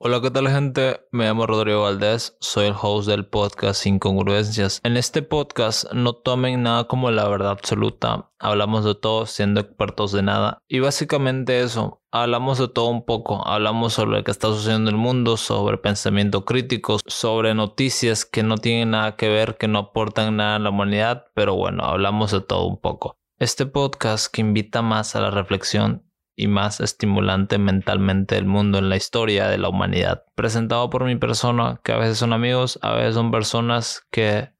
Hola, 0.00 0.20
¿qué 0.20 0.30
tal 0.30 0.48
gente? 0.48 1.00
Me 1.10 1.24
llamo 1.24 1.44
Rodrigo 1.44 1.82
Valdés, 1.82 2.36
soy 2.38 2.66
el 2.66 2.74
host 2.80 3.08
del 3.08 3.26
podcast 3.26 3.84
Incongruencias. 3.84 4.80
En 4.84 4.96
este 4.96 5.22
podcast 5.22 5.92
no 5.92 6.12
tomen 6.12 6.62
nada 6.62 6.84
como 6.84 7.10
la 7.10 7.28
verdad 7.28 7.50
absoluta, 7.50 8.30
hablamos 8.38 8.84
de 8.84 8.94
todo 8.94 9.26
siendo 9.26 9.60
expertos 9.60 10.12
de 10.12 10.22
nada. 10.22 10.62
Y 10.68 10.78
básicamente 10.78 11.62
eso, 11.62 12.00
hablamos 12.12 12.58
de 12.58 12.68
todo 12.68 12.90
un 12.90 13.04
poco, 13.04 13.44
hablamos 13.44 13.94
sobre 13.94 14.18
lo 14.18 14.22
que 14.22 14.30
está 14.30 14.46
sucediendo 14.46 14.88
en 14.88 14.94
el 14.94 15.02
mundo, 15.02 15.36
sobre 15.36 15.78
pensamiento 15.78 16.44
crítico, 16.44 16.98
sobre 17.08 17.52
noticias 17.54 18.24
que 18.24 18.44
no 18.44 18.56
tienen 18.56 18.92
nada 18.92 19.16
que 19.16 19.28
ver, 19.28 19.56
que 19.56 19.66
no 19.66 19.80
aportan 19.80 20.36
nada 20.36 20.54
a 20.54 20.60
la 20.60 20.70
humanidad, 20.70 21.26
pero 21.34 21.56
bueno, 21.56 21.82
hablamos 21.82 22.30
de 22.30 22.40
todo 22.40 22.68
un 22.68 22.80
poco. 22.80 23.16
Este 23.40 23.66
podcast 23.66 24.32
que 24.32 24.42
invita 24.42 24.80
más 24.80 25.16
a 25.16 25.20
la 25.20 25.32
reflexión 25.32 26.07
y 26.40 26.46
más 26.46 26.78
estimulante 26.78 27.58
mentalmente 27.58 28.36
del 28.36 28.46
mundo 28.46 28.78
en 28.78 28.88
la 28.88 28.96
historia 28.96 29.48
de 29.48 29.58
la 29.58 29.68
humanidad. 29.68 30.22
Presentado 30.36 30.88
por 30.88 31.04
mi 31.04 31.16
persona, 31.16 31.80
que 31.82 31.90
a 31.90 31.96
veces 31.96 32.18
son 32.18 32.32
amigos, 32.32 32.78
a 32.80 32.94
veces 32.94 33.16
son 33.16 33.32
personas 33.32 34.06
que 34.12 34.52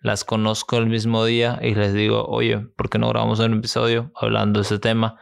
las 0.00 0.24
conozco 0.24 0.76
el 0.76 0.86
mismo 0.86 1.24
día 1.24 1.60
y 1.62 1.76
les 1.76 1.94
digo, 1.94 2.24
oye, 2.26 2.58
¿por 2.58 2.90
qué 2.90 2.98
no 2.98 3.08
grabamos 3.08 3.38
un 3.38 3.54
episodio 3.54 4.10
hablando 4.16 4.58
de 4.58 4.62
ese 4.62 4.80
tema 4.80 5.20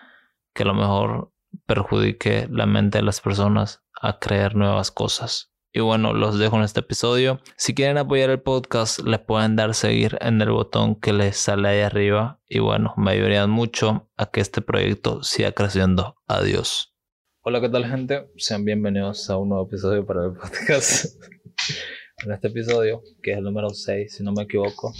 que 0.55 0.63
a 0.63 0.67
lo 0.67 0.75
mejor 0.75 1.35
perjudique 1.67 2.49
la 2.51 2.65
mente 2.65 2.99
de 2.99 3.05
las 3.05 3.21
personas 3.21 3.85
a 4.01 4.19
creer 4.19 4.57
nuevas 4.57 4.91
cosas? 4.91 5.53
Y 5.71 5.81
bueno, 5.81 6.15
los 6.15 6.39
dejo 6.39 6.57
en 6.57 6.63
este 6.63 6.81
episodio. 6.81 7.41
Si 7.59 7.75
quieren 7.75 7.99
apoyar 7.99 8.31
el 8.31 8.41
podcast, 8.41 9.01
les 9.01 9.21
pueden 9.21 9.55
dar 9.55 9.75
seguir 9.75 10.17
en 10.23 10.41
el 10.41 10.51
botón 10.51 10.99
que 10.99 11.13
les 11.13 11.37
sale 11.37 11.69
ahí 11.69 11.81
arriba. 11.81 12.41
Y 12.49 12.61
bueno, 12.61 12.95
me 12.97 13.11
ayudarían 13.11 13.51
mucho 13.51 14.09
a 14.17 14.31
que 14.31 14.41
este 14.41 14.63
proyecto 14.63 15.23
siga 15.23 15.53
creciendo. 15.53 16.17
Adiós. 16.27 16.95
Hola, 17.43 17.61
¿qué 17.61 17.69
tal 17.69 17.85
gente? 17.85 18.31
Sean 18.39 18.65
bienvenidos 18.65 19.29
a 19.29 19.37
un 19.37 19.51
nuevo 19.51 19.67
episodio 19.67 20.07
para 20.07 20.25
el 20.25 20.33
podcast. 20.33 21.23
en 22.25 22.33
este 22.33 22.49
episodio, 22.49 23.03
que 23.23 23.33
es 23.33 23.39
el 23.39 23.45
número 23.45 23.69
6, 23.69 24.17
si 24.17 24.25
no 24.25 24.33
me 24.33 24.45
equivoco. 24.45 24.95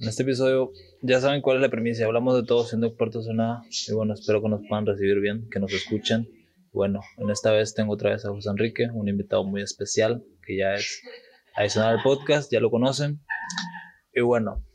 En 0.00 0.08
este 0.08 0.22
episodio 0.22 0.70
ya 1.02 1.20
saben 1.20 1.42
cuál 1.42 1.56
es 1.56 1.62
la 1.62 1.68
premisa. 1.68 2.04
Hablamos 2.04 2.36
de 2.36 2.46
todo 2.46 2.64
siendo 2.64 2.86
expertos 2.86 3.26
en 3.28 3.36
nada. 3.38 3.62
Y 3.88 3.92
bueno, 3.92 4.14
espero 4.14 4.40
que 4.40 4.48
nos 4.48 4.60
puedan 4.68 4.86
recibir 4.86 5.18
bien, 5.18 5.48
que 5.50 5.58
nos 5.58 5.72
escuchen 5.72 6.28
bueno, 6.74 7.00
en 7.18 7.30
esta 7.30 7.52
vez 7.52 7.72
tengo 7.72 7.94
otra 7.94 8.10
vez 8.10 8.24
a 8.24 8.30
José 8.30 8.50
Enrique, 8.50 8.88
un 8.92 9.08
invitado 9.08 9.44
muy 9.44 9.62
especial 9.62 10.24
que 10.44 10.58
ya 10.58 10.74
es 10.74 11.02
adicional 11.54 11.98
al 11.98 12.02
podcast, 12.02 12.50
ya 12.50 12.58
lo 12.58 12.68
conocen. 12.68 13.24
Y 14.12 14.22
bueno, 14.22 14.66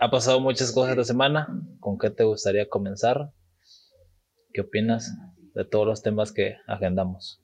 ha 0.00 0.10
pasado 0.10 0.40
muchas 0.40 0.72
cosas 0.72 0.90
esta 0.90 1.04
semana. 1.04 1.46
¿Con 1.78 1.96
qué 1.96 2.10
te 2.10 2.24
gustaría 2.24 2.68
comenzar? 2.68 3.32
¿Qué 4.52 4.62
opinas 4.62 5.12
de 5.54 5.64
todos 5.64 5.86
los 5.86 6.02
temas 6.02 6.32
que 6.32 6.56
agendamos? 6.66 7.40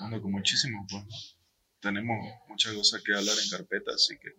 Bueno, 0.00 0.22
con 0.22 0.32
muchísimo, 0.32 0.86
pues. 0.90 1.36
Tenemos 1.80 2.16
muchas 2.48 2.72
cosas 2.72 3.02
que 3.02 3.12
hablar 3.12 3.34
en 3.42 3.50
carpeta, 3.50 3.90
así 3.94 4.18
que 4.18 4.30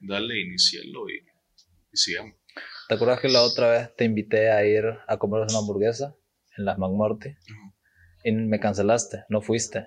dale, 0.00 0.40
iniciarlo 0.40 1.10
y, 1.10 1.18
y 1.92 1.96
sigamos. 1.96 2.36
¿Te 2.88 2.94
acuerdas 2.94 3.20
que 3.20 3.28
la 3.28 3.42
otra 3.42 3.70
vez 3.70 3.96
te 3.96 4.04
invité 4.04 4.50
a 4.50 4.64
ir 4.64 4.84
a 5.06 5.18
comer 5.18 5.42
una 5.42 5.58
hamburguesa 5.58 6.14
en 6.56 6.64
las 6.64 6.78
McMorty? 6.78 7.34
Y 8.26 8.32
me 8.32 8.58
cancelaste, 8.58 9.24
no 9.28 9.40
fuiste. 9.40 9.86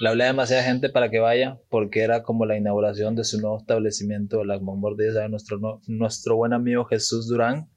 Le 0.00 0.10
hablé 0.10 0.24
a 0.24 0.26
demasiada 0.26 0.62
gente 0.62 0.90
para 0.90 1.08
que 1.08 1.18
vaya 1.18 1.58
porque 1.70 2.02
era 2.02 2.22
como 2.22 2.44
la 2.44 2.58
inauguración 2.58 3.16
de 3.16 3.24
su 3.24 3.40
nuevo 3.40 3.56
establecimiento, 3.56 4.44
la 4.44 4.58
McMorty, 4.60 5.04
de 5.04 5.28
nuestro, 5.30 5.80
nuestro 5.86 6.36
buen 6.36 6.52
amigo 6.52 6.84
Jesús 6.84 7.26
Durán, 7.26 7.70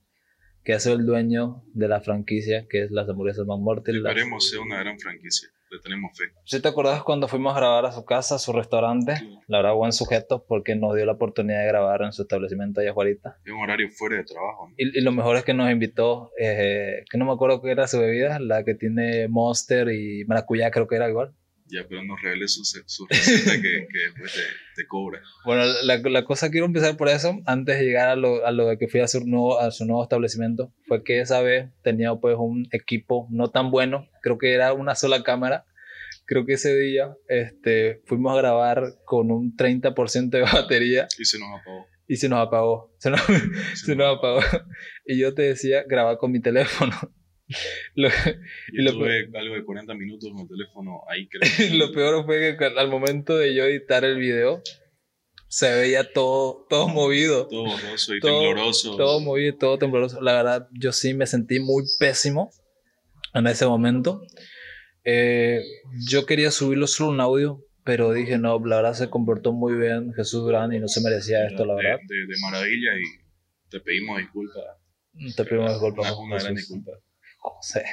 que 0.63 0.73
es 0.73 0.85
el 0.85 1.05
dueño 1.05 1.63
de 1.73 1.87
la 1.87 2.01
franquicia 2.01 2.65
que 2.69 2.83
es 2.83 2.91
las 2.91 3.09
hamburguesas 3.09 3.45
McMorty. 3.45 3.97
Esperemos 3.97 4.49
sea 4.49 4.61
una 4.61 4.79
gran 4.79 4.99
franquicia, 4.99 5.49
le 5.69 5.79
tenemos 5.79 6.17
fe. 6.17 6.25
¿Sí 6.45 6.61
te 6.61 6.67
acordás 6.67 7.03
cuando 7.03 7.27
fuimos 7.27 7.53
a 7.55 7.59
grabar 7.59 7.85
a 7.85 7.91
su 7.91 8.05
casa, 8.05 8.35
a 8.35 8.39
su 8.39 8.53
restaurante? 8.53 9.13
La 9.47 9.57
verdad, 9.57 9.73
buen 9.73 9.93
sujeto 9.93 10.45
porque 10.47 10.75
nos 10.75 10.95
dio 10.95 11.05
la 11.05 11.13
oportunidad 11.13 11.61
de 11.61 11.67
grabar 11.67 12.03
en 12.03 12.13
su 12.13 12.23
establecimiento 12.23 12.81
allá 12.81 12.91
afuera. 12.91 13.11
Es 13.43 13.51
un 13.51 13.59
horario 13.61 13.89
fuera 13.89 14.17
de 14.17 14.23
trabajo. 14.23 14.69
Y, 14.77 14.97
y, 14.97 15.01
lo 15.01 15.11
mejor 15.11 15.37
es 15.37 15.43
que 15.43 15.53
nos 15.53 15.71
invitó, 15.71 16.31
eh, 16.39 17.03
que 17.09 17.17
no 17.17 17.25
me 17.25 17.33
acuerdo 17.33 17.61
qué 17.61 17.71
era 17.71 17.87
su 17.87 17.99
bebida, 17.99 18.39
la 18.39 18.63
que 18.63 18.75
tiene 18.75 19.27
Monster 19.27 19.91
y 19.91 20.25
maracuyá, 20.25 20.71
creo 20.71 20.87
que 20.87 20.95
era 20.95 21.09
igual. 21.09 21.33
Ya, 21.71 21.87
pero 21.87 22.03
no 22.03 22.17
revele 22.17 22.49
su, 22.49 22.65
su 22.65 23.07
receta 23.07 23.53
que, 23.53 23.87
que, 23.89 23.99
después 24.09 24.33
te, 24.33 24.41
te, 24.75 24.87
cobra. 24.87 25.21
Bueno, 25.45 25.63
la, 25.83 25.97
la, 25.97 26.25
cosa 26.25 26.51
quiero 26.51 26.65
empezar 26.65 26.97
por 26.97 27.07
eso, 27.07 27.39
antes 27.45 27.79
de 27.79 27.85
llegar 27.85 28.09
a 28.09 28.17
lo, 28.17 28.45
a 28.45 28.51
lo 28.51 28.67
de 28.67 28.77
que 28.77 28.89
fui 28.89 28.99
a 28.99 29.07
su, 29.07 29.25
nuevo, 29.25 29.57
a 29.57 29.71
su 29.71 29.85
nuevo 29.85 30.03
establecimiento, 30.03 30.73
fue 30.85 31.03
que 31.03 31.21
esa 31.21 31.41
vez 31.41 31.69
tenía 31.81 32.13
pues 32.15 32.35
un 32.37 32.67
equipo 32.71 33.27
no 33.31 33.51
tan 33.51 33.71
bueno, 33.71 34.09
creo 34.21 34.37
que 34.37 34.53
era 34.53 34.73
una 34.73 34.95
sola 34.95 35.23
cámara, 35.23 35.65
creo 36.25 36.45
que 36.45 36.53
ese 36.53 36.77
día 36.77 37.15
este, 37.29 38.01
fuimos 38.05 38.33
a 38.33 38.41
grabar 38.41 38.95
con 39.05 39.31
un 39.31 39.55
30% 39.55 40.29
de 40.29 40.41
batería. 40.41 41.07
Y 41.17 41.25
se 41.25 41.39
nos 41.39 41.49
apagó. 41.61 41.87
Y 42.07 42.15
se 42.17 42.27
nos 42.27 42.45
apagó. 42.45 42.93
Se 42.97 43.09
nos, 43.09 43.21
se 43.21 43.75
se 43.85 43.95
nos 43.95 44.17
apagó. 44.17 44.41
Y 45.05 45.17
yo 45.19 45.33
te 45.33 45.43
decía, 45.43 45.83
grabar 45.87 46.17
con 46.17 46.31
mi 46.31 46.41
teléfono. 46.41 46.93
Lo, 47.95 48.07
y 48.71 48.81
lo 48.81 48.91
tuve 48.93 49.29
algo 49.33 49.55
de 49.55 49.65
40 49.65 49.93
minutos 49.95 50.29
con 50.31 50.41
el 50.41 50.47
teléfono 50.47 51.01
ahí, 51.09 51.27
creo. 51.29 51.75
lo 51.75 51.91
peor 51.91 52.25
fue 52.25 52.57
que 52.57 52.65
al 52.65 52.89
momento 52.89 53.37
de 53.37 53.53
yo 53.53 53.65
editar 53.65 54.05
el 54.05 54.17
video, 54.17 54.61
se 55.51 55.69
veía 55.75 56.09
todo, 56.09 56.65
todo 56.69 56.87
movido. 56.87 57.47
Todo 57.47 57.65
borroso 57.65 58.15
y 58.15 58.21
todo, 58.21 58.39
tembloroso. 58.39 58.95
Todo 58.95 59.19
movido, 59.19 59.57
todo 59.57 59.77
tembloroso. 59.77 60.21
La 60.21 60.33
verdad, 60.33 60.69
yo 60.71 60.93
sí 60.93 61.13
me 61.13 61.27
sentí 61.27 61.59
muy 61.59 61.83
pésimo 61.99 62.51
en 63.33 63.47
ese 63.47 63.65
momento. 63.65 64.21
Eh, 65.03 65.61
yo 66.07 66.25
quería 66.25 66.51
subirlo 66.51 66.87
solo 66.87 67.09
un 67.09 67.19
audio, 67.19 67.65
pero 67.83 68.13
dije, 68.13 68.37
no, 68.37 68.65
la 68.65 68.77
verdad 68.77 68.93
se 68.93 69.09
comportó 69.09 69.51
muy 69.51 69.73
bien 69.73 70.13
Jesús 70.13 70.41
Durán 70.43 70.71
y 70.73 70.79
no 70.79 70.87
se 70.87 71.01
merecía 71.01 71.45
esto, 71.45 71.65
la 71.65 71.75
verdad. 71.75 71.99
De, 72.07 72.15
de, 72.15 72.35
maravilla 72.41 72.91
y 72.95 73.69
te 73.69 73.81
pedimos 73.81 74.19
disculpas. 74.19 74.63
Te 75.35 75.43
pedimos 75.43 75.71
disculpas. 75.71 76.11
Una, 76.11 76.19
una 76.19 76.39
gran 76.39 76.55
disculpa. 76.55 76.91
José, 77.41 77.83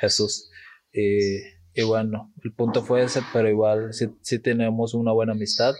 Jesús. 0.00 0.50
Y, 0.92 1.38
y, 1.74 1.82
bueno, 1.84 2.32
el 2.44 2.52
punto 2.52 2.82
fue 2.82 3.02
ese, 3.02 3.20
pero 3.32 3.48
igual 3.48 3.92
sí, 3.92 4.08
sí 4.22 4.38
tenemos 4.40 4.94
una 4.94 5.12
buena 5.12 5.32
amistad. 5.32 5.74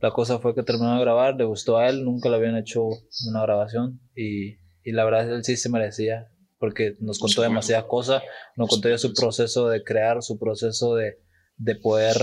La 0.00 0.10
cosa 0.10 0.38
fue 0.38 0.54
que 0.54 0.62
terminó 0.62 0.94
de 0.94 1.00
grabar, 1.00 1.36
le 1.36 1.44
gustó 1.44 1.78
a 1.78 1.88
él, 1.88 2.04
nunca 2.04 2.28
le 2.28 2.36
habían 2.36 2.56
hecho 2.56 2.84
una 3.28 3.42
grabación 3.42 4.00
y, 4.14 4.56
y 4.82 4.92
la 4.92 5.04
verdad 5.04 5.30
él 5.30 5.44
sí 5.44 5.56
se 5.56 5.70
merecía 5.70 6.28
porque 6.58 6.96
nos 7.00 7.18
contó 7.18 7.42
demasiadas 7.42 7.86
cosas, 7.86 8.22
nos 8.56 8.68
contó 8.68 8.88
ya 8.88 8.98
su 8.98 9.12
proceso 9.14 9.68
de 9.68 9.82
crear, 9.84 10.22
su 10.22 10.38
proceso 10.38 10.94
de, 10.94 11.18
de 11.56 11.76
poder 11.76 12.16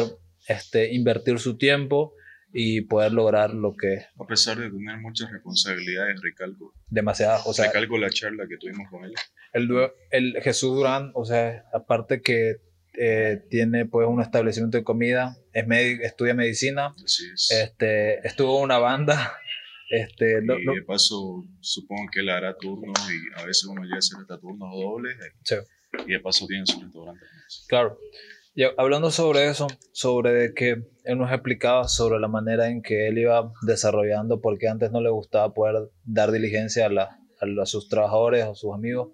este, 0.48 0.94
invertir 0.94 1.40
su 1.40 1.58
tiempo 1.58 2.14
y 2.54 2.82
poder 2.82 3.12
lograr 3.12 3.54
lo 3.54 3.76
que... 3.76 4.06
A 4.20 4.28
pesar 4.28 4.60
de 4.60 4.70
tener 4.70 4.98
muchas 5.00 5.32
responsabilidades, 5.32 6.22
recalco. 6.22 6.74
Demasiadas, 6.88 7.42
o 7.48 7.54
sea... 7.54 7.66
Recalco 7.66 7.98
la 7.98 8.12
charla 8.12 8.46
que 8.48 8.58
tuvimos 8.58 8.90
con 8.92 9.06
él. 9.06 9.14
El, 9.54 9.72
el 10.12 10.42
Jesús 10.44 10.76
Durán, 10.76 11.12
o 11.16 11.26
sea, 11.26 11.66
aparte 11.74 12.22
que 12.22 12.58
eh, 12.96 13.42
tiene 13.50 13.88
pues 13.88 14.08
un 14.08 14.22
establecimiento 14.22 14.78
de 14.78 14.84
comida, 14.84 15.36
es 15.52 15.66
estudia 16.02 16.36
medicina, 16.36 16.94
Así 17.04 17.26
es. 17.34 17.50
este, 17.50 18.26
estuvo 18.26 18.60
en 18.60 18.66
una 18.66 18.78
banda, 18.78 19.36
este, 19.90 20.40
y 20.44 20.76
de 20.76 20.84
paso, 20.86 21.44
supongo 21.60 22.04
que 22.14 22.20
él 22.20 22.30
hará 22.30 22.56
turnos 22.56 22.94
y 23.10 23.42
a 23.42 23.46
veces 23.46 23.66
uno 23.66 23.82
llega 23.82 23.96
a 23.96 24.00
hacer 24.00 24.20
hasta 24.22 24.40
turnos 24.40 24.70
dobles. 24.72 25.18
Sí. 25.44 25.56
Y 26.06 26.12
de 26.12 26.20
paso 26.20 26.46
tiene 26.46 26.68
su 26.68 26.82
restaurante. 26.82 27.26
Claro. 27.68 27.98
Y 28.54 28.64
hablando 28.78 29.10
sobre 29.10 29.50
eso, 29.50 29.68
sobre 29.92 30.54
que 30.54 30.93
él 31.04 31.18
nos 31.18 31.32
explicaba 31.32 31.88
sobre 31.88 32.20
la 32.20 32.28
manera 32.28 32.70
en 32.70 32.82
que 32.82 33.08
él 33.08 33.18
iba 33.18 33.52
desarrollando, 33.62 34.42
porque 34.42 34.68
antes 34.68 34.92
no 34.92 35.02
le 35.02 35.10
gustaba 35.10 35.54
poder 35.54 35.90
dar 36.04 36.32
diligencia 36.32 36.86
a, 36.86 36.90
la, 36.90 37.20
a, 37.40 37.66
sus 37.66 37.90
trabajadores, 37.90 38.46
a 38.46 38.56
sus 38.56 38.74
amigos, 38.74 39.10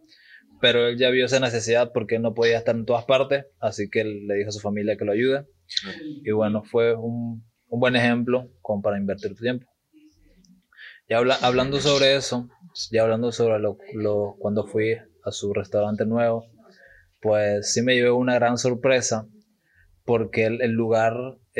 pero 0.61 0.87
él 0.87 0.97
ya 0.97 1.09
vio 1.09 1.25
esa 1.25 1.39
necesidad 1.39 1.91
porque 1.93 2.15
él 2.15 2.21
no 2.21 2.33
podía 2.33 2.57
estar 2.57 2.75
en 2.75 2.85
todas 2.85 3.05
partes, 3.05 3.45
así 3.59 3.89
que 3.89 4.01
él 4.01 4.27
le 4.27 4.35
dijo 4.35 4.49
a 4.49 4.53
su 4.53 4.59
familia 4.59 4.97
que 4.97 5.05
lo 5.05 5.13
ayude. 5.13 5.45
Y 6.23 6.31
bueno, 6.31 6.63
fue 6.63 6.95
un, 6.95 7.43
un 7.69 7.79
buen 7.79 7.95
ejemplo 7.95 8.51
como 8.61 8.81
para 8.81 8.97
invertir 8.97 9.35
tu 9.35 9.43
tiempo. 9.43 9.67
Y 11.07 11.13
habla, 11.13 11.37
hablando 11.41 11.79
sobre 11.79 12.15
eso, 12.15 12.49
ya 12.91 13.01
hablando 13.03 13.31
sobre 13.31 13.59
lo, 13.59 13.77
lo, 13.93 14.35
cuando 14.37 14.67
fui 14.67 14.95
a 15.23 15.31
su 15.31 15.53
restaurante 15.53 16.05
nuevo, 16.05 16.45
pues 17.19 17.73
sí 17.73 17.81
me 17.81 17.95
llevé 17.95 18.11
una 18.11 18.35
gran 18.35 18.57
sorpresa 18.57 19.27
porque 20.05 20.45
el, 20.45 20.61
el, 20.61 20.71
lugar 20.71 21.15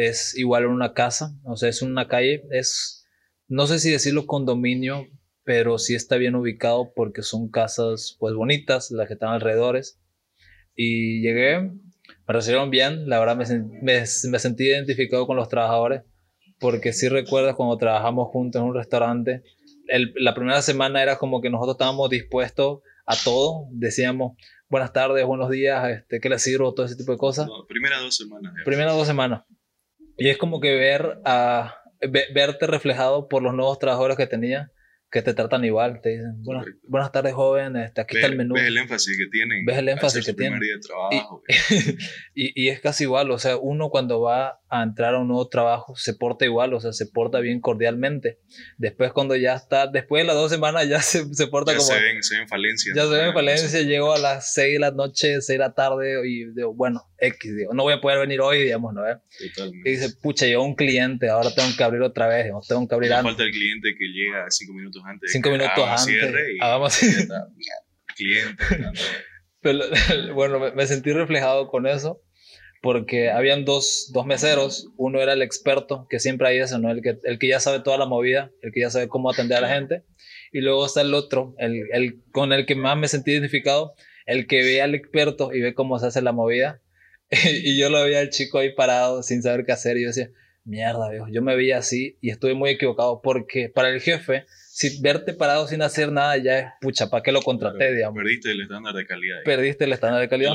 es 0.08 0.38
igual 0.38 0.64
a 0.64 0.70
una 0.70 0.94
casa, 0.94 1.36
o 1.44 1.58
sea, 1.58 1.70
es 1.70 1.82
una 1.82 2.08
calle, 2.08 2.44
es, 2.52 3.06
no 3.48 3.68
sé 3.68 3.80
si 3.80 3.92
decirlo 3.92 4.26
condominio, 4.26 5.08
pero 5.44 5.78
sí 5.78 5.96
está 5.96 6.16
bien 6.18 6.36
ubicado 6.36 6.94
porque 6.96 7.22
son 7.22 7.50
casas 7.50 8.16
pues 8.20 8.34
bonitas, 8.34 8.92
las 8.92 9.08
que 9.08 9.14
están 9.14 9.30
alrededores. 9.30 10.00
Y 10.76 11.22
llegué, 11.22 11.60
me 11.60 11.74
recibieron 12.28 12.70
bien, 12.70 13.10
la 13.10 13.20
verdad 13.20 13.36
me, 13.36 13.46
me, 13.82 14.00
me 14.02 14.40
sentí 14.40 14.66
identificado 14.66 15.28
con 15.28 15.36
los 15.36 15.50
trabajadores 15.50 16.04
porque 16.60 16.94
sí 16.94 17.10
recuerdas 17.10 17.56
cuando 17.56 17.78
trabajamos 17.78 18.28
juntos 18.30 18.62
en 18.62 18.68
un 18.68 18.76
restaurante, 18.76 19.44
el, 19.88 20.14
la 20.16 20.34
primera 20.34 20.62
semana 20.62 21.02
era 21.02 21.18
como 21.18 21.42
que 21.42 21.50
nosotros 21.50 21.76
estábamos 21.76 22.10
dispuestos 22.10 22.82
a 23.06 23.16
todo, 23.16 23.68
decíamos, 23.72 24.38
buenas 24.70 24.94
tardes, 24.94 25.26
buenos 25.26 25.50
días, 25.50 25.90
este, 25.90 26.20
¿qué 26.20 26.30
le 26.30 26.38
sirvo? 26.38 26.74
Todo 26.74 26.86
ese 26.86 26.96
tipo 26.96 27.12
de 27.12 27.18
cosas. 27.18 27.48
No, 27.48 27.66
primeras 27.68 28.02
dos 28.02 28.16
semanas. 28.16 28.54
ya. 28.56 28.64
Primeras 28.66 28.96
dos 28.96 29.08
semanas. 29.08 29.44
Y 30.20 30.30
es 30.30 30.38
como 30.38 30.60
que 30.60 30.76
ver 30.76 31.20
a, 31.26 31.82
ve- 32.02 32.28
verte 32.34 32.68
reflejado 32.68 33.28
por 33.30 33.42
los 33.44 33.54
nuevos 33.54 33.80
trabajadores 33.80 34.18
que 34.18 34.28
tenía, 34.28 34.72
que 35.12 35.22
te 35.22 35.34
tratan 35.34 35.66
igual, 35.66 36.02
te 36.02 36.10
dicen, 36.10 36.42
buenas, 36.44 36.66
buenas 36.88 37.12
tardes 37.12 37.34
joven, 37.34 37.76
este, 37.78 38.02
aquí 38.02 38.18
está 38.18 38.28
el 38.28 38.38
menú. 38.38 38.54
ves 38.54 38.68
el 38.68 38.78
énfasis 38.78 39.18
que 39.18 39.28
tienen. 39.28 39.66
Ves 39.66 39.78
el 39.78 39.90
énfasis 39.90 40.26
que 40.26 40.34
tienen. 40.34 40.60
día 40.60 40.76
de 40.76 40.80
trabajo. 40.80 41.44
y, 42.36 42.64
y 42.64 42.70
es 42.70 42.80
casi 42.80 43.06
igual, 43.06 43.32
o 43.32 43.40
sea, 43.40 43.58
uno 43.58 43.90
cuando 43.90 44.22
va 44.22 44.60
a 44.70 44.84
entrar 44.84 45.16
a 45.16 45.20
un 45.20 45.28
nuevo 45.28 45.48
trabajo 45.50 45.96
se 45.96 46.14
porta 46.14 46.46
igual, 46.46 46.74
o 46.74 46.80
sea, 46.80 46.94
se 46.94 47.08
porta 47.08 47.40
bien 47.40 47.60
cordialmente. 47.60 48.40
Después 48.78 49.12
cuando 49.12 49.36
ya 49.36 49.56
está, 49.56 49.88
después 49.88 50.24
de 50.24 50.28
las 50.28 50.36
dos 50.36 50.52
semanas 50.52 50.88
ya 50.88 51.02
se, 51.02 51.34
se 51.34 51.48
porta 51.48 51.72
ya 51.72 51.80
como... 51.80 51.90
se 51.90 52.00
ven, 52.00 52.22
se 52.22 52.38
ven 52.38 52.48
falencias. 52.48 52.96
Ya 52.96 53.04
¿no? 53.04 53.10
se 53.10 53.16
ve 53.16 53.22
en 53.22 53.30
Ya, 53.30 53.34
Valencia, 53.34 53.82
llego 53.82 54.14
a 54.14 54.20
las 54.20 54.54
6 54.54 54.74
de 54.74 54.80
la 54.80 54.92
noche, 54.92 55.42
6 55.42 55.48
de 55.48 55.58
la 55.58 55.74
tarde 55.74 56.22
y 56.28 56.46
digo, 56.54 56.74
bueno, 56.74 57.02
X, 57.18 57.56
digo, 57.56 57.74
no 57.74 57.84
voy 57.84 57.94
a 57.94 58.02
poder 58.02 58.20
venir 58.20 58.42
hoy, 58.42 58.64
digamos, 58.64 58.94
¿no? 58.94 59.08
¿Eh? 59.08 59.18
Totalmente. 59.56 59.90
Y 59.90 59.94
dice, 59.94 60.16
pucha, 60.22 60.46
llegó 60.46 60.64
un 60.64 60.76
cliente, 60.76 61.30
ahora 61.30 61.54
tengo 61.54 61.70
que 61.76 61.84
abrir 61.84 62.02
otra 62.02 62.28
vez, 62.28 62.44
digamos, 62.46 62.68
tengo 62.68 62.88
que 62.88 62.96
abrir 62.96 63.12
antes. 63.14 63.32
falta 63.32 63.44
el 63.44 63.52
cliente 63.52 63.96
que 63.98 64.06
llega 64.06 64.46
cinco 64.50 64.74
minutos 64.74 64.99
antes. 65.06 65.30
de 65.30 65.34
Cinco 65.34 65.50
minutos 65.52 65.72
antes, 65.78 66.06
Cierre 66.06 66.54
y 66.56 66.60
hagamos- 66.62 67.02
está. 67.04 67.48
cliente. 68.16 68.64
Pero, 69.62 69.80
bueno, 70.34 70.60
me, 70.60 70.72
me 70.72 70.88
sentí 70.88 71.12
reflejado 71.12 71.68
con 71.68 71.86
eso 71.88 72.22
porque 72.82 73.30
habían 73.30 73.66
dos, 73.66 74.10
dos 74.14 74.26
meseros. 74.26 74.88
Uno 74.96 75.22
era 75.22 75.34
el 75.34 75.42
experto, 75.42 76.08
que 76.10 76.20
siempre 76.20 76.48
hay 76.48 76.60
ese, 76.60 76.80
¿no? 76.80 76.90
El 76.92 77.02
que, 77.02 77.18
el 77.24 77.38
que 77.38 77.48
ya 77.50 77.60
sabe 77.60 77.82
toda 77.82 77.98
la 77.98 78.06
movida, 78.06 78.52
el 78.62 78.72
que 78.72 78.80
ya 78.82 78.90
sabe 78.90 79.10
cómo 79.10 79.30
atender 79.30 79.58
a 79.58 79.62
la 79.62 79.70
gente. 79.74 80.04
Y 80.54 80.62
luego 80.62 80.86
está 80.86 81.02
el 81.02 81.14
otro, 81.14 81.56
el, 81.58 81.84
el 81.92 82.22
con 82.32 82.54
el 82.54 82.66
que 82.66 82.76
más 82.76 82.98
me 82.98 83.08
sentí 83.10 83.32
identificado, 83.32 83.94
el 84.26 84.48
que 84.48 84.64
ve 84.64 84.82
al 84.82 84.96
experto 84.96 85.54
y 85.54 85.60
ve 85.60 85.74
cómo 85.74 86.00
se 86.00 86.08
hace 86.08 86.22
la 86.22 86.32
movida. 86.32 86.82
y 87.32 87.78
yo 87.78 87.90
lo 87.90 88.02
veía 88.04 88.20
al 88.22 88.30
chico 88.30 88.60
ahí 88.60 88.74
parado 88.74 89.24
sin 89.24 89.44
saber 89.44 89.66
qué 89.66 89.74
hacer. 89.74 89.98
Y 89.98 90.04
yo 90.04 90.08
decía, 90.08 90.32
mierda, 90.64 91.10
viejo, 91.10 91.28
yo 91.30 91.42
me 91.42 91.56
veía 91.58 91.80
así 91.80 92.18
y 92.22 92.30
estuve 92.30 92.54
muy 92.54 92.70
equivocado 92.70 93.22
porque 93.22 93.68
para 93.68 93.90
el 93.90 94.00
jefe, 94.00 94.46
si 94.80 95.02
verte 95.02 95.34
parado 95.34 95.68
sin 95.68 95.82
hacer 95.82 96.10
nada 96.10 96.38
ya 96.38 96.58
es, 96.58 96.66
pucha, 96.80 97.10
¿para 97.10 97.22
qué 97.22 97.34
lo 97.34 97.42
contraté, 97.42 97.94
digamos? 97.94 98.16
Perdiste 98.16 98.52
el 98.52 98.62
estándar 98.62 98.96
de 98.96 99.06
calidad. 99.06 99.40
Perdiste 99.44 99.84
el 99.84 99.92
estándar 99.92 100.22
de 100.22 100.30
calidad. 100.30 100.54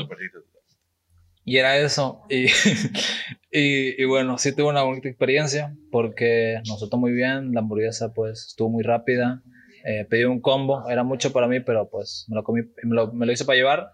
Y 1.43 1.57
era 1.57 1.77
eso. 1.77 2.23
Y, 2.27 2.45
y, 3.51 4.01
y 4.01 4.05
bueno, 4.05 4.39
sí 4.39 4.55
tuve 4.55 4.69
una 4.69 4.81
bonita 4.81 5.09
experiencia 5.09 5.75
porque 5.91 6.59
nos 6.67 6.79
trató 6.79 6.97
muy 6.97 7.11
bien. 7.11 7.51
La 7.53 7.59
hamburguesa 7.59 8.13
pues 8.15 8.47
estuvo 8.47 8.67
muy 8.71 8.81
rápida. 8.83 9.43
Eh, 9.85 10.07
pedí 10.09 10.23
un 10.23 10.41
combo, 10.41 10.89
era 10.89 11.03
mucho 11.03 11.31
para 11.31 11.47
mí, 11.47 11.59
pero 11.59 11.87
pues 11.91 12.25
me 12.27 12.35
lo, 12.35 12.43
comí, 12.43 12.61
me 12.81 12.95
lo, 12.95 13.13
me 13.13 13.27
lo 13.27 13.31
hice 13.31 13.45
para 13.45 13.57
llevar. 13.57 13.91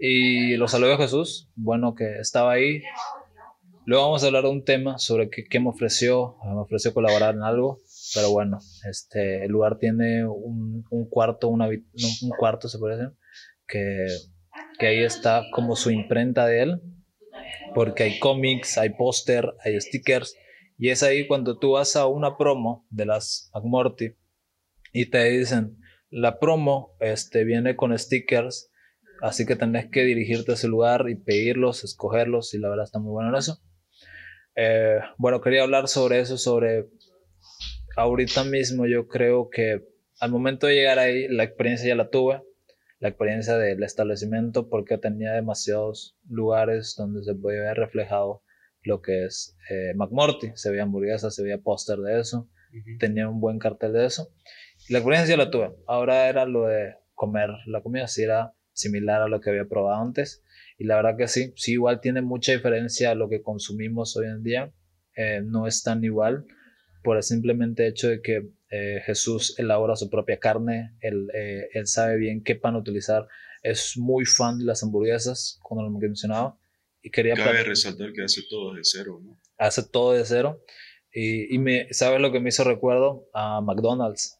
Y 0.00 0.56
lo 0.56 0.66
saludé 0.66 0.94
a 0.94 0.96
Jesús, 0.96 1.48
bueno 1.54 1.94
que 1.94 2.18
estaba 2.18 2.50
ahí. 2.50 2.82
Luego 3.90 4.04
vamos 4.04 4.22
a 4.22 4.28
hablar 4.28 4.44
de 4.44 4.50
un 4.50 4.62
tema 4.62 5.00
sobre 5.00 5.30
qué, 5.30 5.42
qué 5.50 5.58
me 5.58 5.68
ofreció. 5.68 6.36
Me 6.44 6.60
ofreció 6.60 6.94
colaborar 6.94 7.34
en 7.34 7.42
algo, 7.42 7.80
pero 8.14 8.30
bueno, 8.30 8.60
este, 8.88 9.44
el 9.44 9.50
lugar 9.50 9.78
tiene 9.78 10.24
un, 10.24 10.84
un 10.88 11.08
cuarto, 11.08 11.48
una, 11.48 11.66
un 11.66 12.30
cuarto 12.38 12.68
se 12.68 12.78
puede 12.78 12.98
decir, 12.98 13.16
que, 13.66 14.06
que 14.78 14.86
ahí 14.86 15.02
está 15.02 15.42
como 15.52 15.74
su 15.74 15.90
imprenta 15.90 16.46
de 16.46 16.62
él, 16.62 16.80
porque 17.74 18.04
hay 18.04 18.20
cómics, 18.20 18.78
hay 18.78 18.90
póster, 18.90 19.54
hay 19.64 19.80
stickers, 19.80 20.36
y 20.78 20.90
es 20.90 21.02
ahí 21.02 21.26
cuando 21.26 21.58
tú 21.58 21.72
vas 21.72 21.96
a 21.96 22.06
una 22.06 22.36
promo 22.36 22.86
de 22.90 23.06
las 23.06 23.50
McMorty 23.54 24.14
y 24.92 25.10
te 25.10 25.24
dicen, 25.30 25.78
la 26.10 26.38
promo 26.38 26.94
este, 27.00 27.42
viene 27.42 27.74
con 27.74 27.98
stickers, 27.98 28.70
así 29.20 29.46
que 29.46 29.56
tenés 29.56 29.90
que 29.90 30.04
dirigirte 30.04 30.52
a 30.52 30.54
ese 30.54 30.68
lugar 30.68 31.06
y 31.08 31.16
pedirlos, 31.16 31.82
escogerlos, 31.82 32.54
y 32.54 32.58
la 32.58 32.68
verdad 32.68 32.84
está 32.84 33.00
muy 33.00 33.10
bueno 33.10 33.30
en 33.30 33.34
eso. 33.34 33.60
Eh, 34.56 35.00
bueno, 35.16 35.40
quería 35.40 35.62
hablar 35.62 35.88
sobre 35.88 36.20
eso, 36.20 36.36
sobre 36.36 36.88
ahorita 37.96 38.44
mismo 38.44 38.86
yo 38.86 39.08
creo 39.08 39.48
que 39.50 39.84
al 40.20 40.30
momento 40.30 40.66
de 40.66 40.74
llegar 40.74 40.98
ahí, 40.98 41.28
la 41.28 41.44
experiencia 41.44 41.88
ya 41.88 41.94
la 41.94 42.10
tuve, 42.10 42.42
la 42.98 43.08
experiencia 43.08 43.56
del 43.56 43.82
establecimiento, 43.82 44.68
porque 44.68 44.98
tenía 44.98 45.32
demasiados 45.32 46.18
lugares 46.28 46.94
donde 46.96 47.24
se 47.24 47.34
podía 47.34 47.62
ver 47.62 47.76
reflejado 47.78 48.42
lo 48.82 49.00
que 49.00 49.24
es 49.24 49.56
eh, 49.70 49.92
McMorty, 49.94 50.52
se 50.54 50.70
veía 50.70 50.82
hamburguesas, 50.82 51.34
se 51.34 51.42
veía 51.42 51.58
póster 51.58 51.98
de 51.98 52.20
eso, 52.20 52.48
tenía 52.98 53.28
un 53.28 53.40
buen 53.40 53.58
cartel 53.58 53.92
de 53.92 54.06
eso. 54.06 54.32
La 54.88 54.98
experiencia 54.98 55.36
ya 55.36 55.42
la 55.42 55.50
tuve. 55.50 55.74
Ahora 55.86 56.28
era 56.28 56.44
lo 56.44 56.66
de 56.66 56.96
comer 57.14 57.50
la 57.66 57.82
comida, 57.82 58.06
si 58.06 58.22
era 58.22 58.54
similar 58.72 59.22
a 59.22 59.28
lo 59.28 59.40
que 59.40 59.50
había 59.50 59.64
probado 59.64 60.02
antes. 60.02 60.42
Y 60.80 60.84
la 60.84 60.96
verdad 60.96 61.16
que 61.18 61.28
sí, 61.28 61.52
sí, 61.56 61.72
igual 61.72 62.00
tiene 62.00 62.22
mucha 62.22 62.52
diferencia 62.52 63.10
a 63.10 63.14
lo 63.14 63.28
que 63.28 63.42
consumimos 63.42 64.16
hoy 64.16 64.26
en 64.28 64.42
día. 64.42 64.72
Eh, 65.14 65.42
no 65.44 65.66
es 65.66 65.82
tan 65.82 66.02
igual 66.02 66.46
por 67.04 67.18
el 67.18 67.22
simplemente 67.22 67.86
hecho 67.86 68.08
de 68.08 68.22
que 68.22 68.48
eh, 68.70 69.02
Jesús 69.04 69.58
elabora 69.58 69.94
su 69.96 70.08
propia 70.08 70.38
carne, 70.38 70.96
él, 71.00 71.28
eh, 71.34 71.68
él 71.74 71.86
sabe 71.86 72.16
bien 72.16 72.42
qué 72.42 72.54
pan 72.56 72.76
utilizar. 72.76 73.28
Es 73.62 73.98
muy 73.98 74.24
fan 74.24 74.58
de 74.58 74.64
las 74.64 74.82
hamburguesas, 74.82 75.58
como 75.62 75.82
lo 75.82 75.90
mencionaba. 75.90 76.58
Y 77.02 77.10
quería 77.10 77.34
Cabe 77.34 77.62
resaltar 77.62 78.12
que 78.14 78.22
hace 78.22 78.42
todo 78.48 78.72
de 78.74 78.80
cero, 78.82 79.20
¿no? 79.22 79.38
hace 79.58 79.82
todo 79.82 80.12
de 80.12 80.24
cero. 80.24 80.62
Y, 81.12 81.54
y 81.54 81.58
me, 81.58 81.92
¿sabes 81.92 82.20
lo 82.22 82.32
que 82.32 82.40
me 82.40 82.48
hizo 82.48 82.64
recuerdo? 82.64 83.28
A 83.34 83.60
McDonald's. 83.60 84.38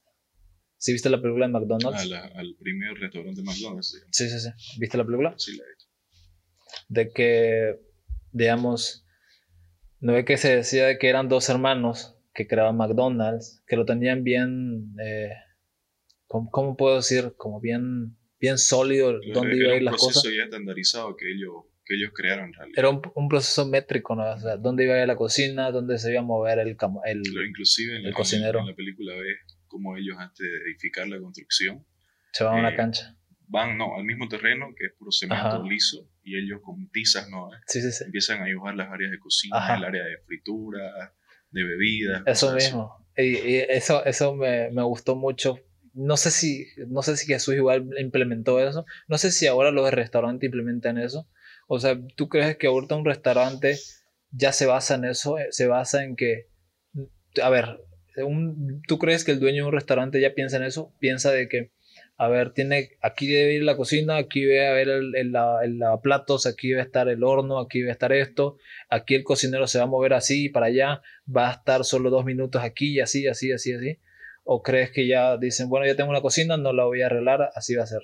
¿Sí 0.78 0.92
viste 0.92 1.10
la 1.10 1.20
película 1.20 1.46
de 1.46 1.52
McDonald's? 1.52 2.00
A 2.00 2.04
la- 2.06 2.26
al 2.34 2.56
primer 2.58 2.94
restaurante 2.94 3.42
McDonald's. 3.42 3.92
digamos. 3.92 4.16
Sí, 4.16 4.30
sí, 4.30 4.40
sí. 4.40 4.48
¿Viste 4.78 4.96
la 4.96 5.04
película? 5.04 5.34
Sí, 5.36 5.56
la 5.58 5.64
he. 5.64 5.79
De 6.88 7.12
que, 7.12 7.80
digamos, 8.32 9.06
no 10.00 10.12
ve 10.14 10.24
que 10.24 10.36
se 10.36 10.56
decía 10.56 10.86
de 10.86 10.98
que 10.98 11.08
eran 11.08 11.28
dos 11.28 11.48
hermanos 11.48 12.16
que 12.34 12.46
creaban 12.46 12.76
McDonald's, 12.76 13.62
que 13.66 13.76
lo 13.76 13.84
tenían 13.84 14.24
bien, 14.24 14.94
eh, 15.04 15.30
¿cómo, 16.26 16.50
cómo 16.50 16.76
puedo 16.76 16.96
decir? 16.96 17.34
Como 17.36 17.60
bien, 17.60 18.16
bien 18.40 18.56
sólido 18.58 19.18
dónde 19.34 19.56
iba 19.56 19.66
Era 19.66 19.72
a 19.72 19.76
ir 19.76 19.80
un 19.80 19.84
las 19.86 19.92
proceso 19.94 20.20
cosas. 20.20 20.32
ya 20.36 20.44
estandarizado 20.44 21.16
que 21.16 21.30
ellos, 21.30 21.52
que 21.84 21.96
ellos 21.96 22.12
crearon 22.14 22.46
en 22.46 22.52
realidad. 22.54 22.78
Era 22.78 22.88
un, 22.90 23.02
un 23.14 23.28
proceso 23.28 23.66
métrico, 23.66 24.14
¿no? 24.14 24.32
O 24.32 24.38
sea, 24.38 24.56
dónde 24.56 24.84
iba 24.84 24.94
a 24.94 25.02
ir 25.02 25.06
la 25.08 25.16
cocina, 25.16 25.70
dónde 25.70 25.98
se 25.98 26.12
iba 26.12 26.20
a 26.20 26.24
mover 26.24 26.60
el, 26.60 26.76
el, 27.04 27.22
Inclusive 27.48 27.96
en 27.96 28.04
el 28.04 28.10
la, 28.10 28.16
cocinero. 28.16 28.60
en 28.60 28.66
la 28.68 28.74
película 28.74 29.12
ves 29.14 29.38
cómo 29.66 29.96
ellos 29.96 30.16
antes 30.18 30.38
de 30.38 30.56
edificar 30.70 31.06
la 31.08 31.18
construcción 31.20 31.84
se 32.32 32.44
va 32.44 32.52
a 32.52 32.54
una 32.54 32.70
eh, 32.70 32.76
cancha. 32.76 33.16
Van 33.50 33.76
no, 33.76 33.96
al 33.96 34.04
mismo 34.04 34.28
terreno 34.28 34.68
que 34.76 34.86
es 34.86 34.92
puro 34.98 35.10
cemento 35.12 35.46
Ajá. 35.46 35.62
liso 35.62 36.08
y 36.22 36.36
ellos 36.38 36.60
con 36.62 36.88
tizas 36.90 37.28
no 37.28 37.50
Sí, 37.66 37.80
sí, 37.82 37.90
sí. 37.92 38.04
empiezan 38.04 38.42
a 38.42 38.46
dibujar 38.46 38.74
las 38.76 38.90
áreas 38.90 39.10
de 39.10 39.18
cocina, 39.18 39.56
Ajá. 39.58 39.76
el 39.76 39.84
área 39.84 40.04
de 40.04 40.18
fritura, 40.26 41.14
de 41.50 41.64
bebidas. 41.64 42.22
Eso 42.26 42.54
mismo. 42.54 43.06
Y, 43.16 43.22
y 43.38 43.56
eso, 43.68 44.04
eso 44.04 44.34
me, 44.34 44.70
me 44.70 44.82
gustó 44.82 45.16
mucho. 45.16 45.58
No 45.92 46.16
sé 46.16 46.30
si, 46.30 46.66
no 46.86 47.02
sé 47.02 47.16
si 47.16 47.26
Jesús 47.26 47.54
igual 47.54 47.90
implementó 47.98 48.60
eso. 48.60 48.86
No 49.08 49.18
sé 49.18 49.32
si 49.32 49.46
ahora 49.48 49.72
los 49.72 49.90
restaurantes 49.90 50.46
implementan 50.46 50.96
eso. 50.98 51.28
O 51.66 51.80
sea, 51.80 51.98
¿tú 52.16 52.28
crees 52.28 52.56
que 52.56 52.68
ahorita 52.68 52.94
un 52.94 53.04
restaurante 53.04 53.76
ya 54.30 54.52
se 54.52 54.66
basa 54.66 54.94
en 54.94 55.04
eso? 55.06 55.38
Eh, 55.38 55.48
Se 55.50 55.66
basa 55.66 56.04
en 56.04 56.14
que, 56.14 56.46
a 57.42 57.50
ver, 57.50 57.80
un- 58.24 58.82
¿tú 58.86 58.98
crees 58.98 59.24
que 59.24 59.32
el 59.32 59.40
dueño 59.40 59.64
de 59.64 59.68
un 59.68 59.74
restaurante 59.74 60.20
ya 60.20 60.34
piensa 60.34 60.56
en 60.58 60.62
eso? 60.64 60.94
Piensa 61.00 61.32
de 61.32 61.48
que, 61.48 61.72
a 62.22 62.28
ver, 62.28 62.52
tiene, 62.52 62.90
aquí 63.00 63.26
debe 63.26 63.54
ir 63.54 63.62
la 63.62 63.76
cocina, 63.78 64.16
aquí 64.18 64.42
debe 64.42 64.68
haber 64.68 64.88
el, 64.90 65.16
el, 65.16 65.34
el 65.64 65.78
lavaplatos, 65.78 66.44
aquí 66.44 66.68
debe 66.68 66.82
estar 66.82 67.08
el 67.08 67.24
horno, 67.24 67.58
aquí 67.58 67.80
debe 67.80 67.92
estar 67.92 68.12
esto, 68.12 68.58
aquí 68.90 69.14
el 69.14 69.24
cocinero 69.24 69.66
se 69.66 69.78
va 69.78 69.84
a 69.84 69.86
mover 69.86 70.12
así 70.12 70.50
para 70.50 70.66
allá, 70.66 71.00
va 71.34 71.48
a 71.48 71.52
estar 71.54 71.82
solo 71.84 72.10
dos 72.10 72.26
minutos 72.26 72.62
aquí 72.62 72.96
y 72.96 73.00
así, 73.00 73.26
así, 73.26 73.50
así, 73.52 73.72
así. 73.72 73.98
¿O 74.44 74.62
crees 74.62 74.90
que 74.90 75.06
ya 75.06 75.38
dicen, 75.38 75.70
bueno, 75.70 75.86
ya 75.86 75.96
tengo 75.96 76.10
una 76.10 76.20
cocina, 76.20 76.58
no 76.58 76.72
la 76.74 76.84
voy 76.84 77.00
a 77.00 77.06
arreglar, 77.06 77.50
así 77.54 77.74
va 77.74 77.84
a 77.84 77.86
ser? 77.86 78.02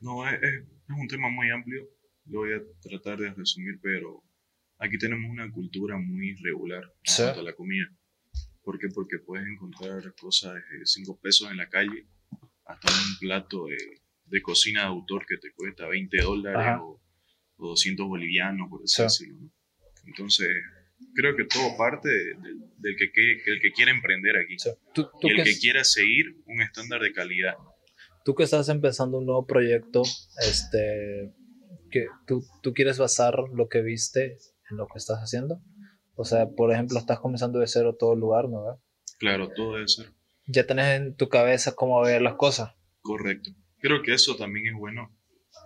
No, 0.00 0.28
es, 0.28 0.34
es- 0.42 0.64
un 0.88 1.06
tema 1.06 1.28
muy 1.28 1.50
amplio, 1.50 1.86
lo 2.26 2.40
voy 2.40 2.54
a 2.54 2.62
tratar 2.80 3.18
de 3.18 3.30
resumir, 3.34 3.78
pero 3.82 4.22
aquí 4.78 4.96
tenemos 4.98 5.30
una 5.30 5.50
cultura 5.52 5.96
muy 5.98 6.34
regular 6.42 6.82
en 6.82 6.90
Sí. 7.12 7.22
cuanto 7.22 7.40
a 7.40 7.44
la 7.44 7.52
comida. 7.52 7.86
¿Por 8.68 8.78
qué? 8.78 8.88
Porque 8.94 9.18
puedes 9.18 9.46
encontrar 9.46 10.14
cosas 10.20 10.52
de 10.56 10.84
5 10.84 11.18
pesos 11.22 11.50
en 11.50 11.56
la 11.56 11.70
calle 11.70 12.06
hasta 12.66 12.92
un 12.92 13.18
plato 13.18 13.64
de, 13.64 13.78
de 14.26 14.42
cocina 14.42 14.80
de 14.82 14.86
autor 14.88 15.24
que 15.26 15.38
te 15.38 15.52
cuesta 15.54 15.86
20 15.88 16.18
dólares 16.20 16.76
o, 16.82 17.00
o 17.56 17.68
200 17.68 18.06
bolivianos, 18.06 18.68
por 18.68 18.82
así 18.82 18.94
Sí. 18.96 19.02
decirlo. 19.04 19.38
¿no? 19.40 19.50
Entonces, 20.04 20.48
creo 21.14 21.34
que 21.34 21.44
todo 21.44 21.78
parte 21.78 22.10
de- 22.10 22.34
de- 22.34 22.54
del 22.76 22.96
que, 22.98 23.10
que- 23.10 23.40
el 23.52 23.58
que 23.62 23.72
quiere 23.72 23.90
emprender 23.92 24.36
aquí 24.36 24.56
O 24.56 24.58
sea, 24.58 24.74
¿tú, 24.92 25.04
tú 25.18 25.28
y 25.28 25.30
el 25.30 25.36
que, 25.38 25.44
que 25.44 25.58
quiera 25.58 25.82
seguir 25.82 26.36
un 26.44 26.60
estándar 26.60 27.00
de 27.00 27.12
calidad. 27.14 27.54
tú 28.26 28.34
que 28.34 28.42
estás 28.42 28.68
empezando 28.68 29.16
un 29.16 29.24
nuevo 29.24 29.46
proyecto, 29.46 30.02
este, 30.46 31.32
que 31.90 32.06
tú, 32.26 32.44
tú 32.62 32.74
quieres 32.74 32.98
basar 32.98 33.34
lo 33.54 33.66
que 33.70 33.80
viste 33.80 34.36
en 34.70 34.76
lo 34.76 34.86
que 34.88 34.98
estás 34.98 35.20
haciendo. 35.20 35.62
O 36.20 36.24
sea, 36.24 36.48
por 36.50 36.72
ejemplo, 36.72 36.98
estás 36.98 37.20
comenzando 37.20 37.60
de 37.60 37.68
cero 37.68 37.94
todo 37.96 38.14
el 38.14 38.18
lugar, 38.18 38.48
¿no? 38.48 38.82
Claro, 39.20 39.50
todo 39.54 39.74
debe 39.74 39.86
ser 39.86 40.10
Ya 40.46 40.66
tenés 40.66 41.00
en 41.00 41.14
tu 41.14 41.28
cabeza 41.28 41.76
cómo 41.76 42.00
ver 42.00 42.22
las 42.22 42.34
cosas. 42.34 42.74
Correcto. 43.02 43.52
Creo 43.78 44.02
que 44.02 44.14
eso 44.14 44.34
también 44.34 44.66
es 44.66 44.74
bueno 44.74 45.16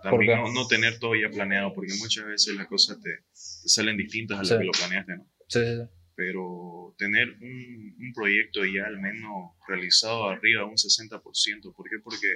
También 0.03 0.37
no, 0.37 0.53
no, 0.53 0.67
tener 0.67 0.99
todo 0.99 1.15
ya 1.15 1.31
planeado, 1.31 1.73
porque 1.73 1.93
muchas 1.99 2.25
veces 2.25 2.53
las 2.55 2.67
cosas 2.67 3.01
te, 3.01 3.09
salen 3.33 3.97
distintas 3.97 4.39
a 4.39 4.53
lo 4.53 4.59
que 4.59 4.65
lo 4.65 4.71
planeaste, 4.73 5.17
¿no? 5.17 5.27
Sí, 5.47 5.59
sí, 5.59 5.75
sí. 5.75 5.89
Pero 6.15 6.93
tener 6.99 7.29
un, 7.29 7.95
un, 7.99 8.13
proyecto 8.13 8.63
ya 8.63 8.85
al 8.85 9.01
menos 9.01 9.53
realizado 9.67 10.29
arriba 10.29 10.65
un 10.65 10.75
60%, 10.75 11.73
¿por 11.75 11.89
qué? 11.89 11.95
Porque 12.03 12.27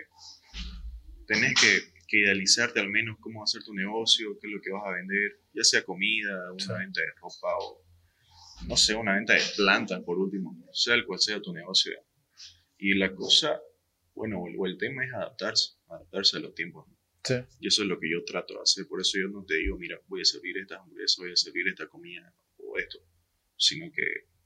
tenés 1.27 1.53
que, 1.53 1.81
que, 2.07 2.21
idealizarte 2.21 2.79
al 2.79 2.89
menos 2.89 3.17
cómo 3.19 3.43
hacer 3.43 3.63
tu 3.63 3.75
negocio, 3.75 4.39
qué 4.41 4.47
es 4.47 4.53
lo 4.53 4.59
que 4.59 4.71
vas 4.71 4.88
a 4.88 4.95
vender, 4.95 5.39
ya 5.53 5.63
sea 5.63 5.83
comida, 5.83 6.51
una 6.51 6.79
venta 6.79 7.01
de 7.01 7.12
ropa 7.21 7.55
o, 7.62 7.87
no 8.66 8.78
sé, 8.78 8.96
una 8.96 9.16
venta 9.16 9.34
de 9.34 9.42
plantas 9.56 10.02
por 10.04 10.18
último, 10.18 10.56
sea 10.74 10.96
el 10.96 11.06
cual 11.06 11.20
sea 11.20 11.42
tu 11.42 11.54
negocio. 11.54 11.94
Y 12.78 12.94
la 12.96 13.14
cosa, 13.14 13.62
bueno, 14.14 14.40
o 14.42 14.66
el, 14.66 14.78
tema 14.78 15.06
es 15.06 15.14
adaptarse, 15.14 15.76
adaptarse 15.88 16.38
a 16.38 16.40
los 16.40 16.56
tiempos. 16.56 16.88
Sí. 17.24 17.36
Y 17.60 17.68
eso 17.68 17.84
es 17.84 17.90
lo 17.90 18.00
que 18.00 18.10
yo 18.10 18.24
trato 18.24 18.54
de 18.56 18.62
hacer. 18.62 18.88
Por 18.88 19.02
eso 19.02 19.18
yo 19.20 19.28
no 19.28 19.44
te 19.44 19.56
digo, 19.56 19.78
mira, 19.78 20.00
voy 20.08 20.22
a 20.22 20.26
servir 20.26 20.58
esta 20.58 20.78
hamburguesas, 20.78 21.18
voy 21.18 21.32
a 21.32 21.36
servir 21.36 21.68
esta 21.68 21.88
comida 21.88 22.34
o 22.58 22.78
esto, 22.78 23.00
sino 23.58 23.92
que 23.92 24.04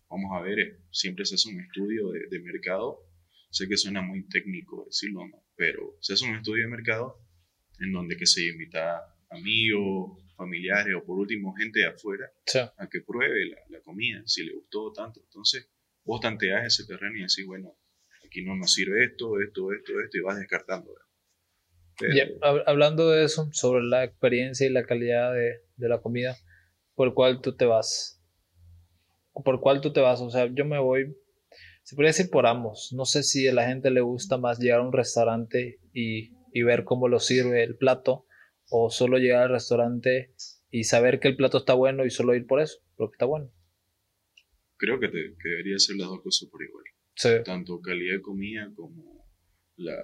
vamos 0.10 0.32
a 0.34 0.41
ver, 0.41 0.60
eh, 0.60 0.80
siempre 0.91 1.25
se 1.25 1.36
hace 1.36 1.50
un 1.50 1.60
estudio 1.62 2.10
de, 2.10 2.27
de 2.30 2.39
mercado. 2.39 3.08
Sé 3.50 3.68
que 3.68 3.77
suena 3.77 4.01
muy 4.01 4.27
técnico 4.30 4.86
decirlo, 4.86 5.27
¿no? 5.27 5.44
pero 5.62 5.96
se 6.00 6.13
hace 6.13 6.25
un 6.25 6.38
estudio 6.38 6.63
de 6.63 6.72
mercado 6.72 7.24
en 7.80 7.91
donde 7.91 8.18
que 8.18 8.25
se 8.25 8.48
invita 8.48 9.15
amigos, 9.30 10.20
familiares 10.41 10.95
o 10.95 11.05
por 11.05 11.19
último 11.19 11.53
gente 11.53 11.79
de 11.79 11.88
afuera 11.88 12.31
a 12.77 12.89
que 12.89 13.01
pruebe 13.01 13.45
la, 13.45 13.57
la, 13.69 13.81
comida, 13.81 14.21
si 14.25 14.43
le 14.43 14.53
gustó 14.53 14.91
tanto. 14.91 15.21
Entonces 15.24 15.69
vos 16.03 16.19
tanteás 16.19 16.65
ese 16.65 16.86
terreno 16.86 17.17
y 17.17 17.21
decís, 17.21 17.45
bueno, 17.45 17.77
aquí 18.25 18.43
no 18.43 18.55
nos 18.55 18.74
sirve 18.74 19.03
esto, 19.03 19.39
esto, 19.39 19.71
esto, 19.71 19.93
esto, 20.03 20.17
y 20.17 20.21
vas 20.21 20.39
descartando. 20.39 20.93
hablando 22.65 23.10
de 23.12 23.24
eso, 23.25 23.50
sobre 23.51 23.83
la 23.83 24.03
experiencia 24.03 24.65
y 24.65 24.71
la 24.71 24.83
calidad 24.83 25.33
de, 25.33 25.62
de 25.75 25.89
la 25.89 26.01
comida, 26.01 26.36
por 26.95 27.13
cuál 27.13 27.41
tú 27.41 27.55
te 27.55 27.65
vas. 27.65 28.19
¿Por 29.33 29.62
cuál 29.62 29.81
tú 29.81 29.93
te 29.93 30.01
vas? 30.01 30.21
O 30.21 30.29
sea, 30.29 30.50
yo 30.51 30.65
me 30.65 30.79
voy, 30.79 31.15
se 31.83 31.95
podría 31.95 32.10
decir 32.10 32.29
por 32.29 32.48
ambos. 32.48 32.91
No 32.93 33.05
sé 33.05 33.24
si 33.24 33.48
a 33.48 33.53
la 33.53 33.67
gente 33.67 33.91
le 33.91 34.01
gusta 34.01 34.38
más 34.38 34.60
llegar 34.60 34.79
a 34.79 34.83
un 34.83 34.93
restaurante 34.93 35.79
y, 35.93 36.31
y 36.51 36.63
ver 36.63 36.83
cómo 36.83 37.07
lo 37.07 37.19
sirve 37.19 37.63
el 37.63 37.77
plato, 37.77 38.25
o 38.71 38.89
solo 38.89 39.17
llegar 39.17 39.43
al 39.43 39.49
restaurante 39.49 40.33
y 40.71 40.85
saber 40.85 41.19
que 41.19 41.27
el 41.27 41.35
plato 41.35 41.59
está 41.59 41.73
bueno 41.73 42.05
y 42.05 42.09
solo 42.09 42.33
ir 42.33 42.47
por 42.47 42.61
eso, 42.61 42.79
porque 42.95 43.15
está 43.15 43.25
bueno. 43.25 43.51
Creo 44.77 44.99
que, 44.99 45.09
te, 45.09 45.35
que 45.41 45.49
debería 45.49 45.77
ser 45.77 45.97
las 45.97 46.07
dos 46.07 46.21
cosas 46.21 46.49
por 46.49 46.63
igual. 46.63 46.85
Tanto 47.43 47.81
calidad 47.81 48.15
de 48.15 48.21
comida 48.21 48.71
como 48.73 49.27
la. 49.75 50.01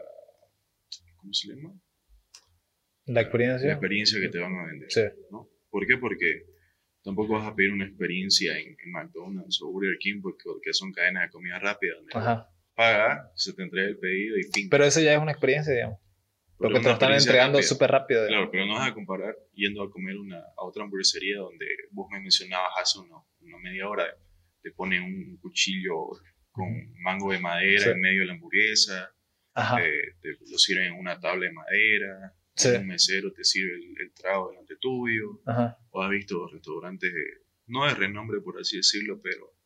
¿Cómo 1.16 1.34
se 1.34 1.48
llama? 1.48 1.74
La 3.06 3.22
experiencia. 3.22 3.68
La 3.68 3.74
experiencia 3.74 4.20
que 4.20 4.30
te 4.30 4.38
van 4.38 4.54
a 4.54 4.66
vender. 4.68 4.92
Sí. 4.92 5.02
¿no? 5.32 5.50
¿Por 5.70 5.88
qué? 5.88 5.98
Porque 5.98 6.44
tampoco 7.02 7.34
vas 7.34 7.48
a 7.48 7.56
pedir 7.56 7.72
una 7.72 7.86
experiencia 7.86 8.60
en, 8.60 8.76
McDonald's 8.92 9.62
o 9.62 9.72
Burger 9.72 9.98
King 10.00 10.22
porque 10.22 10.74
son 10.74 10.92
cadenas 10.92 11.24
de 11.24 11.30
comida 11.30 11.58
rápida 11.60 11.96
donde 11.96 12.12
Ajá. 12.14 12.50
paga, 12.76 13.32
se 13.36 13.54
te 13.54 13.64
entrega 13.64 13.88
el 13.88 13.98
pedido 13.98 14.38
y 14.38 14.44
fin. 14.44 14.68
Pero 14.70 14.84
eso 14.84 15.00
ya 15.00 15.14
es 15.14 15.20
una 15.20 15.32
experiencia, 15.32 15.74
digamos. 15.74 16.00
Porque 16.58 16.80
te 16.80 16.86
lo 16.86 16.94
están 16.94 17.14
entregando 17.14 17.62
súper 17.62 17.92
rápido. 17.92 18.28
Claro, 18.28 18.50
pero 18.52 18.66
no 18.66 18.74
vas 18.74 18.90
a 18.90 18.94
comparar 18.94 19.36
yendo 19.54 19.84
a 19.84 19.92
comer 19.92 20.18
una, 20.18 20.40
a 20.40 20.64
otra 20.64 20.84
hamburguesería 20.84 21.38
donde 21.38 21.68
vos 21.92 22.08
me 22.12 22.20
mencionabas 22.20 22.72
hace 22.82 23.00
una, 23.00 23.18
una 23.42 23.58
media 23.60 23.88
hora, 23.88 24.06
te 24.62 24.72
ponen 24.72 25.04
un 25.04 25.38
cuchillo 25.38 25.94
con 26.52 26.68
mango 27.02 27.32
de 27.32 27.40
madera 27.40 27.92
en 27.92 28.00
medio 28.00 28.22
de 28.22 28.28
la 28.28 28.34
hamburguesa, 28.34 29.14
eh, 29.80 30.16
te 30.20 30.30
lo 30.50 30.58
sirven 30.58 30.88
en 30.88 30.94
una 30.94 31.20
tabla 31.20 31.46
de 31.46 31.54
madera, 31.54 32.34
un 32.80 32.88
mesero 32.88 33.32
te 33.32 33.44
sirve 33.44 33.76
el, 33.76 34.12
trago 34.14 34.50
delante 34.50 34.76
tuyo, 34.78 35.42
o 35.92 36.02
has 36.02 36.10
visto 36.10 36.48
restaurantes, 36.48 37.14
no 37.68 37.86
de 37.86 37.94
renombre 37.94 38.42
por 38.42 38.60
así 38.60 38.78
decirlo, 38.78 39.22
pero 39.22 39.57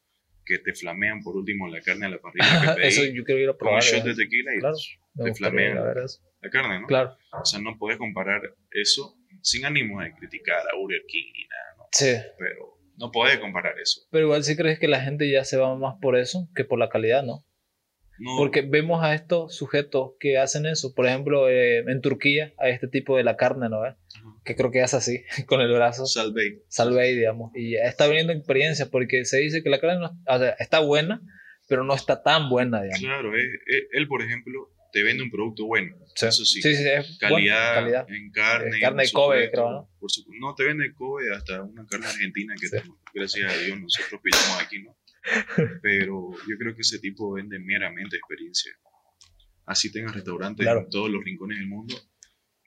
que 0.45 0.59
te 0.59 0.73
flamean 0.73 1.21
por 1.21 1.35
último 1.35 1.67
la 1.67 1.81
carne 1.81 2.07
a 2.07 2.09
la 2.09 2.19
parrilla 2.19 2.75
que 2.75 2.87
Eso 2.87 3.03
yo 3.05 3.23
quiero 3.23 3.41
ir 3.41 3.49
a 3.49 3.57
probar. 3.57 3.83
Con 3.83 3.89
un 3.89 3.95
shot 3.95 4.05
de 4.05 4.23
tequila 4.23 4.51
y 4.55 5.23
te 5.23 5.33
flamean 5.33 5.75
la 5.75 6.49
carne, 6.49 6.79
¿no? 6.81 6.87
Claro. 6.87 7.17
O 7.31 7.45
sea, 7.45 7.59
no 7.59 7.77
puedes 7.77 7.97
comparar 7.97 8.41
eso 8.71 9.17
sin 9.41 9.65
ánimo 9.65 10.01
de 10.01 10.13
criticar 10.13 10.59
a 10.59 10.77
Burger 10.77 11.03
King 11.07 11.31
ni 11.33 11.43
nada, 11.47 11.75
¿no? 11.77 11.83
Sí. 11.91 12.15
Pero 12.37 12.79
no 12.97 13.11
puedes 13.11 13.39
comparar 13.39 13.79
eso. 13.79 14.01
Pero 14.11 14.25
igual 14.25 14.43
sí 14.43 14.55
crees 14.55 14.79
que 14.79 14.87
la 14.87 15.01
gente 15.01 15.29
ya 15.29 15.43
se 15.43 15.57
va 15.57 15.75
más 15.75 15.95
por 16.01 16.17
eso 16.17 16.49
que 16.55 16.65
por 16.65 16.79
la 16.79 16.89
calidad, 16.89 17.23
¿no? 17.23 17.45
No. 18.21 18.37
Porque 18.37 18.61
vemos 18.61 19.03
a 19.03 19.15
estos 19.15 19.55
sujetos 19.55 20.11
que 20.19 20.37
hacen 20.37 20.67
eso. 20.67 20.93
Por 20.93 21.07
ejemplo, 21.07 21.49
eh, 21.49 21.79
en 21.79 22.01
Turquía, 22.01 22.53
a 22.59 22.69
este 22.69 22.87
tipo 22.87 23.17
de 23.17 23.23
la 23.23 23.35
carne, 23.35 23.67
¿no? 23.67 23.79
Que 24.45 24.55
creo 24.55 24.69
que 24.69 24.79
es 24.79 24.93
así, 24.93 25.23
con 25.47 25.59
el 25.59 25.73
brazo. 25.73 26.05
Salvei. 26.05 26.61
Salvei, 26.67 27.15
digamos. 27.15 27.51
Y 27.55 27.75
está 27.75 28.07
viniendo 28.07 28.31
experiencia 28.31 28.91
porque 28.91 29.25
se 29.25 29.39
dice 29.39 29.63
que 29.63 29.71
la 29.71 29.79
carne 29.79 30.05
o 30.05 30.37
sea, 30.37 30.51
está 30.59 30.79
buena, 30.79 31.19
pero 31.67 31.83
no 31.83 31.95
está 31.95 32.21
tan 32.21 32.47
buena, 32.47 32.83
digamos. 32.83 33.01
Claro, 33.01 33.31
él, 33.35 34.07
por 34.07 34.21
ejemplo, 34.21 34.71
te 34.91 35.01
vende 35.01 35.23
un 35.23 35.31
producto 35.31 35.65
bueno. 35.65 35.95
Eso 36.15 36.45
sí. 36.45 36.61
sí, 36.61 36.75
sí 36.75 37.17
calidad, 37.19 38.05
en 38.07 38.31
carne. 38.31 38.79
carne 38.79 39.03
de 39.03 39.11
Kobe, 39.11 39.49
creo, 39.49 39.71
¿no? 39.71 39.89
Por 39.99 40.11
no, 40.39 40.53
te 40.53 40.63
vende 40.63 40.93
Kobe 40.93 41.33
hasta 41.35 41.63
una 41.63 41.87
carne 41.87 42.05
argentina 42.05 42.53
que 42.59 42.67
gracias 43.15 43.51
a 43.51 43.57
Dios 43.57 43.79
nosotros 43.79 44.21
pillamos 44.21 44.61
aquí, 44.61 44.83
¿no? 44.83 44.95
Pero 45.81 46.31
yo 46.47 46.57
creo 46.57 46.75
que 46.75 46.81
ese 46.81 46.99
tipo 46.99 47.33
vende 47.33 47.59
meramente 47.59 48.17
experiencia. 48.17 48.71
Así 49.65 49.91
tengas 49.91 50.15
restaurantes 50.15 50.65
en 50.65 50.89
todos 50.89 51.09
los 51.09 51.23
rincones 51.23 51.59
del 51.59 51.67
mundo. 51.67 51.95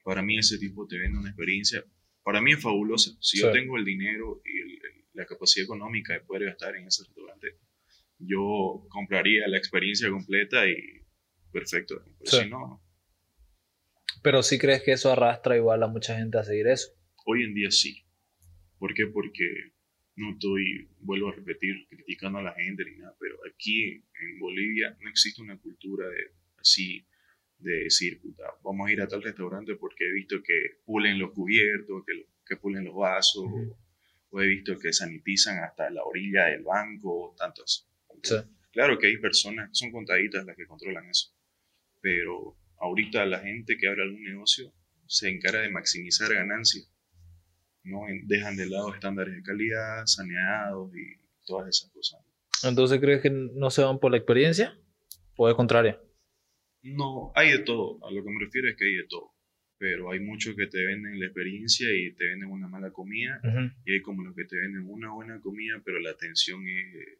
Para 0.02 0.22
mí 0.22 0.38
ese 0.38 0.58
tipo 0.58 0.86
te 0.86 0.98
vende 0.98 1.18
una 1.18 1.30
experiencia. 1.30 1.84
Para 2.22 2.40
mí 2.40 2.52
es 2.52 2.62
fabulosa. 2.62 3.10
Si 3.20 3.40
yo 3.40 3.50
tengo 3.52 3.76
el 3.76 3.84
dinero 3.84 4.40
y 4.44 4.78
la 5.16 5.26
capacidad 5.26 5.64
económica 5.64 6.14
de 6.14 6.20
poder 6.20 6.46
gastar 6.46 6.76
en 6.76 6.86
ese 6.86 7.04
restaurante, 7.04 7.58
yo 8.18 8.86
compraría 8.88 9.46
la 9.48 9.58
experiencia 9.58 10.08
completa 10.10 10.66
y 10.66 10.76
perfecto. 11.52 12.02
Pero 12.30 12.48
no. 12.48 12.82
Pero 14.22 14.42
sí 14.42 14.58
crees 14.58 14.82
que 14.82 14.92
eso 14.92 15.12
arrastra 15.12 15.56
igual 15.56 15.82
a 15.82 15.88
mucha 15.88 16.16
gente 16.16 16.38
a 16.38 16.44
seguir 16.44 16.68
eso. 16.68 16.92
Hoy 17.26 17.44
en 17.44 17.54
día 17.54 17.70
sí. 17.70 18.06
¿Por 18.78 18.94
qué? 18.94 19.06
Porque 19.06 19.73
no 20.16 20.32
estoy, 20.32 20.88
vuelvo 21.00 21.30
a 21.30 21.34
repetir, 21.34 21.86
criticando 21.88 22.38
a 22.38 22.42
la 22.42 22.54
gente 22.54 22.84
ni 22.84 22.98
nada, 22.98 23.16
pero 23.18 23.36
aquí 23.50 23.92
en 23.92 24.38
Bolivia 24.38 24.96
no 25.00 25.10
existe 25.10 25.42
una 25.42 25.58
cultura 25.58 26.08
de, 26.08 26.32
así 26.58 27.06
de 27.58 27.84
decir, 27.84 28.20
puta, 28.20 28.44
vamos 28.62 28.88
a 28.88 28.92
ir 28.92 29.00
a 29.00 29.08
tal 29.08 29.22
restaurante 29.22 29.74
porque 29.76 30.04
he 30.04 30.12
visto 30.12 30.42
que 30.42 30.80
pulen 30.84 31.18
los 31.18 31.32
cubiertos, 31.32 32.04
que, 32.06 32.26
que 32.46 32.56
pulen 32.56 32.84
los 32.84 32.94
vasos, 32.94 33.44
o, 34.30 34.40
he 34.40 34.46
visto 34.48 34.78
que 34.78 34.92
sanitizan 34.92 35.62
hasta 35.62 35.90
la 35.90 36.02
orilla 36.02 36.46
del 36.46 36.64
banco, 36.64 37.34
tantos. 37.38 37.88
Claro 38.72 38.98
que 38.98 39.06
hay 39.06 39.18
personas, 39.18 39.70
son 39.72 39.92
contaditas 39.92 40.44
las 40.44 40.56
que 40.56 40.66
controlan 40.66 41.08
eso 41.08 41.34
pero 42.04 42.54
ahorita 42.80 43.24
la 43.24 43.40
gente 43.40 43.78
que 43.78 43.88
abre 43.88 44.02
algún 44.02 44.22
negocio 44.22 44.74
se 45.06 45.30
encara 45.30 45.60
de 45.62 45.70
maximizar 45.70 46.34
ganancias, 46.34 46.86
¿no? 47.84 48.00
Dejan 48.24 48.56
de 48.56 48.66
lado 48.66 48.92
estándares 48.94 49.34
de 49.34 49.42
calidad, 49.42 50.06
saneados 50.06 50.92
y 50.96 51.20
todas 51.46 51.68
esas 51.68 51.90
cosas. 51.90 52.20
Entonces, 52.64 53.00
¿crees 53.00 53.20
que 53.20 53.30
no 53.30 53.70
se 53.70 53.82
van 53.82 53.98
por 53.98 54.10
la 54.10 54.16
experiencia 54.16 54.78
o 55.36 55.46
al 55.46 55.56
contrario? 55.56 56.00
No, 56.82 57.32
hay 57.34 57.52
de 57.52 57.58
todo. 57.60 57.98
A 58.06 58.10
lo 58.10 58.22
que 58.22 58.30
me 58.30 58.44
refiero 58.44 58.68
es 58.68 58.76
que 58.76 58.86
hay 58.86 58.96
de 58.96 59.06
todo. 59.08 59.32
Pero 59.78 60.10
hay 60.10 60.20
muchos 60.20 60.54
que 60.54 60.66
te 60.66 60.84
venden 60.84 61.18
la 61.18 61.26
experiencia 61.26 61.88
y 61.92 62.14
te 62.14 62.26
venden 62.26 62.50
una 62.50 62.68
mala 62.68 62.90
comida. 62.90 63.40
Y 63.84 63.92
hay 63.92 64.02
como 64.02 64.22
los 64.22 64.34
que 64.34 64.44
te 64.44 64.56
venden 64.56 64.88
una 64.88 65.12
buena 65.12 65.40
comida, 65.40 65.82
pero 65.84 65.98
la 66.00 66.10
atención 66.10 66.62
es 66.66 67.18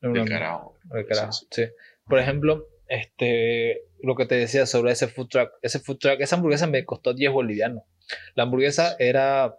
de 0.00 0.24
carajo. 0.24 0.78
Carajo, 1.08 1.46
sí. 1.50 1.64
Por 2.06 2.18
ejemplo, 2.18 2.66
este, 2.88 3.84
lo 4.02 4.16
que 4.16 4.26
te 4.26 4.34
decía 4.34 4.66
sobre 4.66 4.92
ese 4.92 5.08
food 5.08 5.28
truck. 5.28 5.50
Ese 5.62 5.78
food 5.78 5.98
truck, 5.98 6.20
esa 6.20 6.36
hamburguesa 6.36 6.66
me 6.66 6.84
costó 6.84 7.14
10 7.14 7.32
bolivianos. 7.32 7.84
La 8.34 8.42
hamburguesa 8.42 8.96
era, 8.98 9.56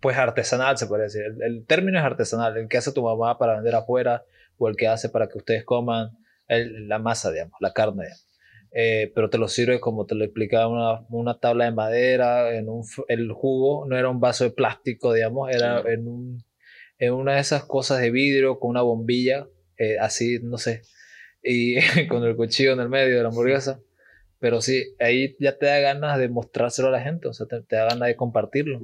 pues, 0.00 0.16
artesanal, 0.16 0.78
se 0.78 0.86
puede 0.86 1.04
decir. 1.04 1.22
El, 1.40 1.64
término 1.66 1.98
es 1.98 2.04
artesanal, 2.04 2.56
el 2.56 2.68
que 2.68 2.78
hace 2.78 2.92
tu 2.92 3.02
mamá 3.02 3.38
para 3.38 3.54
vender 3.54 3.74
afuera 3.74 4.24
o 4.58 4.68
el 4.68 4.76
que 4.76 4.88
hace 4.88 5.08
para 5.08 5.28
que 5.28 5.38
ustedes 5.38 5.64
coman 5.64 6.10
la 6.48 6.98
masa, 6.98 7.32
digamos, 7.32 7.56
la 7.60 7.72
carne, 7.72 8.06
eh, 8.72 9.10
pero 9.14 9.30
te 9.30 9.38
lo 9.38 9.48
sirve 9.48 9.80
como 9.80 10.06
te 10.06 10.14
lo 10.14 10.24
explicaba, 10.24 10.68
una, 10.68 11.06
una 11.08 11.40
tabla 11.40 11.64
de 11.64 11.72
madera, 11.72 12.54
en 12.54 12.68
un, 12.68 12.84
el 13.08 13.32
jugo 13.32 13.86
no 13.86 13.96
era 13.96 14.08
un 14.08 14.20
vaso 14.20 14.44
de 14.44 14.50
plástico, 14.50 15.12
digamos, 15.12 15.50
era 15.50 15.80
en, 15.80 16.06
un, 16.06 16.44
en 16.98 17.12
una 17.12 17.34
de 17.34 17.40
esas 17.40 17.64
cosas 17.64 18.00
de 18.00 18.10
vidrio 18.10 18.58
con 18.58 18.70
una 18.70 18.82
bombilla, 18.82 19.48
eh, 19.78 19.98
así, 19.98 20.38
no 20.42 20.58
sé, 20.58 20.82
y 21.42 21.76
con 22.08 22.22
el 22.24 22.36
cuchillo 22.36 22.72
en 22.72 22.80
el 22.80 22.88
medio 22.88 23.16
de 23.16 23.22
la 23.22 23.28
hamburguesa. 23.28 23.80
Pero 24.46 24.60
sí, 24.60 24.94
ahí 25.00 25.34
ya 25.40 25.58
te 25.58 25.66
da 25.66 25.80
ganas 25.80 26.20
de 26.20 26.28
mostrárselo 26.28 26.86
a 26.86 26.92
la 26.92 27.00
gente, 27.00 27.26
o 27.26 27.32
sea, 27.32 27.48
te, 27.48 27.56
da 27.74 27.86
ganas 27.86 28.06
de 28.06 28.14
compartirlo. 28.14 28.78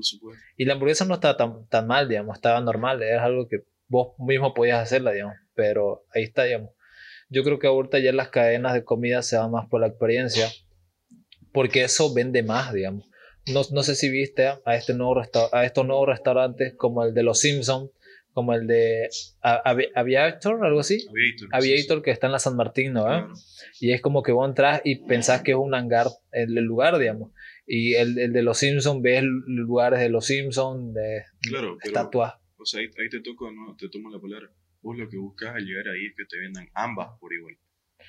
Y 0.56 0.64
la 0.64 0.72
hamburguesa 0.72 1.04
no 1.04 1.14
estaba 1.14 1.36
tan, 1.36 1.68
tan 1.68 1.86
mal, 1.86 2.08
digamos, 2.08 2.34
estaba 2.34 2.60
normal, 2.60 3.00
era 3.00 3.24
algo 3.24 3.46
que 3.46 3.58
vos 3.86 4.16
mismo 4.18 4.54
podías 4.54 4.82
hacerla, 4.82 5.12
digamos, 5.12 5.36
pero 5.54 6.04
ahí 6.12 6.24
está, 6.24 6.42
digamos. 6.42 6.70
Yo 7.28 7.44
creo 7.44 7.60
que 7.60 7.68
ahorita 7.68 8.00
ya 8.00 8.12
las 8.12 8.30
cadenas 8.30 8.74
de 8.74 8.82
comida 8.82 9.22
se 9.22 9.36
van 9.36 9.52
más 9.52 9.68
por 9.68 9.80
la 9.80 9.86
experiencia, 9.86 10.50
porque 11.52 11.84
eso 11.84 12.12
vende 12.12 12.42
más, 12.42 12.72
digamos. 12.72 13.08
no, 13.46 13.62
no 13.70 13.84
sé 13.84 13.94
si 13.94 14.10
viste 14.10 14.48
a, 14.48 14.74
este 14.74 14.94
nuevo 14.94 15.22
a 15.52 15.64
estos 15.64 15.86
nuevos 15.86 16.08
restaurantes 16.08 16.74
como 16.76 17.04
el 17.04 17.14
de 17.14 17.22
Los 17.22 17.38
Simpson, 17.38 17.88
como 18.32 18.54
el 18.54 18.66
de 18.66 19.08
Avi- 19.42 19.90
Aviator, 19.94 20.64
algo 20.64 20.80
así. 20.80 21.06
Aviator. 21.08 21.48
Aviator 21.52 22.02
que 22.02 22.10
está 22.10 22.26
en 22.26 22.32
la 22.32 22.38
San 22.38 22.56
Martín, 22.56 22.92
¿no? 22.94 23.04
Claro. 23.04 23.32
Y 23.80 23.92
es 23.92 24.00
como 24.00 24.22
que 24.22 24.32
vos 24.32 24.48
entras 24.48 24.80
y 24.84 25.04
pensás 25.06 25.42
que 25.42 25.52
es 25.52 25.56
un 25.56 25.74
hangar 25.74 26.06
el, 26.32 26.56
el 26.56 26.64
lugar, 26.64 26.98
digamos. 26.98 27.32
Y 27.66 27.94
el, 27.94 28.18
el 28.18 28.32
de 28.32 28.42
los 28.42 28.58
Simpsons, 28.58 29.00
ves 29.02 29.22
lugares 29.24 30.00
de 30.00 30.08
los 30.08 30.26
Simpsons, 30.26 30.94
de 30.94 31.24
Claro, 31.42 31.76
estatuas. 31.82 32.34
o 32.56 32.64
sea, 32.64 32.80
ahí, 32.80 32.86
ahí 32.98 33.08
te 33.08 33.20
toco, 33.20 33.50
no, 33.52 33.76
te 33.76 33.88
tomo 33.88 34.10
la 34.10 34.20
palabra. 34.20 34.50
Vos 34.80 34.98
lo 34.98 35.08
que 35.08 35.16
buscas 35.16 35.54
al 35.54 35.64
llegar 35.64 35.88
ahí 35.88 36.06
es 36.06 36.14
que 36.16 36.24
te 36.24 36.38
vendan 36.38 36.68
ambas 36.74 37.10
por 37.20 37.32
igual. 37.32 37.56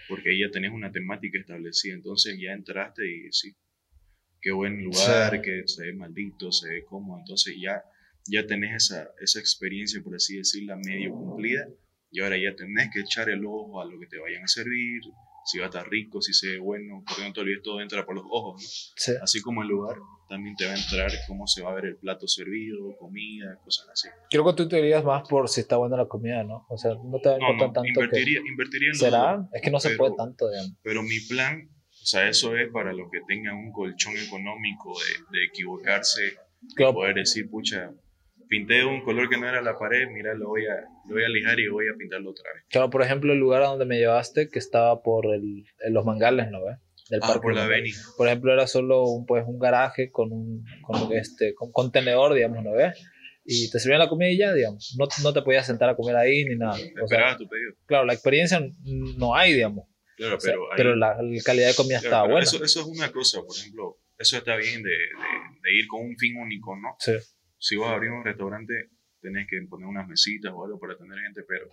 Porque 0.10 0.32
ahí 0.32 0.40
ya 0.40 0.50
tenés 0.52 0.72
una 0.72 0.92
temática 0.92 1.38
establecida. 1.40 1.94
Entonces 1.94 2.36
ya 2.42 2.52
entraste 2.52 3.04
y 3.06 3.32
sí, 3.32 3.56
qué 4.42 4.52
buen 4.52 4.84
lugar, 4.84 5.36
Sí. 5.36 5.42
que 5.44 5.64
se 5.68 5.84
ve 5.86 5.94
maldito, 5.94 6.52
se 6.52 6.70
ve 6.70 6.84
cómodo. 6.86 7.20
Entonces 7.20 7.56
ya, 7.62 7.84
ya 8.28 8.46
tenés 8.46 8.86
esa, 8.90 9.10
esa 9.22 9.40
experiencia, 9.40 10.02
por 10.04 10.16
así 10.16 10.38
decirla, 10.38 10.76
medio 10.78 11.12
cumplida. 11.12 11.68
Y 12.12 12.22
ahora 12.22 12.38
ya 12.38 12.56
tenés 12.56 12.90
que 12.94 13.00
echar 13.02 13.30
el 13.30 13.44
ojo 13.46 13.82
a 13.82 13.86
lo 13.86 14.00
que 14.00 14.06
te 14.08 14.20
vayan 14.20 14.44
a 14.44 14.48
servir, 14.48 15.02
si 15.46 15.58
va 15.58 15.66
a 15.66 15.70
estar 15.70 15.90
rico, 15.90 16.22
si 16.22 16.32
se 16.34 16.52
ve 16.52 16.60
bueno, 16.60 17.04
porque 17.06 17.24
no 17.28 17.34
te 17.34 17.42
olvides, 17.42 17.62
todo 17.64 17.82
entra 17.82 18.06
por 18.06 18.16
los 18.16 18.24
ojos, 18.30 18.62
¿no? 18.62 18.68
Sí. 18.96 19.12
Así 19.22 19.42
como 19.42 19.62
el 19.64 19.68
lugar, 19.68 19.98
también 20.30 20.56
te 20.56 20.66
va 20.66 20.72
a 20.74 20.78
entrar 20.78 21.12
cómo 21.28 21.48
se 21.48 21.62
va 21.64 21.72
a 21.72 21.74
ver 21.76 21.86
el 21.86 21.98
plato 21.98 22.28
servido, 22.28 22.96
comida, 22.98 23.58
cosas 23.64 23.90
así. 23.92 24.08
Creo 24.30 24.46
que 24.46 24.54
tú 24.54 24.70
te 24.70 24.80
irías 24.80 25.04
más 25.04 25.28
por 25.28 25.50
si 25.50 25.62
está 25.62 25.76
buena 25.78 25.98
la 25.98 26.06
comida, 26.08 26.44
¿no? 26.44 26.66
O 26.70 26.78
sea, 26.78 26.92
no 26.92 27.20
te 27.20 27.30
va 27.30 27.36
a 27.36 27.40
No, 27.40 27.52
importar 27.52 27.68
no, 27.68 27.74
tanto 27.74 27.88
invertiría, 27.90 28.40
invertiría 28.48 28.88
en 28.90 28.94
que... 28.94 29.00
¿Será? 29.00 29.50
Es 29.52 29.62
que 29.62 29.72
no 29.72 29.80
se 29.82 29.90
pero- 29.90 29.98
puede 29.98 30.16
tanto, 30.16 30.50
digamos. 30.50 30.78
Pero 30.84 31.04
mi 31.04 31.20
plan, 31.28 31.68
o 31.90 32.06
sea, 32.06 32.30
eso 32.30 32.56
es 32.56 32.72
para 32.72 32.94
los 32.94 33.10
que 33.12 33.20
tengan 33.28 33.56
un 33.58 33.72
colchón 33.74 34.14
económico 34.16 34.94
de, 35.00 35.40
de 35.40 35.46
equivocarse, 35.46 36.36
Claro, 36.76 36.94
poder 36.94 37.16
decir, 37.16 37.50
pucha, 37.50 37.92
pinté 38.48 38.84
un 38.86 39.02
color 39.04 39.30
que 39.30 39.38
no 39.38 39.48
era 39.48 39.62
la 39.62 39.78
pared, 39.78 40.08
mira, 40.10 40.34
lo 40.34 40.48
voy 40.50 40.66
a, 40.66 40.76
lo 41.08 41.14
voy 41.16 41.24
a 41.24 41.30
lijar 41.30 41.60
y 41.60 41.68
voy 41.68 41.86
a 41.88 41.98
pintarlo 41.98 42.32
otra 42.32 42.46
vez. 42.54 42.64
claro, 42.70 42.90
por 42.90 43.02
ejemplo, 43.02 43.34
el 43.34 43.40
lugar 43.40 43.62
a 43.64 43.68
donde 43.68 43.86
me 43.86 43.98
llevaste, 43.98 44.50
que 44.50 44.60
estaba 44.60 45.02
por 45.02 45.26
el, 45.34 45.66
los 45.90 46.06
mangales, 46.06 46.50
¿no 46.52 46.64
ves? 46.66 46.78
Del 47.10 47.20
Ah, 47.22 47.28
Parque 47.28 47.42
por 47.42 47.54
la 47.56 47.66
avenida. 47.66 47.98
Por 48.18 48.28
ejemplo, 48.28 48.54
era 48.54 48.66
solo 48.68 49.04
un, 49.04 49.26
pues, 49.26 49.44
un 49.46 49.60
garaje 49.60 50.10
con 50.12 50.32
un 50.32 50.64
con 50.82 51.12
este 51.12 51.54
con 51.54 51.72
contenedor, 51.72 52.34
digamos, 52.34 52.64
¿no 52.64 52.72
ves? 52.72 52.94
Y 53.46 53.70
te 53.70 53.80
servían 53.80 54.00
la 54.00 54.08
comida 54.08 54.30
y 54.30 54.38
ya, 54.38 54.54
digamos. 54.54 54.96
No, 54.98 55.06
no 55.22 55.34
te 55.34 55.42
podías 55.42 55.66
sentar 55.68 55.90
a 55.90 55.96
comer 55.98 56.16
ahí 56.16 56.46
ni 56.46 56.56
nada. 56.56 56.78
Esperabas 56.78 57.38
tu 57.38 57.48
pedido. 57.50 57.74
claro, 57.86 58.06
la 58.06 58.14
experiencia 58.14 58.62
no 59.18 59.36
hay, 59.36 59.54
digamos. 59.54 59.86
Claro, 60.16 60.38
O 60.38 60.40
sea, 60.40 60.52
pero, 60.54 60.72
ahí- 60.72 60.78
pero 60.78 60.96
la, 60.96 61.22
la 61.22 61.42
calidad 61.44 61.68
de 61.68 61.76
comida 61.76 62.00
claro, 62.00 62.16
estaba 62.16 62.24
buena. 62.32 62.44
Eso, 62.44 62.64
eso 62.64 62.80
es 62.82 62.86
una 62.86 63.12
cosa, 63.12 63.42
por 63.42 63.54
ejemplo, 63.58 63.98
eso 64.18 64.38
está 64.38 64.56
bien 64.56 64.82
de, 64.82 64.90
de- 64.92 64.98
de 65.62 65.76
ir 65.76 65.88
con 65.88 66.06
un 66.06 66.16
fin 66.18 66.38
único, 66.38 66.74
¿no? 66.78 66.96
Sí. 67.00 67.12
Si 67.64 67.78
vas 67.78 67.90
a 67.92 67.94
abrir 67.94 68.12
un 68.12 68.26
restaurante, 68.26 68.90
tenés 69.22 69.48
que 69.50 69.62
poner 69.70 69.88
unas 69.88 70.06
mesitas 70.08 70.52
o 70.54 70.66
algo 70.66 70.78
para 70.80 70.98
tener 70.98 71.18
gente, 71.20 71.44
pero 71.48 71.70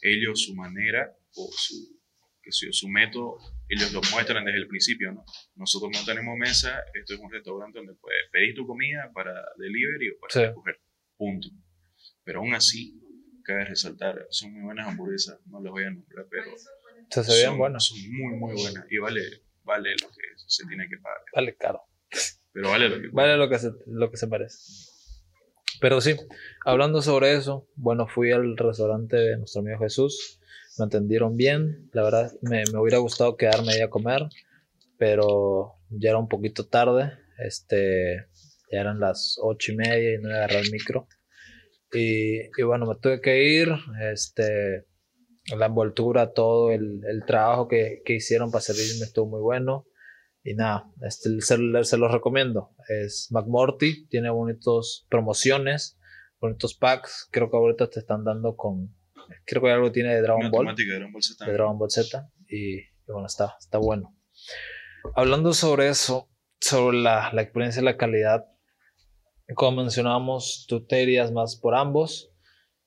ellos, 0.00 0.42
su 0.42 0.54
manera 0.54 1.14
o 1.36 1.50
su, 1.52 2.00
que 2.42 2.50
yo, 2.50 2.72
su 2.72 2.88
método, 2.88 3.36
ellos 3.68 3.92
lo 3.92 4.00
muestran 4.10 4.44
desde 4.46 4.58
el 4.58 4.68
principio, 4.68 5.12
¿no? 5.12 5.22
Nosotros 5.56 5.90
no 5.92 6.02
tenemos 6.06 6.36
mesa, 6.38 6.82
esto 6.94 7.12
es 7.14 7.20
un 7.20 7.30
restaurante 7.30 7.78
donde 7.78 7.94
puedes 7.94 8.22
pedir 8.32 8.54
tu 8.54 8.66
comida 8.66 9.10
para 9.14 9.34
delivery 9.58 10.10
o 10.10 10.18
para 10.20 10.32
Sí. 10.32 10.40
recoger, 10.46 10.80
punto. 11.18 11.48
Pero 12.24 12.38
aún 12.40 12.54
así, 12.54 12.98
cabe 13.44 13.66
resaltar, 13.66 14.26
son 14.30 14.52
muy 14.54 14.62
buenas 14.62 14.88
hamburguesas, 14.88 15.38
no 15.46 15.60
las 15.62 15.72
voy 15.72 15.84
a 15.84 15.90
nombrar, 15.90 16.26
pero 16.30 16.50
se 17.10 17.22
son, 17.44 17.58
buenas. 17.58 17.84
son 17.84 17.98
muy, 18.12 18.34
muy 18.38 18.54
buenas 18.54 18.86
y 18.90 18.96
vale, 18.96 19.20
vale 19.62 19.90
lo 20.00 20.08
que 20.08 20.22
se 20.36 20.66
tiene 20.66 20.88
que 20.88 20.96
pagar, 20.96 21.20
Vale 21.34 21.54
caro. 21.56 21.82
pero 22.52 22.70
vale 22.70 22.88
lo 22.88 23.00
que 23.02 23.08
Vale 23.12 23.36
lo 23.36 23.48
que 23.50 23.58
se, 23.58 23.70
lo 23.88 24.10
que 24.10 24.16
se 24.16 24.26
parece. 24.26 24.56
Pero 25.84 26.00
sí, 26.00 26.16
hablando 26.64 27.02
sobre 27.02 27.34
eso, 27.34 27.68
bueno, 27.76 28.06
fui 28.06 28.32
al 28.32 28.56
restaurante 28.56 29.18
de 29.18 29.36
nuestro 29.36 29.60
amigo 29.60 29.80
Jesús. 29.80 30.40
Me 30.78 30.86
atendieron 30.86 31.36
bien. 31.36 31.90
La 31.92 32.02
verdad, 32.02 32.32
me, 32.40 32.64
me 32.72 32.78
hubiera 32.78 32.96
gustado 32.96 33.36
quedarme 33.36 33.74
ahí 33.74 33.82
a 33.82 33.90
comer, 33.90 34.22
pero 34.96 35.74
ya 35.90 36.08
era 36.08 36.18
un 36.18 36.28
poquito 36.28 36.66
tarde. 36.68 37.12
Este, 37.36 38.16
ya 38.72 38.80
eran 38.80 38.98
las 38.98 39.36
ocho 39.42 39.72
y 39.72 39.76
media 39.76 40.14
y 40.14 40.22
no 40.22 40.30
agarré 40.30 40.60
el 40.60 40.72
micro. 40.72 41.06
Y, 41.92 42.44
y 42.44 42.62
bueno, 42.64 42.86
me 42.86 42.94
tuve 42.94 43.20
que 43.20 43.44
ir. 43.44 43.68
Este, 44.10 44.86
la 45.54 45.66
envoltura, 45.66 46.32
todo 46.32 46.70
el, 46.70 47.02
el 47.06 47.26
trabajo 47.26 47.68
que, 47.68 48.00
que 48.06 48.14
hicieron 48.14 48.50
para 48.50 48.62
servirme 48.62 49.04
estuvo 49.04 49.26
muy 49.26 49.42
bueno. 49.42 49.84
Y 50.44 50.54
nada, 50.54 50.92
este, 51.02 51.40
se, 51.40 51.84
se 51.84 51.96
los 51.96 52.12
recomiendo. 52.12 52.74
Es 52.88 53.28
McMorty, 53.32 54.06
tiene 54.08 54.28
bonitos 54.28 55.06
promociones, 55.08 55.98
bonitos 56.38 56.74
packs. 56.74 57.28
Creo 57.32 57.50
que 57.50 57.56
ahorita 57.56 57.88
te 57.88 58.00
están 58.00 58.24
dando 58.24 58.54
con. 58.54 58.94
Creo 59.46 59.62
que 59.62 59.70
algo 59.70 59.90
tiene 59.90 60.14
de 60.14 60.20
Dragon 60.20 60.50
Ball, 60.50 60.76
de 60.76 60.84
Dragon 60.84 61.12
Ball 61.12 61.22
Z. 61.22 61.46
de 61.46 61.52
Dragon 61.52 61.78
Ball 61.78 61.90
Z. 61.90 62.30
Y, 62.46 62.76
y 62.76 62.84
bueno, 63.08 63.26
está, 63.26 63.56
está 63.58 63.78
bueno. 63.78 64.14
Hablando 65.14 65.54
sobre 65.54 65.88
eso, 65.88 66.28
sobre 66.60 66.98
la, 66.98 67.32
la 67.32 67.40
experiencia 67.40 67.80
y 67.80 67.84
la 67.86 67.96
calidad, 67.96 68.44
como 69.54 69.82
mencionábamos, 69.82 70.66
tú 70.68 70.84
te 70.84 71.02
irías 71.02 71.32
más 71.32 71.56
por 71.56 71.74
ambos. 71.74 72.30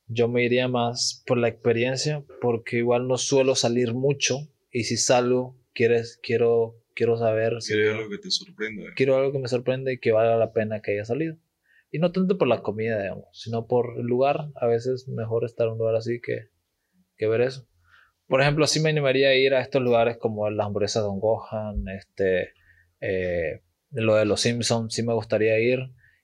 Yo 0.07 0.27
me 0.27 0.43
iría 0.43 0.67
más 0.67 1.23
por 1.25 1.37
la 1.37 1.47
experiencia, 1.47 2.23
porque 2.41 2.77
igual 2.77 3.07
no 3.07 3.17
suelo 3.17 3.55
salir 3.55 3.93
mucho. 3.93 4.37
Y 4.71 4.85
si 4.85 4.97
salgo, 4.97 5.59
quieres, 5.73 6.19
quiero, 6.21 6.75
quiero 6.97 7.15
saber 7.15 7.61
si 7.61 7.73
Quiero 7.75 7.95
algo 7.99 8.09
que 8.09 8.17
te 8.17 8.31
sorprenda. 8.31 8.83
quiero 8.95 9.15
algo 9.15 9.31
que 9.31 9.39
me 9.39 9.47
sorprenda 9.47 9.91
y 9.91 9.99
que 9.99 10.11
valga 10.11 10.35
la 10.35 10.51
pena 10.51 10.81
que 10.81 10.91
haya 10.93 11.05
salido. 11.05 11.37
Y 11.91 11.99
no 11.99 12.11
tanto 12.11 12.37
por 12.37 12.47
la 12.47 12.61
comida, 12.63 12.99
digamos, 13.01 13.27
sino 13.31 13.67
por 13.67 13.99
el 13.99 14.05
lugar. 14.07 14.49
A 14.55 14.65
veces 14.65 15.07
mejor 15.07 15.45
estar 15.45 15.67
en 15.67 15.73
un 15.73 15.77
lugar 15.79 15.95
así 15.95 16.19
que, 16.19 16.49
que 17.15 17.27
ver 17.27 17.41
eso. 17.41 17.67
Por 18.27 18.41
ejemplo, 18.41 18.65
sí 18.67 18.81
me 18.81 18.89
animaría 18.89 19.29
a 19.29 19.35
ir 19.35 19.53
a 19.53 19.61
estos 19.61 19.81
lugares 19.81 20.17
como 20.17 20.49
las 20.49 20.65
hamburguesas 20.67 21.03
Don 21.03 21.19
Gohan, 21.21 21.87
este, 21.97 22.51
eh, 22.99 23.61
lo 23.91 24.15
de 24.15 24.25
los 24.25 24.41
Simpsons, 24.41 24.93
sí 24.93 25.03
me 25.03 25.13
gustaría 25.13 25.57
ir. 25.59 25.79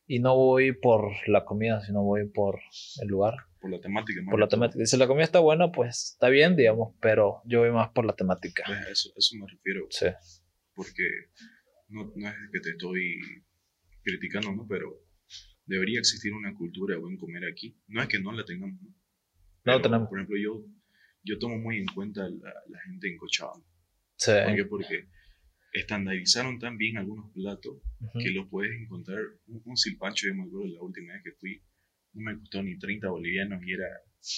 Y 0.06 0.20
no 0.20 0.36
voy 0.36 0.74
por 0.74 1.12
la 1.28 1.46
comida, 1.46 1.80
sino 1.86 2.04
voy 2.04 2.28
por 2.28 2.60
el 3.02 3.08
lugar, 3.08 3.36
Por 3.62 3.72
la 3.72 3.80
temática. 3.80 4.20
por 4.30 4.38
la 4.40 4.50
temática. 4.50 4.86
Si 4.86 4.98
la 4.98 5.08
comida 5.08 5.24
está 5.24 5.40
buena, 5.40 5.72
pues 5.72 6.12
está 6.16 6.28
bien, 6.28 6.58
digamos, 6.58 6.94
pero 7.00 7.42
yo 7.46 7.62
voy 7.62 7.72
más 7.72 7.92
por 7.92 8.04
la 8.06 8.14
temática. 8.14 8.64
Eso, 8.92 9.12
eso 9.16 9.36
me 9.40 9.46
refiero, 9.50 9.86
Sí, 9.90 10.08
porque 10.76 11.04
no, 11.90 12.12
no 12.16 12.28
es 12.28 12.36
que 12.52 12.60
te 12.60 12.70
estoy 12.72 13.20
criticando, 14.04 14.54
¿no? 14.54 14.68
Pero 14.68 15.00
debería 15.66 16.00
existir 16.00 16.34
una 16.34 16.54
cultura 16.54 16.96
de 16.96 17.02
buen 17.02 17.18
comer 17.18 17.46
aquí. 17.46 17.78
No 17.88 18.02
es 18.02 18.08
que 18.08 18.20
no 18.20 18.32
la 18.32 18.44
tengamos, 18.46 18.82
¿no? 18.82 18.90
No 18.90 18.96
Pero, 19.64 19.78
la 19.78 19.82
tenemos. 19.82 20.10
Por 20.10 20.20
ejemplo, 20.20 20.38
yo, 20.38 20.66
yo 21.24 21.40
tomo 21.40 21.58
muy 21.58 21.78
en 21.78 21.86
cuenta 21.88 22.28
la, 22.28 22.54
la 22.70 22.82
gente 22.82 23.08
en 23.10 23.18
Cochabamba. 23.18 23.66
sí. 24.18 24.32
¿Por 24.46 24.56
qué? 24.56 24.66
Porque 24.66 25.08
estandarizaron 25.74 26.60
tan 26.60 26.78
bien 26.78 26.98
algunos 26.98 27.32
platos 27.34 27.78
que 28.20 28.32
los 28.32 28.48
puedes 28.50 28.80
encontrar. 28.80 29.20
Un, 29.48 29.62
un 29.66 29.78
silpancho, 29.78 30.28
yo 30.28 30.36
me 30.36 30.44
acuerdo 30.44 30.68
la 30.68 30.82
última 30.82 31.14
vez 31.14 31.24
que 31.24 31.32
fui, 31.34 31.64
no 32.14 32.22
me 32.22 32.38
costó 32.38 32.62
ni 32.62 32.78
30 32.78 33.10
bolivianos 33.10 33.64
y 33.66 33.74
era 33.74 33.88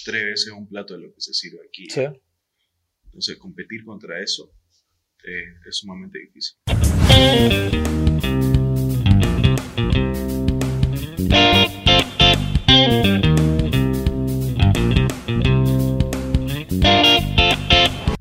tres 0.04 0.24
veces 0.24 0.52
un 0.52 0.66
plato 0.68 0.94
de 0.94 1.02
lo 1.02 1.12
que 1.12 1.20
se 1.20 1.34
sirve 1.34 1.58
aquí. 1.68 1.86
Sí. 1.90 2.04
Entonces, 3.04 3.36
competir 3.38 3.84
contra 3.84 4.22
eso 4.22 4.52
eh, 5.26 5.58
es 5.68 5.76
sumamente 5.78 6.18
difícil. 6.18 6.56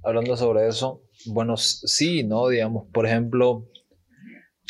hablando 0.03 0.37
sobre 0.37 0.67
eso, 0.67 1.03
bueno, 1.25 1.57
sí, 1.57 2.23
¿no? 2.23 2.47
Digamos, 2.47 2.87
por 2.93 3.05
ejemplo, 3.05 3.67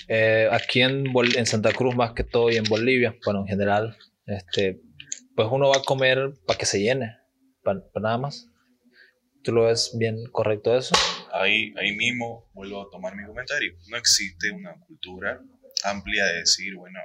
eh, 0.07 0.47
aquí 0.51 0.81
en, 0.81 1.05
en 1.35 1.45
Santa 1.45 1.71
Cruz 1.71 1.95
más 1.95 2.13
que 2.13 2.23
todo 2.23 2.49
y 2.49 2.55
en 2.55 2.63
Bolivia, 2.63 3.15
bueno, 3.25 3.41
en 3.41 3.47
general, 3.47 3.97
este, 4.25 4.81
pues 5.35 5.47
uno 5.51 5.69
va 5.69 5.77
a 5.77 5.83
comer 5.83 6.33
para 6.47 6.57
que 6.57 6.65
se 6.65 6.79
llene, 6.79 7.17
para 7.63 7.81
nada 8.01 8.17
más. 8.17 8.49
¿Tú 9.43 9.51
lo 9.51 9.65
ves 9.65 9.95
bien 9.99 10.17
correcto 10.31 10.75
eso? 10.75 10.95
Ahí, 11.41 11.73
ahí 11.77 11.95
mismo 11.95 12.49
vuelvo 12.53 12.81
a 12.87 12.89
tomar 12.91 13.15
mi 13.15 13.25
comentario. 13.25 13.73
No 13.89 13.97
existe 13.97 14.51
una 14.51 14.73
cultura 14.79 15.41
amplia 15.83 16.25
de 16.27 16.39
decir, 16.39 16.75
bueno, 16.75 16.99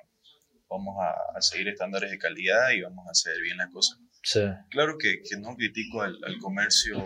vamos 0.69 0.97
a, 1.03 1.37
a 1.37 1.43
seguir 1.43 1.69
estándares 1.69 2.11
de 2.11 2.19
calidad 2.19 2.71
y 2.71 2.83
vamos 2.83 3.07
a 3.09 3.11
hacer 3.11 3.41
bien 3.43 3.57
las 3.57 3.71
cosas. 3.73 3.99
Sí, 4.23 4.43
Claro 4.71 4.97
que, 4.99 5.21
que 5.29 5.37
no 5.39 5.57
critico 5.57 6.03
al, 6.03 6.17
al 6.25 6.39
comercio, 6.39 7.03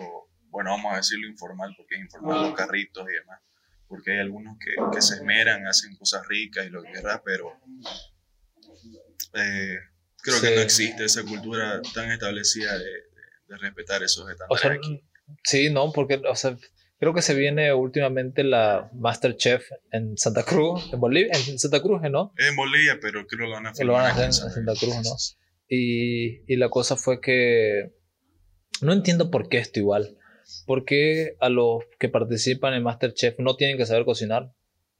bueno, 0.49 0.69
vamos 0.71 0.93
a 0.93 0.97
decirlo 0.97 1.27
informal, 1.27 1.73
porque 1.75 1.95
es 1.95 2.01
informal 2.01 2.41
los 2.43 2.53
carritos 2.53 3.07
y 3.09 3.13
demás, 3.13 3.39
porque 3.87 4.11
hay 4.13 4.19
algunos 4.19 4.57
que, 4.59 4.71
que 4.93 5.01
se 5.01 5.15
esmeran, 5.15 5.65
hacen 5.67 5.95
cosas 5.95 6.27
ricas 6.27 6.67
y 6.67 6.69
lo 6.69 6.83
que 6.83 6.91
quieras, 6.91 7.21
pero 7.25 7.59
eh, 9.33 9.77
creo 10.21 10.41
que 10.41 10.55
no 10.55 10.61
existe 10.61 11.05
esa 11.05 11.23
cultura 11.23 11.81
tan 11.93 12.11
establecida 12.11 12.77
de, 12.77 12.85
de- 12.85 13.05
de 13.47 13.57
respetar 13.57 14.01
esos 14.03 14.25
o 14.25 14.29
estándares 14.29 14.61
sea, 14.61 14.71
sí, 15.43 15.69
no, 15.69 15.91
porque, 15.91 16.15
o 16.27 16.35
sea, 16.35 16.57
Creo 16.97 17.13
que 17.13 17.21
se 17.21 17.35
viene 17.35 17.73
últimamente 17.73 18.43
la 18.43 18.89
Masterchef 18.93 19.69
en 19.91 20.17
Santa 20.17 20.43
Cruz, 20.43 20.93
en 20.93 20.99
Bolivia, 20.99 21.31
en 21.33 21.59
Santa 21.59 21.81
Cruz, 21.81 22.01
¿no? 22.09 22.33
En 22.37 22.55
Bolivia, 22.55 22.99
pero 23.01 23.25
creo 23.25 23.27
que 23.27 23.35
lo 23.35 23.51
van 23.51 23.67
a 23.67 23.73
Lo 23.83 23.93
van 23.93 24.05
a 24.05 24.09
hacer 24.09 24.25
en 24.25 24.33
Santa 24.33 24.73
Cruz, 24.79 24.95
¿no? 25.03 25.11
Y, 25.67 26.51
y 26.51 26.55
la 26.55 26.69
cosa 26.69 26.95
fue 26.95 27.19
que 27.19 27.91
no 28.81 28.93
entiendo 28.93 29.29
por 29.29 29.49
qué 29.49 29.57
esto 29.57 29.79
igual. 29.79 30.17
¿Por 30.65 30.85
qué 30.85 31.35
a 31.39 31.49
los 31.49 31.83
que 31.99 32.07
participan 32.07 32.73
en 32.73 32.83
Masterchef 32.83 33.39
no 33.39 33.55
tienen 33.55 33.77
que 33.77 33.85
saber 33.85 34.05
cocinar? 34.05 34.53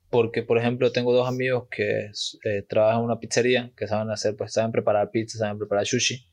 Porque, 0.09 0.43
por 0.43 0.57
ejemplo, 0.57 0.91
tengo 0.91 1.13
dos 1.13 1.27
amigos 1.27 1.67
que 1.69 2.09
eh, 2.43 2.63
trabajan 2.67 2.99
en 2.99 3.05
una 3.05 3.19
pizzería, 3.19 3.71
que 3.75 3.87
saben 3.87 4.09
hacer, 4.11 4.35
pues 4.35 4.53
saben 4.53 4.71
preparar 4.71 5.11
pizza, 5.11 5.37
saben 5.37 5.57
preparar 5.57 5.85
sushi, 5.85 6.27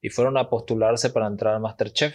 y 0.00 0.10
fueron 0.10 0.36
a 0.36 0.48
postularse 0.48 1.10
para 1.10 1.26
entrar 1.26 1.54
al 1.54 1.60
Masterchef 1.60 2.14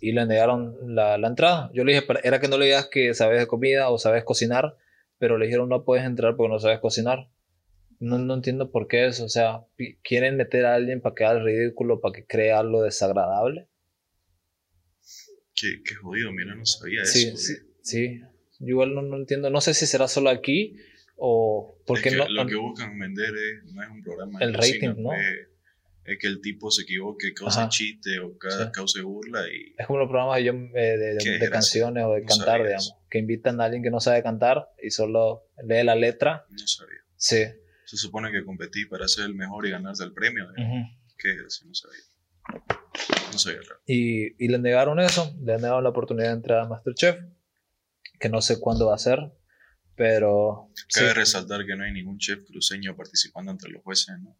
y 0.00 0.12
le 0.12 0.26
negaron 0.26 0.76
la, 0.94 1.18
la 1.18 1.28
entrada. 1.28 1.70
Yo 1.72 1.84
le 1.84 1.94
dije, 1.94 2.06
era 2.22 2.40
que 2.40 2.48
no 2.48 2.58
le 2.58 2.66
digas 2.66 2.88
que 2.90 3.14
sabes 3.14 3.40
de 3.40 3.46
comida 3.46 3.90
o 3.90 3.98
sabes 3.98 4.24
cocinar, 4.24 4.76
pero 5.18 5.38
le 5.38 5.46
dijeron 5.46 5.68
no 5.68 5.84
puedes 5.84 6.04
entrar 6.04 6.36
porque 6.36 6.52
no 6.52 6.58
sabes 6.58 6.80
cocinar. 6.80 7.30
No, 7.98 8.18
no 8.18 8.34
entiendo 8.34 8.70
por 8.70 8.88
qué 8.88 9.06
eso. 9.06 9.24
O 9.24 9.28
sea, 9.28 9.62
quieren 10.02 10.36
meter 10.36 10.66
a 10.66 10.74
alguien 10.74 11.00
para 11.00 11.14
que 11.14 11.24
haga 11.24 11.38
el 11.38 11.44
ridículo, 11.44 12.00
para 12.00 12.12
que 12.12 12.26
crea 12.26 12.58
algo 12.58 12.82
desagradable. 12.82 13.68
Qué, 15.54 15.82
qué 15.82 15.94
jodido, 15.94 16.30
mira, 16.32 16.54
no 16.54 16.66
sabía 16.66 17.04
sí, 17.06 17.28
eso. 17.28 17.36
Sí, 17.38 17.54
sí. 17.82 18.20
Yo 18.58 18.66
igual 18.68 18.94
no, 18.94 19.00
no, 19.00 19.16
entiendo. 19.16 19.48
No 19.48 19.62
sé 19.62 19.72
si 19.72 19.86
será 19.86 20.08
solo 20.08 20.28
aquí 20.28 20.76
o 21.16 21.78
porque 21.86 22.10
es 22.10 22.16
no. 22.16 22.28
Lo 22.28 22.46
que 22.46 22.56
buscan 22.56 22.98
vender 22.98 23.34
es, 23.34 23.72
no 23.72 23.82
es 23.82 23.88
un 23.88 24.02
programa. 24.02 24.38
El 24.40 24.52
rating, 24.52 24.94
¿no? 24.98 25.14
Es, 25.14 25.48
es, 26.06 26.18
que 26.18 26.26
el 26.26 26.40
tipo 26.40 26.70
se 26.70 26.82
equivoque, 26.82 27.34
cause 27.34 27.58
Ajá. 27.60 27.68
chiste 27.68 28.18
o 28.20 28.36
ca, 28.38 28.50
sí. 28.50 28.70
cause 28.72 29.02
burla. 29.02 29.42
Y... 29.48 29.74
Es 29.78 29.86
como 29.86 29.98
los 29.98 30.08
programas 30.08 30.36
de, 30.38 30.44
yo, 30.44 30.52
eh, 30.52 30.98
de, 30.98 31.14
de, 31.14 31.38
de 31.38 31.50
canciones 31.50 32.04
o 32.04 32.12
de 32.14 32.20
no 32.20 32.26
cantar, 32.26 32.62
digamos. 32.62 32.94
Que 33.10 33.18
invitan 33.18 33.60
a 33.60 33.64
alguien 33.64 33.82
que 33.82 33.90
no 33.90 34.00
sabe 34.00 34.22
cantar 34.22 34.68
y 34.82 34.90
solo 34.90 35.48
lee 35.64 35.84
la 35.84 35.94
letra. 35.94 36.46
No 36.50 36.66
sabía. 36.66 36.98
Sí. 37.16 37.44
Se 37.84 37.96
supone 37.96 38.32
que 38.32 38.44
competí 38.44 38.84
para 38.86 39.06
ser 39.06 39.26
el 39.26 39.34
mejor 39.34 39.66
y 39.66 39.70
ganarte 39.70 40.04
el 40.04 40.12
premio. 40.12 40.44
Uh 40.44 40.60
-huh. 40.60 40.98
¿Qué 41.18 41.30
es 41.30 41.40
eso? 41.40 41.64
No 41.66 41.74
sabía. 41.74 42.00
No 43.32 43.38
sabía. 43.38 43.60
Y, 43.86 44.44
y 44.44 44.48
le 44.48 44.58
negaron 44.58 45.00
eso, 45.00 45.34
le 45.40 45.56
negaron 45.56 45.82
la 45.84 45.90
oportunidad 45.90 46.28
de 46.28 46.34
entrar 46.34 46.60
a 46.60 46.68
Masterchef, 46.68 47.16
que 48.20 48.28
no 48.28 48.40
sé 48.40 48.60
cuándo 48.60 48.86
va 48.86 48.94
a 48.94 48.98
ser, 48.98 49.18
pero... 49.94 50.70
Cabe 50.92 51.08
sí. 51.08 51.14
resaltar 51.14 51.66
que 51.66 51.76
no 51.76 51.84
hay 51.84 51.92
ningún 51.92 52.18
chef 52.18 52.44
cruceño 52.46 52.96
participando 52.96 53.50
entre 53.50 53.70
los 53.70 53.82
jueces, 53.82 54.16
¿no? 54.20 54.38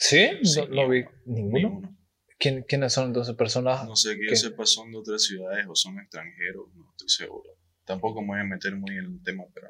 ¿Sí? 0.00 0.30
sí 0.44 0.60
no, 0.60 0.68
no, 0.68 0.88
vi 0.88 1.04
ninguno. 1.26 1.68
ninguno. 1.68 1.96
¿Quién, 2.38 2.64
¿Quiénes 2.66 2.94
son 2.94 3.08
entonces 3.08 3.36
personas? 3.36 3.86
No 3.86 3.94
sé, 3.94 4.18
que 4.18 4.34
sepa 4.34 4.64
son 4.64 4.90
de 4.90 4.96
otras 4.96 5.22
ciudades 5.22 5.66
o 5.68 5.74
son 5.74 5.98
extranjeros, 5.98 6.74
no 6.74 6.88
estoy 6.90 7.08
seguro. 7.10 7.50
Tampoco 7.84 8.22
me 8.22 8.28
voy 8.28 8.40
a 8.40 8.44
meter 8.44 8.74
muy 8.76 8.96
en 8.96 9.04
el 9.04 9.22
tema, 9.22 9.44
pero... 9.52 9.68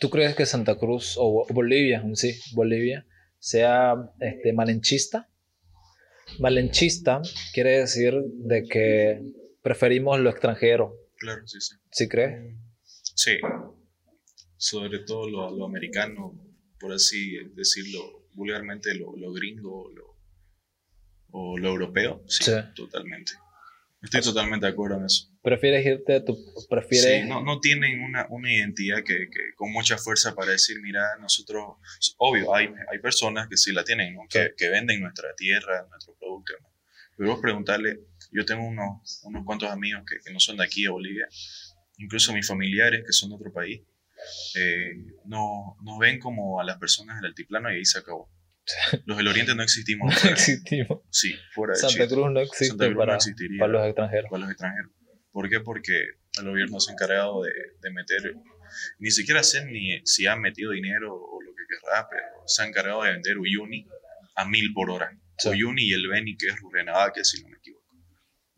¿Tú 0.00 0.10
crees 0.10 0.34
que 0.34 0.44
Santa 0.44 0.76
Cruz 0.76 1.14
o 1.18 1.46
Bolivia, 1.50 2.02
sí, 2.14 2.36
Bolivia, 2.52 3.06
sea 3.38 3.94
este, 4.18 4.52
malenchista? 4.52 5.30
Malenchista 6.40 7.22
quiere 7.54 7.78
decir 7.78 8.14
de 8.38 8.64
que 8.64 9.22
preferimos 9.62 10.18
lo 10.18 10.30
extranjero. 10.30 10.96
Claro, 11.16 11.46
sí, 11.46 11.60
sí. 11.60 11.76
¿Sí 11.92 12.08
crees? 12.08 12.56
Sí. 13.14 13.38
Sobre 14.56 15.00
todo 15.00 15.28
lo, 15.28 15.56
lo 15.56 15.64
americano, 15.64 16.34
por 16.80 16.92
así 16.92 17.36
decirlo 17.54 18.19
vulgarmente, 18.34 18.94
lo, 18.94 19.16
lo 19.16 19.32
gringo 19.32 19.90
lo, 19.90 20.16
o 21.32 21.58
lo 21.58 21.68
europeo. 21.68 22.22
Sí, 22.26 22.44
sí, 22.44 22.52
totalmente. 22.74 23.32
Estoy 24.02 24.22
totalmente 24.22 24.64
de 24.64 24.72
acuerdo 24.72 24.96
en 24.96 25.04
eso. 25.04 25.28
¿Prefieres 25.42 25.84
irte 25.84 26.16
a 26.16 26.24
tu... 26.24 26.38
Prefieres... 26.70 27.22
Sí, 27.22 27.28
no, 27.28 27.42
no 27.42 27.60
tienen 27.60 28.02
una, 28.02 28.26
una 28.30 28.52
identidad 28.52 28.98
que, 29.04 29.28
que, 29.28 29.54
con 29.56 29.70
mucha 29.72 29.98
fuerza 29.98 30.34
para 30.34 30.52
decir, 30.52 30.80
mira, 30.80 31.02
nosotros... 31.20 31.76
Obvio, 32.16 32.54
hay, 32.54 32.70
hay 32.90 32.98
personas 32.98 33.48
que 33.48 33.58
sí 33.58 33.72
la 33.72 33.84
tienen, 33.84 34.14
¿no? 34.14 34.22
que, 34.28 34.54
que, 34.56 34.70
venden 34.70 35.02
nuestra 35.02 35.34
tierra, 35.36 35.86
nuestro 35.90 36.14
producto. 36.18 36.54
¿no? 36.62 36.68
Pero 37.16 37.30
vos 37.30 37.40
preguntarle, 37.40 38.00
yo 38.32 38.46
tengo 38.46 38.66
unos, 38.66 39.20
unos 39.24 39.44
cuantos 39.44 39.70
amigos 39.70 40.02
que, 40.08 40.18
que 40.24 40.32
no 40.32 40.40
son 40.40 40.56
de 40.56 40.64
aquí, 40.64 40.84
de 40.84 40.88
Bolivia, 40.88 41.28
incluso 41.98 42.32
mis 42.32 42.46
familiares 42.46 43.04
que 43.06 43.12
son 43.12 43.28
de 43.30 43.36
otro 43.36 43.52
país, 43.52 43.82
eh, 44.56 44.92
no, 45.24 45.76
nos 45.82 45.98
ven 45.98 46.18
como 46.18 46.60
a 46.60 46.64
las 46.64 46.78
personas 46.78 47.16
del 47.16 47.26
altiplano 47.26 47.70
y 47.70 47.76
ahí 47.76 47.84
se 47.84 47.98
acabó. 47.98 48.30
Los 49.06 49.16
del 49.16 49.28
Oriente 49.28 49.54
no 49.54 49.62
existimos. 49.62 50.12
No 50.24 50.30
existimos. 50.30 51.00
Sí, 51.10 51.34
fuera 51.52 51.72
de 51.72 51.80
Santa 51.80 51.94
Chile. 51.94 52.08
Cruz 52.08 52.32
no 52.32 52.40
existe 52.40 52.66
Santa 52.66 52.86
Cruz 52.86 52.98
para, 52.98 53.12
no 53.12 53.16
existiría 53.16 53.58
para 53.58 53.72
los 53.72 53.86
extranjeros. 53.86 54.30
para 54.30 54.40
los 54.42 54.50
extranjeros. 54.50 54.92
¿Por 55.32 55.48
qué? 55.48 55.60
Porque 55.60 55.92
el 56.38 56.48
gobierno 56.48 56.80
se 56.80 56.90
ha 56.90 56.94
encargado 56.94 57.42
de, 57.42 57.52
de 57.80 57.90
meter, 57.90 58.34
ni 58.98 59.10
siquiera 59.10 59.42
sé 59.42 59.64
ni 59.64 60.00
si 60.04 60.26
han 60.26 60.40
metido 60.40 60.72
dinero 60.72 61.14
o 61.14 61.40
lo 61.42 61.52
que 61.54 61.62
querrá, 61.68 62.08
pero 62.10 62.26
se 62.46 62.62
ha 62.62 62.66
encargado 62.66 63.02
de 63.02 63.12
vender 63.12 63.38
Uyuni 63.38 63.86
a 64.36 64.44
mil 64.44 64.72
por 64.72 64.90
hora. 64.90 65.10
Sí. 65.38 65.48
Uyuni 65.50 65.88
y 65.88 65.92
el 65.92 66.08
Beni, 66.08 66.36
que 66.36 66.48
es 66.48 66.56
Rurrenabaque, 66.56 67.24
si 67.24 67.42
no 67.42 67.48
me 67.48 67.58
equivoco. 67.58 67.79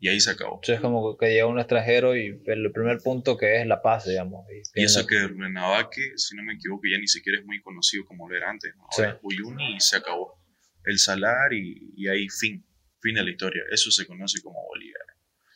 Y 0.03 0.09
ahí 0.09 0.19
se 0.19 0.31
acabó. 0.31 0.55
Entonces 0.55 0.75
es 0.75 0.81
como 0.81 1.15
que 1.15 1.27
llega 1.27 1.47
un 1.47 1.59
extranjero 1.59 2.13
y 2.13 2.43
el 2.45 2.71
primer 2.73 2.97
punto 2.97 3.37
que 3.37 3.61
es 3.61 3.65
la 3.65 3.81
paz, 3.81 4.03
digamos. 4.05 4.45
Y, 4.51 4.81
y 4.81 4.83
eso 4.83 5.07
que 5.07 5.17
Rurrenabaque, 5.17 6.17
si 6.17 6.35
no 6.35 6.43
me 6.43 6.55
equivoco, 6.55 6.81
ya 6.91 6.99
ni 6.99 7.07
siquiera 7.07 7.39
es 7.39 7.45
muy 7.45 7.61
conocido 7.61 8.03
como 8.03 8.27
lo 8.27 8.35
era 8.35 8.49
antes. 8.49 8.75
¿no? 8.75 8.83
Ahora 8.91 9.13
sí. 9.13 9.19
Uyuni 9.23 9.77
y 9.77 9.79
se 9.79 9.95
acabó 9.95 10.43
el 10.83 10.99
salar 10.99 11.53
y, 11.53 11.93
y, 11.95 12.09
ahí 12.09 12.27
fin, 12.27 12.67
fin 12.99 13.15
de 13.15 13.23
la 13.23 13.31
historia. 13.31 13.63
Eso 13.71 13.91
se 13.91 14.05
conoce 14.05 14.41
como 14.41 14.61
Bolivia. 14.67 14.97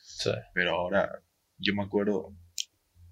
Sí. 0.02 0.30
Pero 0.54 0.76
ahora, 0.76 1.22
yo 1.58 1.74
me 1.74 1.82
acuerdo, 1.82 2.34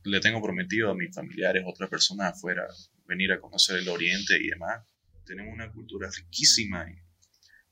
le 0.04 0.20
tengo 0.20 0.40
prometido 0.40 0.90
a 0.90 0.94
mis 0.94 1.14
familiares, 1.14 1.64
otras 1.66 1.90
personas 1.90 2.32
afuera, 2.32 2.66
venir 3.04 3.32
a 3.32 3.40
conocer 3.42 3.76
el 3.76 3.88
Oriente 3.90 4.38
y 4.40 4.48
demás. 4.48 4.86
Tenemos 5.26 5.52
una 5.52 5.70
cultura 5.70 6.08
riquísima, 6.08 6.86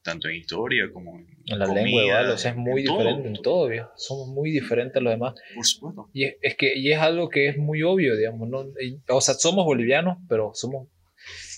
tanto 0.04 0.28
en 0.28 0.36
historia 0.36 0.90
como 0.92 1.18
en, 1.18 1.26
en 1.46 1.58
la 1.58 1.66
comida, 1.66 1.82
lengua 1.82 2.02
igual, 2.04 2.30
o 2.30 2.38
sea, 2.38 2.50
es 2.50 2.56
muy 2.56 2.82
en 2.82 2.86
diferente 2.86 3.40
todo, 3.42 3.70
en 3.70 3.78
todo, 3.78 3.92
somos 3.96 4.28
muy 4.28 4.50
diferentes 4.50 4.96
a 4.96 5.00
los 5.00 5.12
demás. 5.12 5.34
Por 5.54 5.66
supuesto. 5.66 6.10
Y 6.12 6.24
es, 6.24 6.36
es, 6.42 6.56
que 6.56 6.78
y 6.78 6.92
es 6.92 6.98
algo 6.98 7.30
que 7.30 7.48
es 7.48 7.56
muy 7.56 7.82
obvio, 7.82 8.14
digamos, 8.14 8.48
¿no? 8.48 8.66
Y, 8.80 9.00
o 9.08 9.20
sea, 9.20 9.34
somos 9.34 9.64
bolivianos, 9.64 10.18
pero 10.28 10.52
somos 10.54 10.88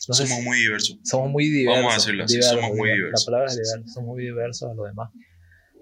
no 0.09 0.15
somos 0.15 0.31
sé 0.31 0.37
si, 0.37 0.43
muy 0.43 0.59
diversos. 0.59 0.99
Somos 1.03 1.31
muy 1.31 1.49
diversos. 1.49 1.83
Vamos 1.83 1.93
a 1.93 1.97
decirlo 1.97 2.25
así, 2.25 2.35
diversos, 2.35 2.61
somos 2.61 2.77
muy 2.77 2.93
diversos. 2.93 3.21
La 3.21 3.27
palabra 3.27 3.47
es 3.47 3.57
diversos, 3.57 3.93
somos 3.93 4.09
muy 4.09 4.23
diversos 4.23 4.71
a 4.71 4.75
los 4.75 4.87
demás. 4.87 5.11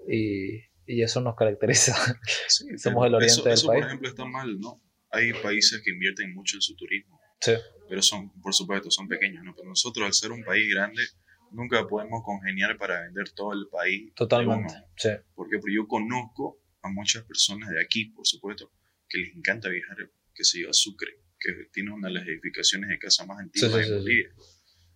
Y, 0.09 0.55
y 0.87 1.03
eso 1.03 1.21
nos 1.21 1.35
caracteriza. 1.35 1.95
Sí, 2.47 2.65
somos 2.77 3.05
el 3.05 3.15
oriente 3.15 3.33
eso, 3.33 3.43
del 3.43 3.53
eso, 3.53 3.67
país. 3.67 3.81
por 3.81 3.87
ejemplo, 3.87 4.09
está 4.09 4.25
mal, 4.25 4.59
¿no? 4.59 4.81
Hay 5.11 5.33
países 5.33 5.81
que 5.83 5.91
invierten 5.91 6.33
mucho 6.33 6.57
en 6.57 6.61
su 6.61 6.75
turismo. 6.75 7.19
Sí. 7.39 7.53
Pero 7.87 8.01
son, 8.01 8.31
por 8.41 8.55
supuesto, 8.55 8.89
son 8.89 9.07
pequeños, 9.07 9.43
¿no? 9.43 9.53
Pero 9.55 9.69
nosotros, 9.69 10.03
al 10.03 10.13
ser 10.13 10.31
un 10.31 10.43
país 10.43 10.67
grande, 10.73 11.03
nunca 11.51 11.87
podemos 11.87 12.23
congeniar 12.23 12.77
para 12.77 13.01
vender 13.01 13.29
todo 13.31 13.53
el 13.53 13.67
país. 13.67 14.13
Totalmente. 14.15 14.73
Sí. 14.95 15.09
Porque, 15.33 15.57
yo 15.73 15.87
conozco 15.87 16.59
a 16.81 16.89
muchas 16.89 17.23
personas 17.23 17.69
de 17.69 17.81
aquí, 17.81 18.05
por 18.05 18.25
supuesto, 18.27 18.71
que 19.09 19.19
les 19.19 19.35
encanta 19.35 19.69
viajar, 19.69 19.97
que 20.33 20.43
se 20.43 20.61
yo, 20.61 20.69
a 20.69 20.73
Sucre, 20.73 21.19
que 21.39 21.51
tiene 21.71 21.91
una 21.91 22.07
de 22.07 22.15
las 22.15 22.27
edificaciones 22.27 22.89
de 22.89 22.99
casa 22.99 23.25
más 23.25 23.39
antiguas 23.39 23.71
sí, 23.71 23.83
sí, 23.83 23.89
de 23.89 23.97
Bolivia. 23.97 24.29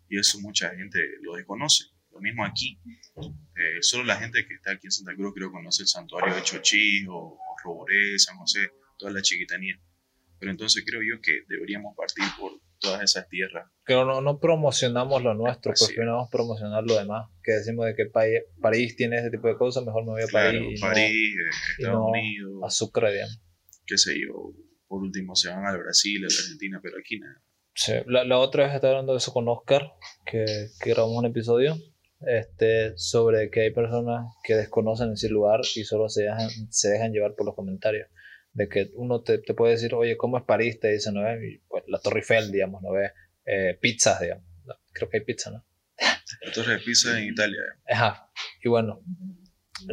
Y 0.10 0.20
eso 0.20 0.40
mucha 0.40 0.76
gente 0.76 1.00
lo 1.22 1.36
desconoce. 1.36 1.86
Lo 2.12 2.20
mismo 2.20 2.44
aquí. 2.44 2.80
Eh, 3.56 3.82
solo 3.82 4.04
la 4.04 4.18
gente 4.18 4.46
que 4.48 4.56
está 4.56 4.72
aquí 4.72 4.88
en 4.88 4.92
Santa 4.92 5.16
Cruz 5.16 5.34
creo 5.36 5.52
conoce 5.52 5.84
el 5.84 5.88
santuario 5.88 6.34
de 6.34 6.42
Chochí 6.42 7.06
o, 7.08 7.16
o 7.16 7.56
Roboré, 7.64 8.18
San 8.18 8.38
José, 8.38 8.72
toda 8.98 9.12
la 9.12 9.22
chiquitanía. 9.22 9.80
Pero 10.40 10.52
entonces 10.52 10.84
creo 10.86 11.02
yo 11.04 11.22
que 11.22 11.44
deberíamos 11.48 11.96
partir 11.96 12.24
por 12.40 12.60
todas 12.80 13.02
esas 13.04 13.28
tierras. 13.28 13.70
Pero 13.86 14.06
no, 14.06 14.22
no 14.22 14.40
promocionamos 14.40 15.24
lo 15.24 15.34
nuestro, 15.34 15.72
Así 15.72 15.86
preferimos 15.86 16.30
promocionar 16.32 16.84
lo 16.84 16.96
demás. 16.96 17.30
Que 17.44 17.54
decimos 17.54 17.86
de 17.86 17.96
que 17.96 18.06
París, 18.06 18.42
París 18.62 18.96
tiene 18.96 19.18
ese 19.18 19.30
tipo 19.30 19.48
de 19.48 19.58
cosas, 19.58 19.86
mejor 19.86 20.04
me 20.06 20.12
voy 20.12 20.24
a 20.24 20.28
claro, 20.28 20.60
París. 20.60 20.82
París, 20.82 21.36
no, 21.36 21.44
eh, 21.44 21.50
Estados 21.78 22.00
no 22.00 22.08
Unidos. 22.08 22.64
A 22.64 22.70
Sucre, 22.70 23.12
digamos. 23.12 23.42
Qué 23.86 23.98
sé 23.98 24.14
yo. 24.20 24.54
Por 24.88 25.02
último 25.02 25.36
se 25.36 25.50
van 25.50 25.66
al 25.66 25.78
Brasil, 25.78 26.18
a 26.24 26.28
la 26.28 26.40
Argentina, 26.40 26.80
pero 26.82 26.98
aquí 27.00 27.20
nada. 27.20 27.44
Sí. 27.76 27.94
La, 28.08 28.24
la, 28.24 28.40
otra 28.40 28.66
vez 28.66 28.76
estaba 28.76 28.94
hablando 28.94 29.14
de 29.14 29.20
eso 29.20 29.32
con 29.32 29.48
Oscar, 29.48 29.94
que, 30.26 30.46
que 30.82 30.90
grabamos 30.90 31.18
un 31.18 31.26
episodio 31.28 31.78
este, 32.22 32.98
sobre 32.98 33.50
que 33.50 33.62
hay 33.62 33.72
personas 33.72 34.26
que 34.44 34.56
desconocen 34.56 35.14
ese 35.14 35.30
lugar 35.30 35.62
y 35.76 35.84
solo 35.84 36.10
se 36.10 36.24
dejan, 36.24 36.50
se 36.70 36.90
dejan 36.90 37.12
llevar 37.12 37.36
por 37.36 37.46
los 37.46 37.56
comentarios. 37.56 38.08
De 38.54 38.68
que 38.68 38.90
uno 38.96 39.22
te, 39.22 39.38
te 39.38 39.54
puede 39.54 39.74
decir, 39.74 39.94
oye, 39.94 40.18
¿cómo 40.18 40.38
es 40.38 40.44
París? 40.44 40.80
Te 40.80 40.92
dicen, 40.92 41.14
¿no 41.14 41.24
ves? 41.24 41.62
Pues, 41.68 41.84
la 41.88 42.00
Torre 42.00 42.20
Eiffel, 42.20 42.52
digamos, 42.52 42.82
¿no 42.82 42.92
ves? 42.92 43.12
Eh, 43.46 43.78
pizzas, 43.80 44.20
digamos. 44.20 44.46
Creo 44.92 45.10
que 45.10 45.18
hay 45.18 45.24
pizza, 45.24 45.52
¿no? 45.52 45.66
La 46.42 46.52
Torre 46.52 46.74
de 46.74 46.80
Pizza 46.80 47.20
en 47.20 47.30
Italia. 47.30 47.60
Ajá. 47.90 48.30
Y 48.64 48.70
bueno, 48.70 49.02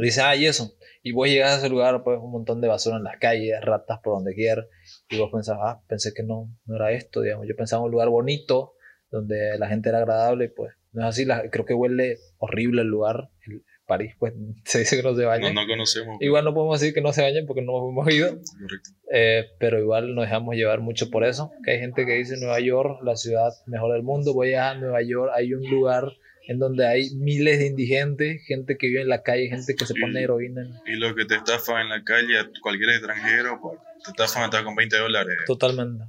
dice, 0.00 0.20
ah, 0.20 0.36
y 0.36 0.46
eso. 0.46 0.76
Y 1.02 1.12
vos 1.12 1.28
llegas 1.28 1.54
a 1.54 1.58
ese 1.58 1.68
lugar, 1.68 2.02
pues 2.04 2.18
un 2.20 2.30
montón 2.30 2.60
de 2.60 2.68
basura 2.68 2.96
en 2.96 3.04
las 3.04 3.18
calles, 3.18 3.60
ratas 3.62 4.00
por 4.02 4.14
donde 4.14 4.34
quieras. 4.34 4.66
Y 5.08 5.18
vos 5.18 5.30
pensás, 5.32 5.56
ah, 5.60 5.82
pensé 5.88 6.12
que 6.14 6.22
no, 6.22 6.52
no 6.64 6.76
era 6.76 6.92
esto, 6.92 7.22
digamos. 7.22 7.46
Yo 7.48 7.56
pensaba 7.56 7.80
en 7.80 7.86
un 7.86 7.92
lugar 7.92 8.08
bonito, 8.08 8.74
donde 9.10 9.58
la 9.58 9.68
gente 9.68 9.88
era 9.88 9.98
agradable 9.98 10.46
y 10.46 10.48
pues 10.48 10.74
No 10.92 11.02
es 11.02 11.08
así, 11.08 11.24
la, 11.24 11.48
creo 11.48 11.64
que 11.64 11.74
huele 11.74 12.18
horrible 12.38 12.82
el 12.82 12.88
lugar. 12.88 13.30
El, 13.46 13.64
París, 13.86 14.14
pues 14.18 14.34
se 14.64 14.80
dice 14.80 14.96
que 14.96 15.02
no 15.02 15.14
se 15.14 15.24
bañan. 15.24 15.54
No, 15.54 15.62
no 15.62 15.68
conocemos. 15.68 16.16
Igual 16.20 16.44
no 16.44 16.54
podemos 16.54 16.80
decir 16.80 16.94
que 16.94 17.00
no 17.00 17.12
se 17.12 17.22
bañen 17.22 17.46
porque 17.46 17.62
no 17.62 17.88
hemos 17.88 18.12
ido. 18.12 18.28
Correcto. 18.28 18.90
Eh, 19.12 19.46
pero 19.58 19.78
igual 19.78 20.14
nos 20.14 20.24
dejamos 20.24 20.54
llevar 20.56 20.80
mucho 20.80 21.10
por 21.10 21.24
eso. 21.24 21.52
Que 21.64 21.72
hay 21.72 21.78
gente 21.80 22.04
que 22.04 22.14
dice 22.14 22.36
Nueva 22.38 22.60
York, 22.60 23.00
la 23.02 23.16
ciudad 23.16 23.52
mejor 23.66 23.92
del 23.92 24.02
mundo. 24.02 24.34
Voy 24.34 24.54
a 24.54 24.74
Nueva 24.74 25.02
York, 25.02 25.32
hay 25.34 25.54
un 25.54 25.62
lugar 25.70 26.12
en 26.48 26.58
donde 26.58 26.86
hay 26.86 27.10
miles 27.16 27.58
de 27.58 27.66
indigentes, 27.66 28.42
gente 28.46 28.76
que 28.76 28.86
vive 28.88 29.02
en 29.02 29.08
la 29.08 29.22
calle, 29.22 29.48
gente 29.48 29.74
que 29.74 29.84
se 29.84 29.94
pone 29.94 30.22
heroína. 30.22 30.80
Y 30.86 30.96
lo 30.96 31.14
que 31.14 31.24
te 31.24 31.34
estafan 31.34 31.82
en 31.82 31.88
la 31.88 32.04
calle, 32.04 32.34
cualquier 32.62 32.90
extranjero, 32.90 33.58
pues, 33.60 33.80
te 34.04 34.10
estafan 34.10 34.44
hasta 34.44 34.62
con 34.62 34.76
20 34.76 34.96
dólares. 34.96 35.38
Totalmente. 35.46 36.04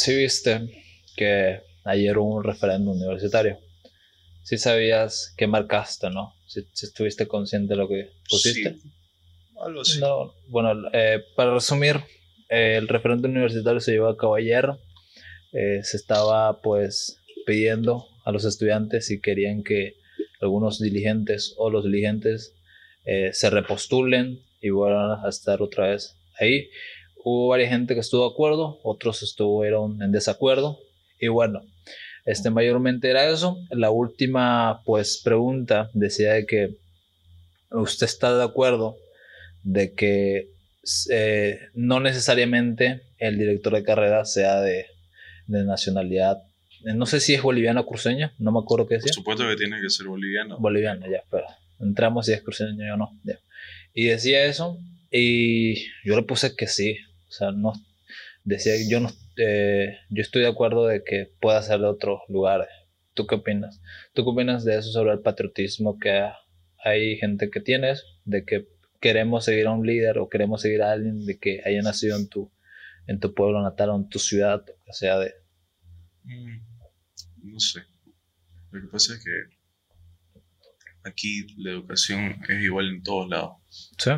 Sí 0.00 0.16
viste 0.16 0.62
que 1.14 1.60
ayer 1.84 2.16
hubo 2.16 2.36
un 2.36 2.42
referéndum 2.42 2.96
universitario. 2.96 3.58
Sí 4.42 4.56
sabías 4.56 5.34
que 5.36 5.46
marcaste, 5.46 6.08
¿no? 6.08 6.32
Si, 6.46 6.60
estuviste 6.82 7.28
consciente 7.28 7.74
de 7.74 7.76
lo 7.76 7.86
que 7.86 8.08
pusiste. 8.30 8.78
Sí, 8.80 8.90
algo 9.60 9.82
así. 9.82 10.00
No, 10.00 10.32
bueno, 10.48 10.88
eh, 10.94 11.22
para 11.36 11.52
resumir, 11.52 11.96
eh, 12.48 12.76
el 12.78 12.88
referéndum 12.88 13.30
universitario 13.30 13.78
se 13.78 13.92
llevó 13.92 14.08
a 14.08 14.16
cabo 14.16 14.36
ayer. 14.36 14.70
Eh, 15.52 15.80
se 15.82 15.98
estaba 15.98 16.62
pues 16.62 17.20
pidiendo 17.44 18.06
a 18.24 18.32
los 18.32 18.46
estudiantes 18.46 19.04
si 19.04 19.20
querían 19.20 19.62
que 19.62 19.96
algunos 20.40 20.80
dirigentes 20.80 21.54
o 21.58 21.68
los 21.68 21.84
dirigentes 21.84 22.54
se 23.32 23.50
repostulen 23.50 24.40
y 24.62 24.70
vuelvan 24.70 25.22
a 25.22 25.28
estar 25.28 25.60
otra 25.60 25.88
vez 25.88 26.16
ahí. 26.38 26.70
Hubo 27.24 27.48
varias 27.48 27.70
gente 27.70 27.94
que 27.94 28.00
estuvo 28.00 28.26
de 28.26 28.32
acuerdo, 28.32 28.78
otros 28.82 29.22
estuvieron 29.22 30.00
en 30.02 30.12
desacuerdo. 30.12 30.78
Y 31.18 31.28
bueno, 31.28 31.60
este 32.24 32.50
mayormente 32.50 33.10
era 33.10 33.28
eso. 33.28 33.58
La 33.70 33.90
última 33.90 34.82
pues 34.84 35.20
pregunta 35.22 35.90
decía 35.94 36.32
de 36.32 36.46
que 36.46 36.76
usted 37.70 38.06
está 38.06 38.36
de 38.36 38.44
acuerdo 38.44 38.96
de 39.62 39.92
que 39.94 40.50
eh, 41.10 41.60
no 41.74 42.00
necesariamente 42.00 43.02
el 43.18 43.38
director 43.38 43.74
de 43.74 43.84
carrera 43.84 44.24
sea 44.24 44.60
de, 44.60 44.86
de, 45.46 45.64
nacionalidad. 45.64 46.42
No 46.82 47.04
sé 47.04 47.20
si 47.20 47.34
es 47.34 47.42
boliviano 47.42 47.82
o 47.82 47.86
cruceño, 47.86 48.32
no 48.38 48.52
me 48.52 48.60
acuerdo 48.60 48.86
qué 48.86 48.94
decía. 48.94 49.08
Por 49.08 49.14
supuesto 49.16 49.46
que 49.46 49.56
tiene 49.56 49.80
que 49.82 49.90
ser 49.90 50.06
boliviano. 50.06 50.58
Boliviano, 50.58 51.06
ya, 51.10 51.22
pero 51.30 51.44
entramos 51.80 52.26
si 52.26 52.32
es 52.32 52.42
cruceño 52.42 52.94
o 52.94 52.96
no. 52.96 53.20
Ya. 53.24 53.38
Y 53.92 54.06
decía 54.06 54.44
eso, 54.44 54.78
y 55.10 55.84
yo 56.04 56.16
le 56.16 56.22
puse 56.22 56.56
que 56.56 56.66
sí, 56.66 56.96
o 57.30 57.32
sea, 57.32 57.52
no 57.52 57.72
decía 58.42 58.74
yo 58.88 58.98
no 58.98 59.08
eh, 59.36 59.98
yo 60.10 60.20
estoy 60.20 60.42
de 60.42 60.48
acuerdo 60.48 60.86
de 60.86 61.04
que 61.04 61.32
pueda 61.40 61.62
ser 61.62 61.78
de 61.78 61.86
otros 61.86 62.20
lugares. 62.28 62.68
¿Tú 63.14 63.26
qué 63.26 63.36
opinas? 63.36 63.80
¿Tú 64.12 64.24
qué 64.24 64.30
opinas 64.30 64.64
de 64.64 64.76
eso 64.76 64.90
sobre 64.90 65.12
el 65.12 65.20
patriotismo 65.20 65.98
que 65.98 66.28
hay 66.84 67.16
gente 67.18 67.50
que 67.50 67.60
tienes 67.60 68.04
de 68.24 68.44
que 68.44 68.68
queremos 69.00 69.44
seguir 69.44 69.68
a 69.68 69.72
un 69.72 69.86
líder 69.86 70.18
o 70.18 70.28
queremos 70.28 70.62
seguir 70.62 70.82
a 70.82 70.92
alguien 70.92 71.24
de 71.24 71.38
que 71.38 71.62
haya 71.64 71.82
nacido 71.82 72.16
en 72.16 72.28
tu 72.28 72.52
en 73.06 73.20
tu 73.20 73.32
pueblo 73.32 73.62
natal 73.62 73.90
o 73.90 73.96
en 73.96 74.08
tu 74.08 74.18
ciudad, 74.18 74.64
o 74.88 74.92
sea 74.92 75.18
de 75.18 75.34
mm, 76.24 77.52
no 77.52 77.60
sé. 77.60 77.80
Lo 78.72 78.80
que 78.80 78.88
pasa 78.88 79.14
es 79.14 79.24
que 79.24 79.30
aquí 81.04 81.46
la 81.58 81.70
educación 81.70 82.40
es 82.48 82.62
igual 82.62 82.88
en 82.88 83.02
todos 83.02 83.28
lados. 83.28 83.52
Sí 83.98 84.10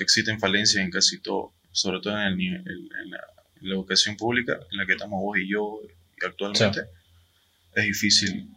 existen 0.00 0.38
falencias 0.38 0.84
en 0.84 0.90
casi 0.90 1.20
todo, 1.20 1.54
sobre 1.72 2.00
todo 2.00 2.20
en, 2.20 2.40
en, 2.40 3.10
la, 3.10 3.20
educación 3.62 4.16
pública, 4.16 4.60
en 4.70 4.78
la 4.78 4.86
que 4.86 4.92
estamos 4.92 5.20
vos 5.20 5.38
y 5.38 5.48
yo 5.48 5.80
actualmente. 6.24 6.80
Es 7.74 7.84
difícil. 7.84 8.48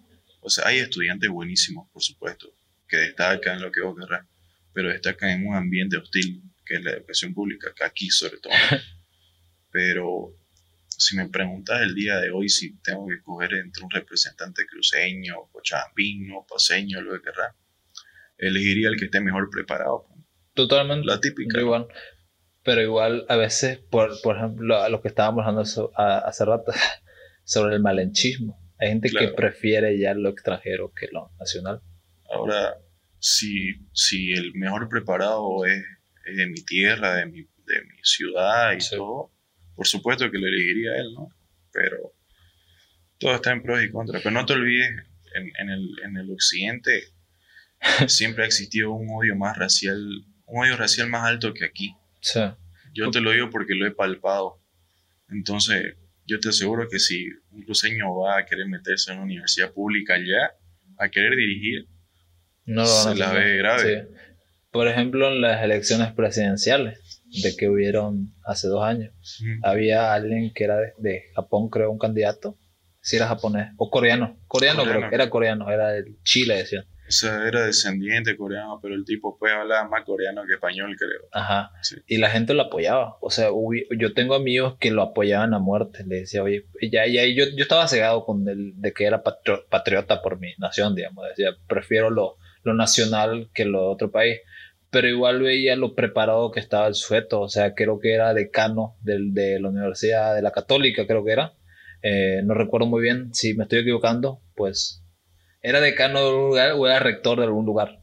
O 0.41 0.49
sea, 0.49 0.67
hay 0.67 0.79
estudiantes 0.79 1.29
buenísimos, 1.29 1.87
por 1.91 2.01
supuesto, 2.01 2.51
que 2.87 2.97
destacan 2.97 3.57
en 3.57 3.61
lo 3.63 3.71
que 3.71 3.81
vos 3.81 3.95
querrás, 3.97 4.25
pero 4.73 4.89
destacan 4.89 5.29
en 5.29 5.47
un 5.47 5.55
ambiente 5.55 5.97
hostil, 5.97 6.41
que 6.65 6.75
es 6.75 6.83
la 6.83 6.91
educación 6.91 7.33
pública, 7.33 7.71
que 7.75 7.83
aquí 7.83 8.09
sobre 8.09 8.37
todo. 8.37 8.53
pero 9.71 10.35
si 10.87 11.15
me 11.15 11.27
preguntas 11.29 11.81
el 11.81 11.93
día 11.93 12.17
de 12.19 12.31
hoy 12.31 12.49
si 12.49 12.77
tengo 12.77 13.07
que 13.07 13.15
escoger 13.15 13.53
entre 13.53 13.83
un 13.83 13.91
representante 13.91 14.65
cruceño, 14.65 15.49
cochabambino, 15.51 16.45
paseño, 16.49 17.01
lo 17.01 17.13
que 17.15 17.23
querrás, 17.23 17.53
elegiría 18.37 18.89
el 18.89 18.97
que 18.97 19.05
esté 19.05 19.19
mejor 19.19 19.49
preparado. 19.49 20.07
Totalmente. 20.53 21.05
La 21.05 21.19
típica. 21.19 21.59
Igual. 21.59 21.87
Pero 22.65 22.81
igual, 22.81 23.25
a 23.29 23.35
veces, 23.37 23.77
por, 23.77 24.19
por 24.21 24.37
ejemplo, 24.37 24.81
a 24.81 24.89
lo 24.89 25.01
que 25.01 25.07
estábamos 25.07 25.45
hablando 25.45 25.91
hace 25.95 26.45
rato, 26.45 26.71
sobre 27.43 27.75
el 27.75 27.81
malenchismo. 27.81 28.59
Hay 28.79 28.89
gente 28.89 29.09
que 29.09 29.29
prefiere 29.29 29.97
ya 29.97 30.13
lo 30.13 30.29
extranjero 30.29 30.91
que 30.93 31.07
lo 31.11 31.31
nacional. 31.39 31.81
Ahora, 32.29 32.75
si, 33.19 33.75
si 33.93 34.33
el 34.33 34.53
mejor 34.55 34.89
preparado 34.89 35.63
es, 35.65 35.83
de 36.25 36.47
mi 36.47 36.65
tierra, 36.65 37.15
de 37.15 37.27
mi, 37.27 37.43
de 37.43 37.81
mi 37.83 37.97
ciudad 38.01 38.73
y 38.73 38.79
todo, 38.89 39.31
por 39.75 39.85
supuesto 39.85 40.29
que 40.31 40.39
lo 40.39 40.47
elegiría 40.47 40.91
a 40.91 40.97
él, 40.97 41.13
¿no? 41.13 41.29
Pero 41.71 42.15
todo 43.19 43.35
está 43.35 43.51
en 43.51 43.61
pros 43.61 43.83
y 43.83 43.91
contras. 43.91 44.23
Pero 44.23 44.33
no 44.33 44.45
te 44.45 44.53
olvides, 44.53 44.89
en, 45.35 45.51
en, 45.59 45.69
el, 45.69 45.95
en 46.03 46.17
el 46.17 46.31
occidente 46.31 47.03
siempre 48.07 48.43
ha 48.43 48.47
existido 48.47 48.91
un 48.91 49.07
odio 49.11 49.35
más 49.35 49.55
racial 49.55 50.25
un 50.47 50.63
odio 50.63 50.77
racial 50.77 51.09
más 51.09 51.23
alto 51.23 51.53
que 51.53 51.65
aquí. 51.65 51.95
Sí. 52.25 52.39
Yo 52.93 53.11
te 53.11 53.21
lo 53.21 53.31
digo 53.31 53.51
porque 53.51 53.75
lo 53.75 53.85
he 53.85 53.91
palpado. 53.91 54.59
Entonces, 55.29 55.95
yo 56.25 56.39
te 56.39 56.49
aseguro 56.49 56.87
que 56.89 56.97
si 56.97 57.27
un 57.51 57.61
cruceño 57.63 58.15
va 58.15 58.39
a 58.39 58.45
querer 58.45 58.67
meterse 58.67 59.11
en 59.11 59.17
una 59.17 59.25
universidad 59.25 59.71
pública 59.71 60.15
allá, 60.15 60.55
a 60.97 61.09
querer 61.09 61.35
dirigir, 61.35 61.87
no 62.65 62.85
se 62.85 63.13
la 63.13 63.31
ve 63.31 63.57
grave. 63.57 64.07
Por 64.71 64.87
ejemplo, 64.87 65.31
en 65.31 65.41
las 65.41 65.63
elecciones 65.63 66.13
presidenciales 66.13 67.21
de 67.43 67.55
que 67.55 67.69
hubieron 67.69 68.33
hace 68.43 68.67
dos 68.67 68.83
años, 68.83 69.13
había 69.61 70.13
alguien 70.13 70.51
que 70.53 70.63
era 70.63 70.77
de, 70.97 71.25
Japón, 71.35 71.69
creo, 71.69 71.91
un 71.91 71.99
candidato, 71.99 72.57
si 73.01 73.17
era 73.17 73.27
japonés, 73.27 73.71
o 73.77 73.91
coreano, 73.91 74.39
coreano, 74.47 74.79
coreano. 74.79 74.99
creo 74.99 75.09
que 75.09 75.15
era 75.15 75.29
coreano, 75.29 75.69
era 75.69 75.89
de 75.89 76.15
Chile, 76.23 76.55
decían 76.55 76.85
o 77.07 77.11
sea, 77.11 77.47
era 77.47 77.65
descendiente 77.65 78.35
coreano, 78.35 78.79
pero 78.81 78.95
el 78.95 79.05
tipo 79.05 79.37
pues 79.37 79.53
hablaba 79.53 79.87
más 79.87 80.03
coreano 80.03 80.43
que 80.47 80.53
español, 80.53 80.95
creo. 80.97 81.29
Ajá. 81.31 81.71
Y 82.07 82.17
la 82.17 82.31
gente 82.31 82.53
lo 82.55 82.63
apoyaba. 82.63 83.17
O 83.21 83.29
sea, 83.29 83.49
yo 83.97 84.13
tengo 84.13 84.33
amigos 84.33 84.77
que 84.79 84.89
lo 84.89 85.03
apoyaban 85.03 85.53
a 85.53 85.59
muerte. 85.59 86.03
Le 86.07 86.21
decía, 86.21 86.41
oye, 86.41 86.65
ya, 86.81 87.05
ya, 87.05 87.23
yo, 87.25 87.45
yo 87.55 87.61
estaba 87.61 87.87
cegado 87.87 88.25
con 88.25 88.47
el 88.49 88.73
de 88.81 88.91
que 88.91 89.05
era 89.05 89.21
patriota 89.23 90.21
por 90.23 90.39
mi 90.39 90.53
nación, 90.57 90.95
digamos. 90.95 91.27
Decía, 91.29 91.55
prefiero 91.67 92.09
lo, 92.09 92.37
lo 92.63 92.73
nacional 92.73 93.49
que 93.53 93.65
lo 93.65 93.81
de 93.81 93.87
otro 93.87 94.11
país. 94.11 94.39
Pero 94.89 95.07
igual 95.07 95.41
veía 95.41 95.75
lo 95.75 95.93
preparado 95.93 96.51
que 96.51 96.59
estaba 96.59 96.87
el 96.87 96.95
sujeto. 96.95 97.41
O 97.41 97.49
sea, 97.49 97.75
creo 97.75 97.99
que 97.99 98.13
era 98.13 98.33
decano 98.33 98.97
del, 99.01 99.33
de 99.33 99.59
la 99.59 99.69
Universidad 99.69 100.33
de 100.33 100.41
la 100.41 100.51
Católica, 100.51 101.05
creo 101.05 101.23
que 101.23 101.33
era. 101.33 101.53
Eh, 102.01 102.41
no 102.43 102.55
recuerdo 102.55 102.87
muy 102.87 103.03
bien. 103.03 103.31
Si 103.33 103.53
me 103.53 103.63
estoy 103.63 103.79
equivocando, 103.79 104.41
pues 104.55 105.04
era 105.65 105.81
decano 105.81 106.23
de 106.23 106.35
un 106.35 106.41
lugar 106.49 106.73
o 106.73 106.85
era 106.85 106.99
rector 106.99 107.39
de 107.39 107.45
algún 107.45 107.65
lugar, 107.65 107.99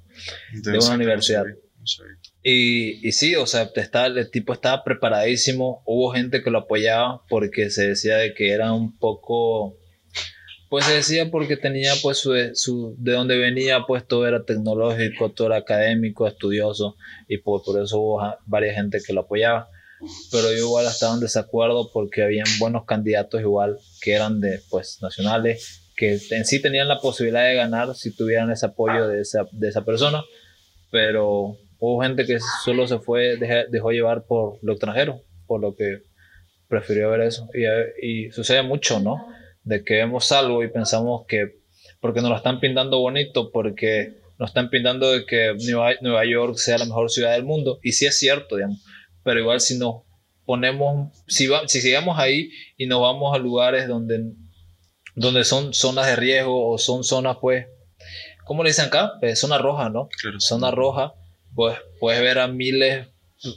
de 0.52 0.78
una 0.78 0.94
universidad. 0.94 1.44
Y, 2.42 3.06
y, 3.06 3.12
sí, 3.12 3.36
o 3.36 3.46
sea, 3.46 3.70
está, 3.76 4.06
el 4.06 4.30
tipo 4.32 4.52
estaba 4.52 4.82
preparadísimo. 4.82 5.80
Hubo 5.86 6.12
gente 6.12 6.42
que 6.42 6.50
lo 6.50 6.58
apoyaba 6.58 7.22
porque 7.28 7.70
se 7.70 7.88
decía 7.88 8.16
de 8.16 8.34
que 8.34 8.50
era 8.50 8.72
un 8.72 8.98
poco. 8.98 9.76
Pues 10.68 10.86
se 10.86 10.94
decía 10.94 11.30
porque 11.30 11.56
tenía, 11.56 11.92
pues, 12.02 12.18
su, 12.18 12.34
su, 12.54 12.96
de 12.98 13.12
donde 13.12 13.38
venía, 13.38 13.84
pues 13.86 14.06
todo 14.08 14.26
era 14.26 14.44
tecnológico, 14.44 15.30
todo 15.30 15.48
era 15.48 15.58
académico, 15.58 16.26
estudioso, 16.26 16.96
y 17.28 17.38
por, 17.38 17.62
por 17.62 17.80
eso 17.80 18.00
hubo 18.00 18.36
varias 18.46 18.74
gente 18.74 18.98
que 19.06 19.12
lo 19.12 19.20
apoyaba. 19.20 19.68
Pero 20.32 20.50
yo 20.50 20.58
igual 20.58 20.86
estaba 20.86 21.14
en 21.14 21.20
desacuerdo 21.20 21.90
porque 21.92 22.24
habían 22.24 22.46
buenos 22.58 22.86
candidatos 22.86 23.40
igual 23.40 23.78
que 24.00 24.14
eran 24.14 24.40
de, 24.40 24.60
pues, 24.68 24.98
nacionales 25.00 25.81
que 25.96 26.18
en 26.30 26.44
sí 26.44 26.60
tenían 26.60 26.88
la 26.88 26.98
posibilidad 26.98 27.46
de 27.46 27.54
ganar 27.54 27.94
si 27.94 28.14
tuvieran 28.14 28.50
ese 28.50 28.66
apoyo 28.66 29.08
de 29.08 29.20
esa, 29.20 29.46
de 29.52 29.68
esa 29.68 29.84
persona, 29.84 30.22
pero 30.90 31.56
hubo 31.78 32.02
gente 32.02 32.24
que 32.24 32.38
solo 32.64 32.86
se 32.86 32.98
fue, 32.98 33.36
dejó 33.70 33.90
llevar 33.90 34.24
por 34.26 34.58
lo 34.62 34.72
extranjero, 34.72 35.22
por 35.46 35.60
lo 35.60 35.74
que 35.74 36.02
prefirió 36.68 37.10
ver 37.10 37.22
eso. 37.22 37.48
Y, 38.00 38.30
sucede 38.30 38.62
mucho, 38.62 39.00
¿no? 39.00 39.26
De 39.64 39.84
que 39.84 39.94
vemos 39.94 40.32
algo 40.32 40.62
y 40.64 40.68
pensamos 40.68 41.26
que, 41.26 41.60
porque 42.00 42.20
nos 42.20 42.30
lo 42.30 42.36
están 42.36 42.60
pintando 42.60 42.98
bonito, 42.98 43.50
porque 43.52 44.14
nos 44.38 44.50
están 44.50 44.70
pintando 44.70 45.12
de 45.12 45.26
que 45.26 45.54
Nueva, 45.66 45.92
Nueva 46.00 46.24
York 46.24 46.56
sea 46.56 46.78
la 46.78 46.86
mejor 46.86 47.10
ciudad 47.10 47.32
del 47.32 47.44
mundo, 47.44 47.78
y 47.82 47.92
sí 47.92 48.06
es 48.06 48.18
cierto, 48.18 48.56
digamos, 48.56 48.82
pero 49.22 49.40
igual 49.40 49.60
si 49.60 49.78
nos 49.78 50.02
ponemos, 50.44 51.10
si, 51.26 51.46
va, 51.46 51.66
si 51.68 51.80
sigamos 51.80 52.18
ahí 52.18 52.50
y 52.76 52.86
nos 52.86 53.00
vamos 53.00 53.34
a 53.34 53.38
lugares 53.38 53.86
donde 53.86 54.32
donde 55.14 55.44
son 55.44 55.74
zonas 55.74 56.06
de 56.06 56.16
riesgo 56.16 56.70
o 56.70 56.78
son 56.78 57.04
zonas, 57.04 57.36
pues, 57.40 57.66
¿cómo 58.44 58.62
le 58.62 58.70
dicen 58.70 58.86
acá? 58.86 59.12
Eh, 59.22 59.36
zona 59.36 59.58
roja, 59.58 59.88
¿no? 59.88 60.08
Claro. 60.20 60.40
Zona 60.40 60.70
roja, 60.70 61.14
pues 61.54 61.76
puedes 62.00 62.20
ver 62.22 62.38
a 62.38 62.48
miles, 62.48 63.08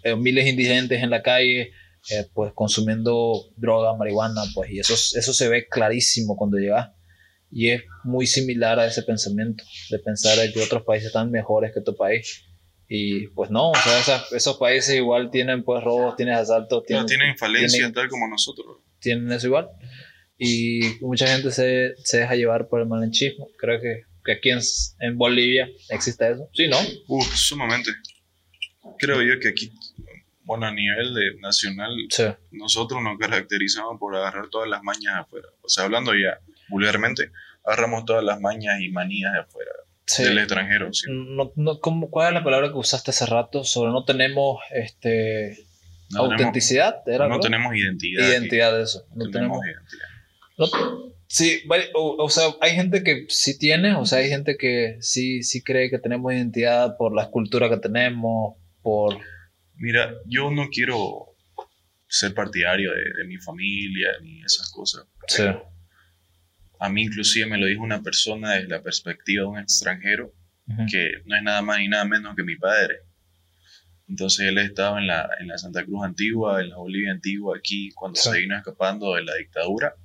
eh, 0.04 0.16
miles 0.16 0.48
indigentes 0.48 1.02
en 1.02 1.10
la 1.10 1.22
calle, 1.24 1.72
eh, 2.12 2.28
pues 2.34 2.52
consumiendo 2.54 3.34
droga, 3.56 3.96
marihuana, 3.96 4.44
pues, 4.54 4.70
y 4.72 4.80
eso, 4.80 4.94
eso 4.94 5.34
se 5.34 5.48
ve 5.50 5.68
clarísimo 5.68 6.36
cuando 6.36 6.58
llegas. 6.58 6.90
Y 7.52 7.70
es 7.70 7.84
muy 8.04 8.28
similar 8.28 8.80
a 8.80 8.86
ese 8.88 9.02
pensamiento, 9.04 9.64
de 9.90 10.00
pensar 10.00 10.38
que 10.52 10.62
otros 10.62 10.84
países 10.84 11.08
están 11.08 11.32
mejores 11.32 11.72
que 11.74 11.82
tu 11.82 11.96
país. 11.96 12.44
Y 12.88 13.28
pues 13.30 13.50
no, 13.50 13.72
o 13.72 13.76
sea, 13.76 14.00
esas- 14.00 14.32
esos 14.34 14.58
países 14.58 14.96
igual 14.96 15.32
tienen 15.32 15.64
pues 15.64 15.84
robos, 15.84 16.16
tienen 16.18 16.36
asaltos, 16.36 16.84
tienen, 16.86 17.06
tienen 17.08 17.36
falencias 17.38 17.92
tal 17.94 18.10
como 18.10 18.28
nosotros. 18.28 18.78
tienen 19.00 19.32
eso 19.32 19.48
igual. 19.48 19.70
Y 20.38 20.98
mucha 21.02 21.28
gente 21.28 21.52
se, 21.52 21.94
se 22.04 22.20
deja 22.20 22.36
llevar 22.36 22.68
por 22.68 22.82
el 22.82 22.88
malinchismo. 22.88 23.48
Creo 23.58 23.80
que, 23.82 24.04
que 24.24 24.32
aquí 24.34 24.50
en, 24.50 24.60
en 25.00 25.18
Bolivia 25.18 25.70
existe 25.90 26.30
eso. 26.32 26.50
Sí, 26.54 26.68
¿no? 26.68 26.78
Uf, 27.08 27.34
sumamente. 27.36 27.92
Creo 29.00 29.22
yo 29.22 29.40
que 29.40 29.50
aquí, 29.50 29.72
bueno, 30.44 30.66
a 30.68 30.72
nivel 30.74 31.14
de 31.14 31.40
nacional, 31.40 31.92
Sí. 32.10 32.24
nosotros 32.52 33.02
nos 33.02 33.18
caracterizamos 33.18 33.98
por 34.00 34.16
agarrar 34.16 34.50
todas 34.50 34.70
las 34.70 34.84
mañas 34.84 35.16
afuera. 35.18 35.48
O 35.62 35.70
sea, 35.70 35.86
hablando 35.86 36.14
ya 36.14 36.40
vulgarmente, 36.70 37.32
agarramos 37.64 38.06
todas 38.06 38.24
las 38.24 38.40
mañas 38.42 38.80
y 38.82 38.90
manías 38.90 39.32
de 39.34 39.40
afuera, 39.40 39.72
Sí. 40.06 40.24
del 40.24 40.38
extranjero. 40.40 40.94
¿sí? 40.94 41.08
No, 41.10 41.52
no, 41.56 41.80
¿cómo, 41.80 42.10
¿Cuál 42.12 42.28
es 42.30 42.34
la 42.36 42.44
palabra 42.44 42.68
que 42.70 42.78
usaste 42.78 43.12
hace 43.12 43.26
rato? 43.26 43.64
Sobre 43.64 43.92
no 43.92 44.04
tenemos 44.06 44.60
este, 44.72 45.58
No 46.12 46.24
tenemos, 46.24 46.32
autenticidad. 46.34 46.98
¿era, 47.08 47.26
no 47.28 47.36
creo? 47.40 47.42
tenemos 47.42 47.76
identidad. 47.76 48.24
aquí. 48.26 48.32
identidad 48.34 48.78
de 48.78 48.84
eso. 48.84 49.06
No 49.16 49.26
No 49.26 49.32
tenemos. 49.32 49.60
tenemos 49.62 49.66
identidad. 49.66 50.08
No- 50.58 50.68
sí, 51.28 51.62
o, 51.94 52.24
o 52.24 52.30
sea, 52.30 52.46
hay 52.62 52.72
gente 52.76 53.04
que 53.04 53.26
sí 53.30 53.58
tiene, 53.58 53.96
o 53.96 54.06
sea, 54.06 54.20
hay 54.20 54.30
gente 54.30 54.58
que 54.58 54.98
sí, 55.02 55.44
sí 55.44 55.62
cree 55.64 55.90
que 55.90 56.00
tenemos 56.00 56.32
identidad 56.34 56.96
por 56.98 57.14
la 57.16 57.24
escultura 57.24 57.70
que 57.70 57.78
tenemos, 57.78 58.56
por... 58.82 59.18
Mira, 59.76 60.14
yo 60.26 60.52
no 60.52 60.70
quiero 60.70 61.36
ser 62.08 62.34
partidario 62.34 62.92
de, 62.92 63.04
de 63.18 63.26
mi 63.28 63.38
familia 63.38 64.10
ni 64.22 64.42
esas 64.44 64.72
cosas. 64.72 65.06
Sí. 65.28 65.44
A 66.80 66.90
mí 66.90 67.04
inclusive 67.04 67.46
me 67.48 67.58
lo 67.58 67.66
dijo 67.66 67.82
una 67.84 68.02
persona 68.02 68.54
desde 68.54 68.68
la 68.70 68.82
perspectiva 68.82 69.42
de 69.44 69.48
un 69.48 69.60
extranjero 69.60 70.34
Ujú. 70.68 70.86
que 70.92 71.10
no 71.26 71.36
es 71.36 71.44
nada 71.44 71.62
más 71.62 71.80
ni 71.80 71.88
nada 71.88 72.06
menos 72.06 72.36
que 72.36 72.44
mi 72.44 72.56
padre. 72.56 73.00
Entonces 74.08 74.48
él 74.48 74.58
estaba 74.60 75.00
en 75.00 75.08
la, 75.08 75.28
en 75.40 75.48
la 75.48 75.58
Santa 75.58 75.84
Cruz 75.84 76.04
antigua, 76.06 76.62
en 76.62 76.70
la 76.70 76.78
Bolivia 76.78 77.12
antigua, 77.12 77.58
aquí 77.58 77.90
cuando 77.96 78.20
Sí. 78.20 78.30
se 78.30 78.38
vino 78.40 78.56
escapando 78.58 79.14
de 79.16 79.24
la 79.24 79.36
dictadura. 79.36 79.96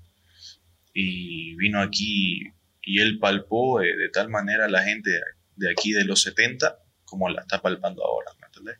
Y 0.92 1.55
vino 1.57 1.81
aquí 1.81 2.53
y 2.83 3.00
él 3.00 3.18
palpó 3.18 3.81
de, 3.81 3.96
de 3.96 4.09
tal 4.09 4.29
manera 4.29 4.64
a 4.64 4.68
la 4.68 4.83
gente 4.83 5.11
de 5.57 5.70
aquí 5.70 5.92
de 5.92 6.05
los 6.05 6.22
70 6.22 6.79
como 7.05 7.29
la 7.29 7.42
está 7.42 7.61
palpando 7.61 8.05
ahora, 8.05 8.31
¿me 8.40 8.46
entendés? 8.46 8.79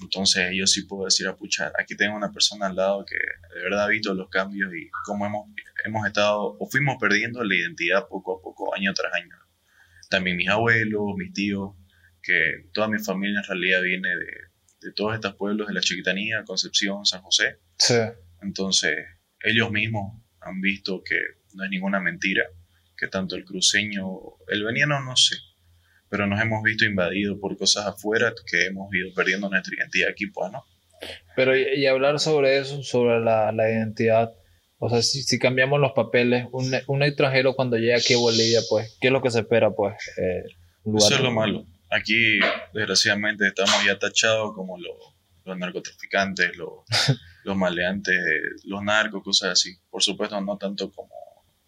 Entonces 0.00 0.50
yo 0.54 0.66
sí 0.66 0.82
puedo 0.82 1.04
decir, 1.04 1.28
a 1.28 1.36
pucha, 1.36 1.70
aquí 1.78 1.96
tengo 1.96 2.16
una 2.16 2.32
persona 2.32 2.66
al 2.66 2.76
lado 2.76 3.04
que 3.04 3.16
de 3.54 3.62
verdad 3.62 3.84
ha 3.84 3.88
visto 3.88 4.14
los 4.14 4.28
cambios 4.30 4.72
y 4.74 4.90
cómo 5.04 5.26
hemos, 5.26 5.48
hemos 5.84 6.06
estado 6.06 6.56
o 6.58 6.68
fuimos 6.68 6.96
perdiendo 7.00 7.44
la 7.44 7.54
identidad 7.54 8.08
poco 8.08 8.38
a 8.38 8.42
poco, 8.42 8.74
año 8.74 8.92
tras 8.94 9.12
año. 9.14 9.36
También 10.10 10.36
mis 10.36 10.48
abuelos, 10.48 11.14
mis 11.16 11.32
tíos, 11.32 11.74
que 12.22 12.68
toda 12.72 12.88
mi 12.88 12.98
familia 12.98 13.40
en 13.40 13.44
realidad 13.44 13.82
viene 13.82 14.08
de, 14.08 14.86
de 14.86 14.92
todos 14.92 15.14
estos 15.14 15.34
pueblos 15.36 15.68
de 15.68 15.74
la 15.74 15.80
Chiquitanía, 15.80 16.44
Concepción, 16.44 17.04
San 17.06 17.22
José. 17.22 17.58
Sí. 17.78 17.94
Entonces 18.40 18.96
ellos 19.40 19.70
mismos 19.70 20.21
han 20.44 20.60
visto 20.60 21.02
que 21.04 21.16
no 21.54 21.64
es 21.64 21.70
ninguna 21.70 22.00
mentira, 22.00 22.42
que 22.96 23.08
tanto 23.08 23.36
el 23.36 23.44
cruceño, 23.44 24.04
el 24.48 24.64
veniano 24.64 25.00
no 25.04 25.16
sé, 25.16 25.36
pero 26.08 26.26
nos 26.26 26.40
hemos 26.40 26.62
visto 26.62 26.84
invadidos 26.84 27.38
por 27.40 27.56
cosas 27.56 27.86
afuera 27.86 28.32
que 28.46 28.66
hemos 28.66 28.92
ido 28.94 29.12
perdiendo 29.14 29.48
nuestra 29.48 29.74
identidad 29.76 30.10
aquí, 30.10 30.26
pues, 30.26 30.52
¿no? 30.52 30.64
Pero 31.34 31.56
y, 31.56 31.62
y 31.80 31.86
hablar 31.86 32.20
sobre 32.20 32.58
eso, 32.58 32.82
sobre 32.82 33.20
la, 33.20 33.50
la 33.52 33.68
identidad, 33.70 34.32
o 34.78 34.88
sea, 34.90 35.02
si, 35.02 35.22
si 35.22 35.38
cambiamos 35.38 35.80
los 35.80 35.92
papeles, 35.92 36.46
un, 36.52 36.72
un 36.86 37.02
extranjero 37.02 37.54
cuando 37.54 37.76
llega 37.76 37.96
aquí 37.96 38.14
a 38.14 38.18
Bolivia, 38.18 38.60
pues, 38.68 38.96
¿qué 39.00 39.08
es 39.08 39.12
lo 39.12 39.22
que 39.22 39.30
se 39.30 39.40
espera? 39.40 39.70
Pues, 39.74 39.94
eh, 40.18 40.42
lugar- 40.84 41.02
Eso 41.12 41.14
es 41.16 41.20
lo 41.22 41.30
malo. 41.32 41.66
Aquí, 41.90 42.38
desgraciadamente, 42.72 43.46
estamos 43.48 43.84
ya 43.84 43.98
tachados 43.98 44.54
como 44.54 44.78
los, 44.78 44.96
los 45.44 45.58
narcotraficantes, 45.58 46.56
los, 46.56 46.70
los 47.44 47.56
maleantes, 47.56 48.16
los 48.64 48.82
narcos, 48.82 49.22
cosas 49.22 49.50
así. 49.52 49.76
Por 49.90 50.02
supuesto, 50.02 50.40
no 50.40 50.56
tanto 50.58 50.90
como, 50.92 51.10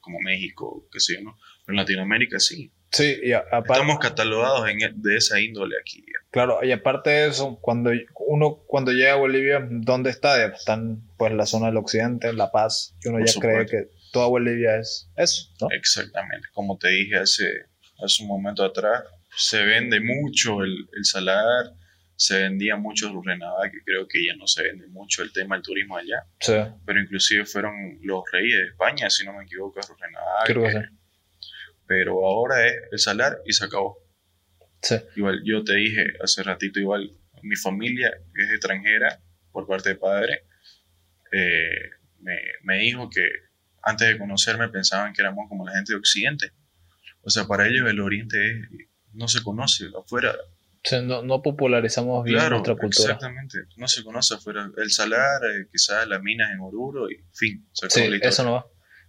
como 0.00 0.18
México, 0.20 0.86
que 0.92 1.00
sé 1.00 1.14
yo, 1.14 1.22
¿no? 1.22 1.38
Pero 1.64 1.74
en 1.74 1.76
Latinoamérica 1.76 2.38
sí. 2.38 2.70
Sí, 2.90 3.18
y 3.24 3.32
aparte, 3.32 3.72
Estamos 3.72 3.98
catalogados 3.98 4.68
en, 4.68 4.80
e- 4.80 4.92
de 4.94 5.16
esa 5.16 5.40
índole 5.40 5.74
aquí. 5.80 6.04
claro, 6.30 6.60
y 6.62 6.70
aparte 6.70 7.10
de 7.10 7.26
eso, 7.28 7.58
cuando 7.60 7.90
uno 8.28 8.62
cuando 8.68 8.92
llega 8.92 9.14
a 9.14 9.16
Bolivia, 9.16 9.66
¿dónde 9.68 10.10
está? 10.10 10.44
Están, 10.46 11.02
pues, 11.16 11.32
la 11.32 11.44
zona 11.46 11.66
del 11.66 11.76
occidente, 11.78 12.32
La 12.32 12.52
Paz, 12.52 12.94
y 13.04 13.08
uno 13.08 13.18
Por 13.18 13.26
ya 13.26 13.40
cree 13.40 13.66
que 13.66 13.88
toda 14.12 14.28
Bolivia 14.28 14.76
es 14.76 15.10
eso, 15.16 15.48
¿no? 15.60 15.68
Exactamente. 15.72 16.46
Como 16.52 16.78
te 16.78 16.88
dije 16.90 17.16
hace, 17.16 17.64
hace 18.00 18.22
un 18.22 18.28
momento 18.28 18.62
atrás, 18.64 19.02
se 19.36 19.64
vende 19.64 19.98
mucho 19.98 20.62
el, 20.62 20.88
el 20.96 21.04
salar, 21.04 21.72
se 22.16 22.42
vendía 22.42 22.76
mucho 22.76 23.10
Urrenabá, 23.12 23.70
que 23.70 23.82
creo 23.84 24.06
que 24.08 24.24
ya 24.26 24.34
no 24.36 24.46
se 24.46 24.62
vende 24.62 24.86
mucho 24.88 25.22
el 25.22 25.32
tema 25.32 25.56
del 25.56 25.62
turismo 25.64 25.96
allá. 25.96 26.24
Sí, 26.40 26.52
pero 26.86 27.00
inclusive 27.00 27.44
fueron 27.44 27.98
los 28.02 28.22
reyes 28.32 28.58
de 28.58 28.66
España, 28.68 29.10
si 29.10 29.24
no 29.24 29.32
me 29.32 29.44
equivoco, 29.44 29.74
que 29.74 30.52
sí. 30.72 30.78
Pero 31.86 32.26
ahora 32.26 32.66
es 32.66 32.74
el 32.92 32.98
salar 32.98 33.38
y 33.44 33.52
se 33.52 33.64
acabó. 33.64 33.98
Sí. 34.82 34.96
Igual 35.16 35.42
yo 35.44 35.64
te 35.64 35.74
dije 35.74 36.04
hace 36.22 36.42
ratito, 36.42 36.78
igual 36.80 37.10
mi 37.42 37.56
familia 37.56 38.08
es 38.34 38.50
extranjera 38.50 39.20
por 39.52 39.66
parte 39.66 39.90
de 39.90 39.94
padre. 39.96 40.44
eh, 41.32 41.90
me, 42.20 42.36
me 42.62 42.78
dijo 42.78 43.10
que 43.10 43.26
antes 43.82 44.08
de 44.08 44.18
conocerme 44.18 44.68
pensaban 44.68 45.12
que 45.12 45.20
éramos 45.20 45.46
como 45.48 45.66
la 45.66 45.72
gente 45.74 45.92
de 45.92 45.98
Occidente. 45.98 46.52
O 47.22 47.30
sea, 47.30 47.44
para 47.46 47.66
ellos 47.66 47.88
el 47.90 48.00
Oriente 48.00 48.36
es- 48.50 48.68
no 49.12 49.28
se 49.28 49.42
conoce 49.42 49.86
afuera. 49.98 50.34
No, 51.04 51.22
no 51.22 51.40
popularizamos 51.40 52.24
bien 52.24 52.36
Claro, 52.36 52.56
nuestra 52.56 52.76
cultura. 52.76 53.14
exactamente. 53.14 53.58
No 53.76 53.88
se 53.88 54.04
conoce 54.04 54.34
afuera. 54.34 54.70
El 54.76 54.90
salar, 54.90 55.42
eh, 55.44 55.66
quizás 55.72 56.06
las 56.06 56.20
minas 56.22 56.50
en 56.52 56.60
Oruro 56.60 57.10
y 57.10 57.16
fin. 57.32 57.66
Sí, 57.72 58.02
eso 58.20 58.44
no 58.44 58.52
va. 58.52 58.66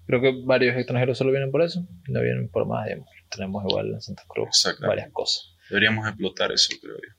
Creo 0.08 0.22
que 0.22 0.34
varios 0.46 0.76
extranjeros 0.78 1.18
solo 1.18 1.32
vienen 1.32 1.52
por 1.52 1.62
eso, 1.64 1.86
no 2.08 2.22
vienen 2.22 2.48
por 2.50 2.68
más, 2.68 2.86
digamos. 2.86 3.10
Tenemos 3.30 3.66
igual 3.68 3.88
en 3.94 4.02
Santa 4.02 4.24
Cruz 4.28 4.66
varias 4.82 5.10
cosas. 5.12 5.56
Deberíamos 5.70 6.08
explotar 6.08 6.52
eso, 6.52 6.74
creo 6.80 6.96
yo. 6.96 7.16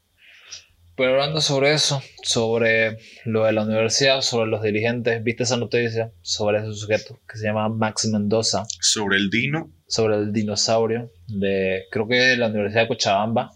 Pero 0.97 1.11
hablando 1.13 1.43
sobre 1.43 1.75
eso, 1.75 2.01
sobre 2.23 2.97
lo 3.27 3.45
de 3.45 3.53
la 3.53 3.65
universidad, 3.65 4.23
sobre 4.23 4.49
los 4.49 4.63
dirigentes, 4.63 5.23
¿viste 5.23 5.43
esa 5.43 5.59
noticia 5.59 6.11
sobre 6.23 6.59
ese 6.61 6.73
sujeto 6.73 7.21
que 7.31 7.37
se 7.37 7.45
llama 7.45 7.69
Max 7.69 8.07
Mendoza, 8.07 8.65
Sobre 8.81 9.19
el 9.19 9.29
Dino, 9.29 9.71
sobre 9.87 10.17
el 10.17 10.33
dinosaurio 10.33 11.11
de, 11.27 11.83
creo 11.91 12.09
que 12.09 12.15
de 12.15 12.37
la 12.39 12.47
Universidad 12.47 12.83
de 12.83 12.89
Cochabamba, 12.89 13.51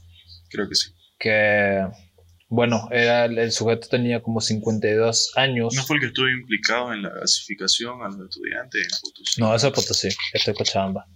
creo 0.50 0.68
que 0.68 0.74
sí. 0.74 0.90
que, 1.18 1.86
bueno, 2.48 2.88
era, 2.90 3.24
el, 3.24 3.38
el 3.38 3.52
sujeto 3.52 3.88
tenía 3.88 4.22
como 4.22 4.40
52 4.40 5.32
años. 5.36 5.74
¿No 5.74 5.82
fue 5.82 5.96
el 5.96 6.00
que 6.00 6.06
estuvo 6.08 6.28
implicado 6.28 6.92
en 6.92 7.02
la 7.02 7.10
gasificación 7.10 8.02
a 8.02 8.08
los 8.08 8.28
estudiantes 8.28 8.82
en 8.82 9.00
Potosí? 9.00 9.40
No, 9.40 9.54
eso 9.54 9.68
es 9.68 9.72
Potosí, 9.72 10.08
esto 10.32 10.50
es 10.50 10.56
Cochabamba. 10.56 11.06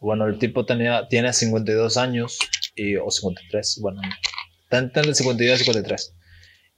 Bueno, 0.00 0.26
el 0.26 0.38
tipo 0.38 0.66
tenía, 0.66 1.08
tiene 1.08 1.32
52 1.32 1.96
años, 1.96 2.38
y, 2.74 2.96
o 2.96 3.10
53, 3.10 3.78
bueno, 3.80 4.02
está 4.64 4.78
entre 4.78 5.14
52 5.14 5.60
y 5.60 5.64
53. 5.64 6.14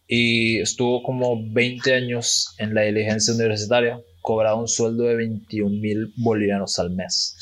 Y 0.09 0.61
estuvo 0.61 1.03
como 1.03 1.53
20 1.53 1.95
años 1.95 2.55
en 2.59 2.75
la 2.75 2.83
diligencia 2.83 3.35
universitaria, 3.35 4.01
cobraba 4.21 4.61
un 4.61 4.69
sueldo 4.69 5.05
de 5.05 5.17
21 5.17 5.81
mil 5.81 6.13
bolivianos 6.17 6.79
al 6.79 6.91
mes. 6.91 7.35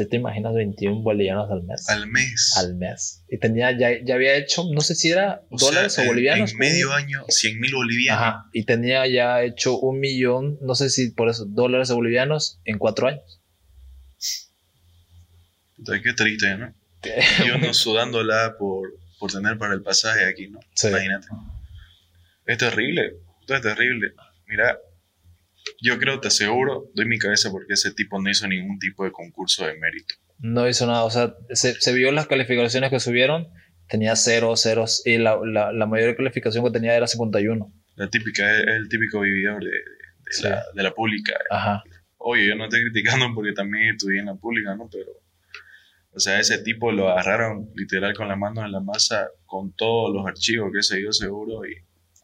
¿Te, 0.00 0.06
te 0.06 0.16
imaginas 0.16 0.54
21 0.54 1.02
bolivianos 1.02 1.50
al 1.50 1.62
mes? 1.62 1.86
Al 1.90 2.06
mes. 2.06 2.54
Al 2.56 2.74
mes. 2.74 3.22
Y 3.28 3.36
tenía, 3.36 3.76
ya, 3.76 4.02
ya 4.02 4.14
había 4.14 4.34
hecho, 4.34 4.64
no 4.72 4.80
sé 4.80 4.94
si 4.94 5.10
era 5.10 5.42
O 5.50 5.58
sea, 5.58 5.68
dólares 5.68 5.98
o 5.98 6.06
bolivianos. 6.06 6.52
En 6.52 6.58
medio 6.58 6.94
año, 6.94 7.22
100 7.28 7.60
mil 7.60 7.74
bolivianos. 7.74 8.22
Ajá, 8.22 8.46
y 8.54 8.64
tenía 8.64 9.06
ya 9.06 9.42
hecho 9.42 9.78
un 9.78 10.00
millón, 10.00 10.58
no 10.62 10.74
sé 10.74 10.88
si 10.88 11.10
por 11.10 11.28
eso, 11.28 11.44
dólares 11.44 11.90
o 11.90 11.96
bolivianos 11.96 12.60
en 12.64 12.78
cuatro 12.78 13.08
años. 13.08 13.42
Puta, 15.76 16.00
qué 16.00 16.14
triste, 16.14 16.56
¿no? 16.56 16.74
Y 17.44 17.50
uno 17.50 17.74
sudándola 17.74 18.56
por, 18.58 18.94
por 19.18 19.30
tener 19.30 19.58
para 19.58 19.74
el 19.74 19.82
pasaje 19.82 20.24
aquí, 20.24 20.48
¿no? 20.48 20.60
Sí. 20.74 20.88
Imagínate. 20.88 21.28
Es 22.46 22.56
terrible. 22.56 23.16
Esto 23.40 23.54
es 23.54 23.60
terrible. 23.60 24.14
Mira, 24.46 24.78
yo 25.82 25.98
creo, 25.98 26.20
te 26.20 26.28
aseguro, 26.28 26.90
doy 26.94 27.06
mi 27.06 27.18
cabeza 27.18 27.50
porque 27.50 27.74
ese 27.74 27.92
tipo 27.92 28.20
no 28.20 28.30
hizo 28.30 28.46
ningún 28.48 28.78
tipo 28.78 29.04
de 29.04 29.12
concurso 29.12 29.66
de 29.66 29.78
mérito. 29.78 30.14
No 30.38 30.68
hizo 30.68 30.86
nada, 30.86 31.04
o 31.04 31.10
sea, 31.10 31.34
se, 31.50 31.74
se 31.80 31.92
vio 31.92 32.12
las 32.12 32.26
calificaciones 32.26 32.90
que 32.90 33.00
subieron, 33.00 33.48
tenía 33.88 34.16
cero, 34.16 34.56
ceros, 34.56 35.02
y 35.06 35.18
la, 35.18 35.38
la, 35.44 35.72
la 35.72 35.86
mayor 35.86 36.16
calificación 36.16 36.64
que 36.64 36.70
tenía 36.70 36.94
era 36.96 37.06
51. 37.06 37.72
La 37.96 38.08
típica, 38.08 38.50
es, 38.52 38.60
es 38.60 38.74
el 38.76 38.88
típico 38.88 39.20
vividor 39.20 39.62
de, 39.62 39.70
de, 39.70 39.76
de 39.76 40.32
Sí. 40.32 40.42
la, 40.44 40.62
de 40.74 40.82
la 40.82 40.92
pública. 40.92 41.34
Ajá, 41.50 41.82
Oye, 42.22 42.46
yo 42.46 42.54
no 42.54 42.64
estoy 42.64 42.82
criticando 42.90 43.26
porque 43.34 43.52
también 43.52 43.94
estudié 43.94 44.20
en 44.20 44.26
la 44.26 44.34
pública, 44.34 44.74
¿no? 44.76 44.88
Pero 44.92 45.10
O 46.12 46.20
sea, 46.20 46.38
ese 46.38 46.58
tipo 46.58 46.92
lo 46.92 47.08
agarraron 47.08 47.70
literal 47.74 48.14
con 48.14 48.28
la 48.28 48.36
mano 48.36 48.64
en 48.64 48.72
la 48.72 48.80
masa, 48.80 49.28
con 49.46 49.72
todos 49.74 50.12
los 50.14 50.26
archivos 50.26 50.70
que 50.72 50.82
se 50.82 50.98
dio 50.98 51.12
seguro 51.12 51.64
y, 51.66 51.74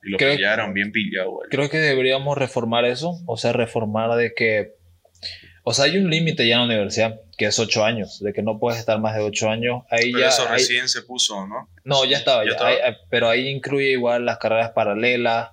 y 0.03 0.11
lo 0.11 0.19
Creo- 0.19 0.37
pillaron 0.37 0.73
bien 0.75 0.93
pillado. 0.93 1.31
güey. 1.31 1.49
Creo 1.51 1.69
que 1.71 1.79
deberíamos 1.79 2.37
reformar 2.39 2.85
eso, 2.85 3.19
o 3.27 3.37
sea, 3.37 3.53
reformar 3.53 4.17
de 4.17 4.33
que, 4.35 4.73
o 5.65 5.75
sea, 5.75 5.87
hay 5.87 5.99
un 5.99 6.11
límite 6.11 6.47
ya 6.47 6.55
en 6.55 6.61
la 6.61 6.67
universidad, 6.67 7.21
que 7.37 7.47
es 7.47 7.59
ocho 7.59 7.85
años, 7.85 8.21
de 8.21 8.33
que 8.33 8.43
no 8.43 8.59
puedes 8.59 8.79
estar 8.79 8.99
más 9.01 9.15
de 9.17 9.23
ocho 9.23 9.51
años. 9.51 9.83
Ahí 9.91 10.13
Pero 10.13 10.21
ya, 10.21 10.29
eso 10.29 10.47
recién 10.49 10.89
se 10.89 11.03
puso, 11.03 11.47
¿no? 11.47 11.69
no, 11.85 12.05
ya 12.05 12.17
estaba, 12.19 12.45
Ya 12.45 12.51
ya, 12.51 12.57
estaba. 12.57 12.97
Pero 13.11 13.29
ahí 13.29 13.49
incluye 13.49 13.91
igual 13.91 14.25
las 14.25 14.39
carreras 14.39 14.71
paralelas, 14.71 15.51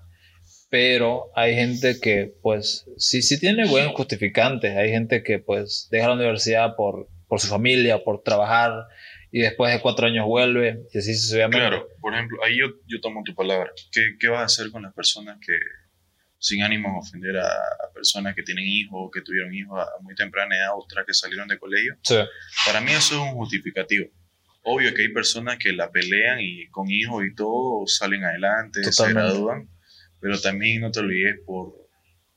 pero 0.69 1.29
hay 1.35 1.55
gente 1.55 1.99
que, 2.01 2.33
pues, 2.41 2.85
sí, 2.97 3.21
sí 3.21 3.39
tiene 3.39 3.65
buenos 3.67 3.93
justificantes, 3.93 4.75
hay 4.75 4.89
gente 4.89 5.23
que, 5.23 5.39
pues, 5.39 5.87
deja 5.91 6.07
la 6.07 6.15
universidad 6.15 6.75
por, 6.75 7.07
por 7.27 7.39
su 7.39 7.47
familia, 7.47 8.03
por 8.03 8.23
trabajar, 8.23 8.71
y 9.35 9.41
después 9.41 9.73
de 9.73 9.81
cuatro 9.81 10.05
años 10.05 10.27
vuelve, 10.27 10.85
y 10.93 10.97
así 10.99 11.15
sucesivamente. 11.15 11.57
Claro, 11.57 11.87
por 11.99 12.13
ejemplo, 12.13 12.37
ahí 12.43 12.55
yo, 12.55 12.67
yo 12.85 13.01
tomo 13.01 13.23
tu 13.25 13.33
palabra. 13.33 13.71
¿Qué, 13.91 14.15
¿Qué 14.19 14.27
vas 14.27 14.41
a 14.41 14.45
hacer 14.45 14.69
con 14.69 14.83
las 14.83 14.93
personas 14.93 15.39
que, 15.43 15.57
sin 16.37 16.61
ánimo 16.61 16.89
de 16.89 16.99
ofender 16.99 17.37
a, 17.37 17.47
a 17.47 17.91
personas 17.95 18.35
que 18.35 18.43
tienen 18.43 18.63
hijos, 18.63 19.09
que 19.11 19.21
tuvieron 19.21 19.51
hijos 19.51 19.79
a 19.79 20.03
muy 20.03 20.13
temprana 20.13 20.55
edad, 20.55 20.77
otras 20.77 21.03
que 21.07 21.15
salieron 21.15 21.47
de 21.47 21.57
colegio? 21.57 21.97
Sí, 22.03 22.13
Para 22.67 22.79
mí 22.79 22.91
eso 22.91 23.15
es 23.15 23.21
un 23.21 23.31
justificativo. 23.31 24.05
Obvio 24.61 24.93
que 24.93 25.01
hay 25.01 25.09
personas 25.11 25.57
que 25.57 25.73
la 25.73 25.89
pelean 25.89 26.37
y 26.39 26.67
con 26.67 26.91
hijos 26.91 27.25
y 27.25 27.33
todo 27.33 27.87
salen 27.87 28.23
adelante, 28.23 28.83
se 28.83 29.09
gradúan, 29.13 29.67
pero 30.19 30.39
también 30.39 30.81
no 30.81 30.91
te 30.91 30.99
olvides 30.99 31.39
por 31.43 31.73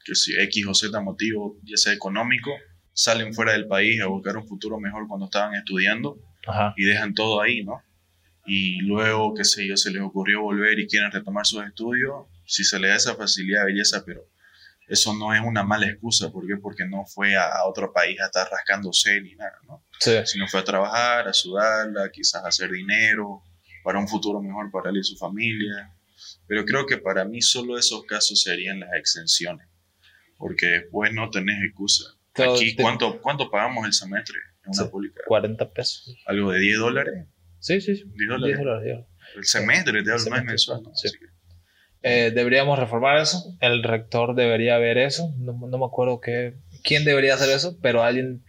que 0.03 0.15
si 0.15 0.33
X 0.41 0.67
o 0.67 0.73
Z 0.73 0.99
motivo, 1.03 1.59
ya 1.63 1.77
sea 1.77 1.93
económico, 1.93 2.53
salen 2.95 3.35
fuera 3.35 3.53
del 3.53 3.67
país 3.67 4.01
a 4.01 4.07
buscar 4.07 4.39
un 4.39 4.49
futuro 4.49 4.81
mejor 4.81 5.07
cuando 5.07 5.27
estaban 5.27 5.55
estudiando 5.55 6.19
ajá, 6.47 6.75
y 6.77 6.85
dejan 6.85 7.15
todo 7.15 7.41
ahí, 7.41 7.65
¿no? 7.65 7.83
Y 8.47 8.81
luego, 8.83 9.35
qué 9.35 9.45
sé 9.45 9.67
yo, 9.67 9.77
se 9.77 9.91
les 9.91 10.03
ocurrió 10.03 10.43
volver 10.43 10.79
y 10.79 10.87
quieren 10.87 11.11
retomar 11.11 11.47
sus 11.47 11.65
estudios, 11.65 12.27
si 12.45 12.63
se 12.65 12.79
les 12.79 12.91
da 12.91 12.97
esa 12.97 13.15
facilidad, 13.17 13.65
belleza, 13.65 14.05
pero 14.07 14.29
eso 14.87 15.15
no 15.15 15.35
es 15.35 15.41
una 15.41 15.65
mala 15.65 15.89
excusa, 15.89 16.31
¿por 16.31 16.47
qué? 16.47 16.57
Porque 16.57 16.87
no 16.87 17.05
fue 17.07 17.37
a, 17.37 17.49
a 17.49 17.67
otro 17.67 17.93
país 17.93 18.21
a 18.21 18.27
estar 18.27 18.49
rascándose 18.49 19.21
ni 19.21 19.35
nada, 19.35 19.59
¿no? 19.67 19.83
sí, 19.99 20.13
Sino 20.25 20.47
fue 20.47 20.61
a 20.61 20.65
trabajar, 20.65 21.27
a 21.27 21.33
sudarla, 21.33 22.09
quizás 22.13 22.45
a 22.45 22.49
hacer 22.49 22.71
dinero, 22.71 23.43
para 23.83 23.99
un 23.99 24.07
futuro 24.07 24.41
mejor 24.41 24.71
para 24.71 24.91
él 24.91 24.99
y 24.99 25.05
su 25.05 25.17
familia. 25.17 25.93
Pero 26.47 26.65
creo 26.65 26.87
que 26.87 26.99
para 26.99 27.25
mí 27.25 27.43
solo 27.43 27.77
esos 27.77 28.05
casos 28.05 28.43
serían 28.43 28.79
las 28.81 28.93
exenciones, 28.95 29.67
porque 30.39 30.67
después 30.67 31.13
no 31.13 31.31
tenés 31.31 31.63
excusa. 31.65 32.05
Todo 32.33 32.55
Aquí, 32.55 32.77
¿cuánto, 32.77 33.21
¿cuánto 33.21 33.51
pagamos 33.51 33.87
el 33.87 33.93
semestre 33.93 34.39
en 34.67 34.73
una 34.79 34.85
Sí. 34.85 34.91
pública? 34.91 35.23
40 35.27 35.71
pesos. 35.71 36.17
Algo 36.27 36.53
de 36.53 36.61
10 36.61 36.79
dólares. 36.79 37.25
Sí, 37.59 37.81
sí, 37.81 37.97
sí. 37.97 38.03
10 38.05 38.15
10 38.17 38.29
dólares. 38.29 38.59
dólares, 38.59 38.85
10 38.85 38.97
dólares. 38.97 39.07
El 39.37 39.45
semestre 39.45 40.03
te. 40.03 40.13
Así 40.93 41.19
que- 41.19 41.27
Eh, 42.03 42.31
deberíamos 42.33 42.79
reformar 42.79 43.19
eso. 43.21 43.57
El 43.61 43.83
rector 43.83 44.35
debería 44.37 44.79
ver 44.79 44.99
eso. 44.99 45.35
No, 45.39 45.53
no 45.55 45.79
me 45.79 45.87
acuerdo 45.87 46.21
qué, 46.21 46.55
quién 46.85 47.05
debería 47.05 47.35
hacer 47.35 47.51
eso, 47.51 47.79
pero 47.83 48.03
alguien, 48.05 48.45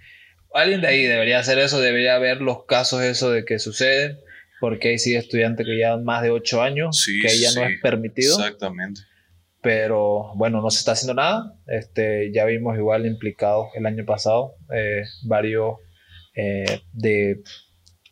alguien 0.54 0.82
de 0.82 0.88
ahí 0.88 1.04
debería 1.04 1.40
hacer 1.40 1.58
eso. 1.58 1.80
Debería 1.80 2.20
ver 2.20 2.42
los 2.42 2.66
casos 2.66 3.02
eso 3.02 3.32
de 3.32 3.46
que 3.46 3.58
suceden. 3.60 4.18
Porque 4.60 4.90
hay 4.90 4.98
sí 5.00 5.16
estudiantes 5.16 5.66
que 5.68 5.74
llevan 5.76 6.04
más 6.04 6.24
de 6.24 6.32
8 6.32 6.62
años, 6.64 7.00
Sí, 7.04 7.20
que 7.22 7.30
ahí 7.30 7.40
ya 7.42 7.52
no 7.54 7.66
es 7.68 7.80
permitido. 7.82 8.38
Exactamente. 8.40 9.02
Pero 9.62 10.34
bueno, 10.36 10.62
no 10.62 10.70
se 10.70 10.80
está 10.80 10.92
haciendo 10.94 11.14
nada. 11.16 11.54
Este, 11.68 12.32
ya 12.34 12.46
vimos 12.46 12.78
igual 12.78 13.06
implicados 13.06 13.68
el 13.76 13.86
año 13.86 14.06
pasado. 14.06 14.56
eh, 14.74 15.04
varios 15.24 15.78
eh, 16.38 16.82
de 16.94 17.42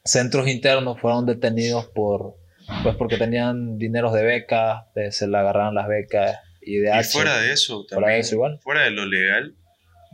centros 0.03 0.47
internos 0.47 0.99
fueron 0.99 1.26
detenidos 1.26 1.86
por 1.88 2.36
pues 2.84 2.95
porque 2.95 3.17
tenían 3.17 3.78
dineros 3.78 4.11
de 4.13 4.23
becas, 4.23 4.84
de- 4.95 5.11
se 5.11 5.28
le 5.28 5.38
agarraron 5.38 5.76
las 5.76 5.88
becas 5.88 6.38
y 6.61 6.78
de 6.78 6.99
Y 6.99 7.03
fuera 7.03 7.38
de 7.39 7.51
eso, 7.53 7.86
Fuera 7.88 7.89
también, 7.89 8.13
de 8.13 8.19
eso 8.21 8.36
igual. 8.36 8.59
fuera 8.63 8.82
de 8.82 8.89
lo 8.91 9.05
legal, 9.05 9.55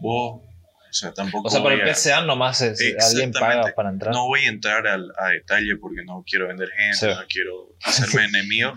vos, 0.02 0.42
o 0.44 0.94
sea, 0.94 1.14
tampoco 1.14 1.48
O 1.48 1.52
sea, 1.52 1.64
para 1.64 1.76
el 1.76 1.82
PCA 1.82 2.22
nomás 2.26 2.60
es, 2.62 2.82
alguien 3.02 3.32
paga 3.32 3.74
para 3.74 3.90
entrar. 3.90 4.14
no 4.14 4.28
voy 4.28 4.42
a 4.42 4.50
entrar 4.50 4.86
al- 4.86 5.14
a 5.18 5.30
detalle 5.30 5.78
porque 5.80 6.04
no 6.04 6.26
quiero 6.28 6.48
vender 6.50 6.68
gente, 6.72 6.98
Sí. 6.98 7.06
no 7.08 7.26
quiero 7.30 7.76
hacerme 7.84 8.26
enemigo, 8.36 8.74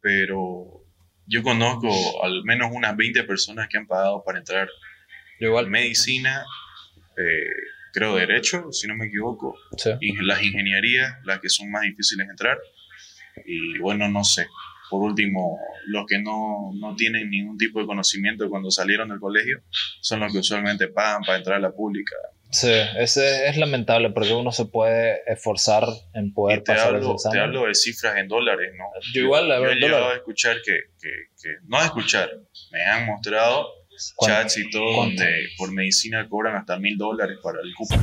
pero 0.00 0.84
yo 1.26 1.42
conozco 1.44 1.88
al 2.24 2.42
menos 2.44 2.70
unas 2.72 2.96
20 2.96 3.22
personas 3.24 3.68
que 3.68 3.78
han 3.78 3.86
pagado 3.86 4.24
para 4.24 4.38
entrar 4.40 4.68
Yo 5.38 5.48
igual. 5.48 5.68
medicina, 5.68 6.44
eh, 7.16 7.44
creo 7.92 8.16
derecho, 8.16 8.70
si 8.72 8.86
no 8.88 8.96
me 8.96 9.06
equivoco, 9.06 9.56
Sí. 9.76 9.90
y 10.00 10.16
las 10.24 10.42
ingenierías, 10.42 11.14
las 11.24 11.40
que 11.40 11.48
son 11.48 11.70
más 11.70 11.82
difíciles 11.82 12.26
de 12.26 12.30
entrar. 12.32 12.58
Y 13.46 13.78
bueno, 13.78 14.08
no 14.08 14.24
sé. 14.24 14.46
Por 14.90 15.02
último, 15.02 15.58
los 15.86 16.04
que 16.06 16.18
no, 16.20 16.72
no 16.74 16.96
tienen 16.96 17.30
ningún 17.30 17.56
tipo 17.56 17.78
de 17.80 17.86
conocimiento 17.86 18.48
cuando 18.50 18.70
salieron 18.72 19.08
del 19.08 19.20
colegio 19.20 19.62
son 20.00 20.18
los 20.20 20.32
que 20.32 20.38
usualmente 20.38 20.88
pagan 20.88 21.22
para 21.22 21.38
entrar 21.38 21.56
a 21.58 21.60
la 21.60 21.70
pública. 21.70 22.16
Sí, 22.50 22.72
ese 22.98 23.48
es 23.48 23.56
lamentable 23.56 24.10
porque 24.10 24.32
uno 24.32 24.50
se 24.50 24.64
puede 24.64 25.20
esforzar 25.28 25.84
en 26.14 26.32
poder 26.34 26.58
Y 26.58 26.64
te 26.64 26.72
pasar 26.72 26.96
hablo, 26.96 27.14
te 27.30 27.38
hablo 27.38 27.66
de 27.66 27.74
cifras 27.76 28.16
en 28.16 28.26
dólares, 28.26 28.72
¿no? 28.76 28.86
Yo 29.14 29.22
igual, 29.22 29.48
la 29.48 29.56
yo 29.58 29.60
verdad, 29.62 29.76
he 29.76 29.80
llegado 29.80 30.08
a 30.10 30.14
escuchar 30.16 30.56
que, 30.64 30.72
que, 31.00 31.08
que- 31.40 31.56
no 31.68 31.78
a 31.78 31.84
escuchar, 31.84 32.28
me 32.72 32.82
han 32.84 33.06
mostrado. 33.06 33.68
Chats 34.24 34.58
y 34.58 34.70
todo 34.70 34.94
¿Cuánto? 34.94 35.22
donde 35.22 35.48
por 35.56 35.72
medicina 35.72 36.28
cobran 36.28 36.56
hasta 36.56 36.78
mil 36.78 36.96
dólares 36.96 37.38
para 37.42 37.58
el 37.60 37.74
cupo. 37.74 37.94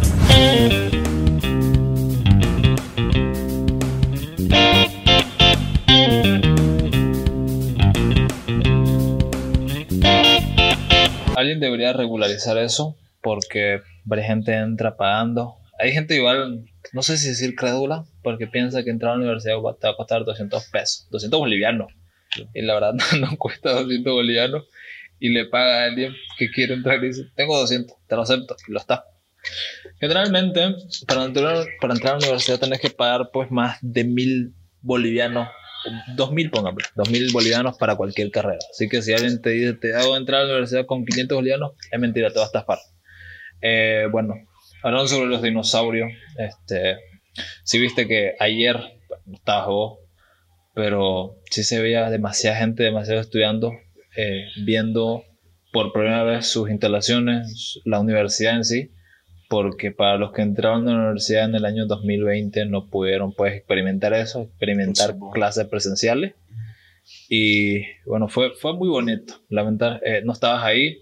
Alguien 11.36 11.60
debería 11.60 11.94
regularizar 11.94 12.58
eso 12.58 12.98
porque 13.22 13.82
varias 14.06 14.28
gente 14.28 14.54
entra 14.54 14.98
pagando. 14.98 15.56
Hay 15.80 15.92
gente 15.92 16.16
igual, 16.16 16.66
no 16.94 17.04
sé 17.04 17.18
si 17.18 17.28
decir 17.30 17.56
crédula, 17.56 18.06
porque 18.24 18.48
piensa 18.48 18.84
que 18.84 18.90
entrar 18.90 19.12
a 19.12 19.16
la 19.16 19.22
universidad 19.22 19.56
te 19.80 19.86
va 19.88 19.94
a 19.94 19.96
costar 19.96 20.26
200 20.26 20.66
pesos, 20.72 21.08
200 21.12 21.40
bolivianos. 21.40 21.94
Y 22.54 22.62
la 22.64 22.74
verdad 22.74 22.94
no, 23.20 23.38
cuesta 23.38 23.72
200 23.72 24.14
bolivianos. 24.14 24.64
Y 25.20 25.30
le 25.30 25.46
paga 25.46 25.84
a 25.84 25.86
alguien 25.86 26.14
que 26.38 26.50
quiere 26.52 26.74
entrar 26.74 27.04
y 27.04 27.08
dice, 27.08 27.26
tengo 27.36 27.58
200, 27.58 27.96
te 28.08 28.16
lo 28.16 28.22
acepto. 28.22 28.56
Y 28.68 28.72
lo 28.72 28.80
está. 28.80 29.04
Generalmente, 30.00 30.76
para 31.08 31.26
entrar, 31.26 31.66
para 31.82 31.94
entrar 31.94 32.16
a 32.16 32.20
la 32.20 32.26
universidad 32.26 32.60
tenés 32.60 32.80
que 32.80 32.90
pagar 32.90 33.30
pues 33.32 33.50
más 33.50 33.78
de 33.82 34.04
mil 34.04 34.54
bolivianos, 34.82 35.48
dos 36.16 36.32
mil 36.32 36.50
póngame, 36.52 36.84
dos 36.96 37.10
mil 37.10 37.32
bolivianos 37.32 37.78
para 37.78 37.96
cualquier 37.96 38.30
carrera. 38.32 38.60
Así 38.72 38.90
que 38.90 39.02
si 39.02 39.14
alguien 39.14 39.42
te 39.42 39.52
dice, 39.52 39.74
te 39.74 39.96
hago 39.96 40.16
entrar 40.18 40.42
a 40.42 40.44
la 40.44 40.52
universidad 40.52 40.86
con 40.86 41.06
500 41.06 41.36
bolivianos, 41.36 41.72
es 41.92 42.00
mentira, 42.00 42.30
te 42.30 42.36
va 42.36 42.44
a 42.44 42.48
estafar. 42.48 42.80
Eh, 43.62 44.08
bueno, 44.12 44.36
hablando 44.84 45.08
sobre 45.08 45.30
los 45.30 45.42
dinosaurios, 45.42 46.12
este, 46.38 46.98
si 47.64 47.80
viste 47.80 48.08
que 48.08 48.36
ayer, 48.40 48.78
no 49.26 49.36
estabas 49.36 49.68
vos, 49.68 50.00
pero 50.74 51.38
sí 51.50 51.64
se 51.64 51.82
veía 51.82 52.10
demasiada 52.10 52.58
gente, 52.58 52.84
demasiado 52.84 53.20
estudiando, 53.20 53.74
eh, 54.18 54.48
viendo 54.66 55.24
por 55.72 55.94
primera 55.94 56.24
vez 56.24 56.48
sus 56.48 56.72
instalaciones, 56.72 57.80
la 57.86 58.00
universidad 58.00 58.56
en 58.56 58.66
sí, 58.66 58.92
porque 59.48 59.92
para 59.92 60.18
los 60.18 60.32
que 60.32 60.42
entraron 60.42 60.90
a 60.90 60.94
la 60.94 61.00
universidad 61.04 61.46
en 61.46 61.54
el 61.54 61.66
año 61.66 61.86
2020 61.86 62.66
no 62.66 62.90
pudieron 62.90 63.34
pues 63.34 63.54
experimentar 63.54 64.16
eso, 64.16 64.42
experimentar 64.42 65.16
clases 65.32 65.68
presenciales. 65.68 66.34
Y 67.30 67.84
bueno, 68.08 68.28
fue, 68.28 68.56
fue 68.56 68.74
muy 68.74 68.90
bonito. 68.90 69.36
Lamentar, 69.50 70.02
eh, 70.04 70.22
no 70.26 70.34
estabas 70.34 70.64
ahí, 70.64 70.98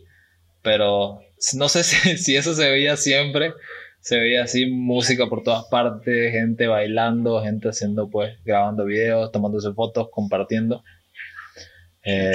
pero 0.61 1.21
no 1.55 1.69
sé 1.69 1.83
si, 1.85 2.17
si 2.17 2.35
eso 2.35 2.53
se 2.53 2.69
veía 2.69 2.97
siempre. 2.97 3.53
Se 4.01 4.19
veía 4.19 4.43
así 4.43 4.67
música 4.67 5.27
por 5.27 5.41
todas 5.41 5.65
partes, 5.71 6.33
gente 6.33 6.67
bailando, 6.67 7.41
gente 7.41 7.69
haciendo 7.69 8.09
pues, 8.09 8.37
grabando 8.43 8.83
videos, 8.83 9.31
tomándose 9.31 9.73
fotos, 9.73 10.09
compartiendo. 10.11 10.83
Eh, 12.03 12.33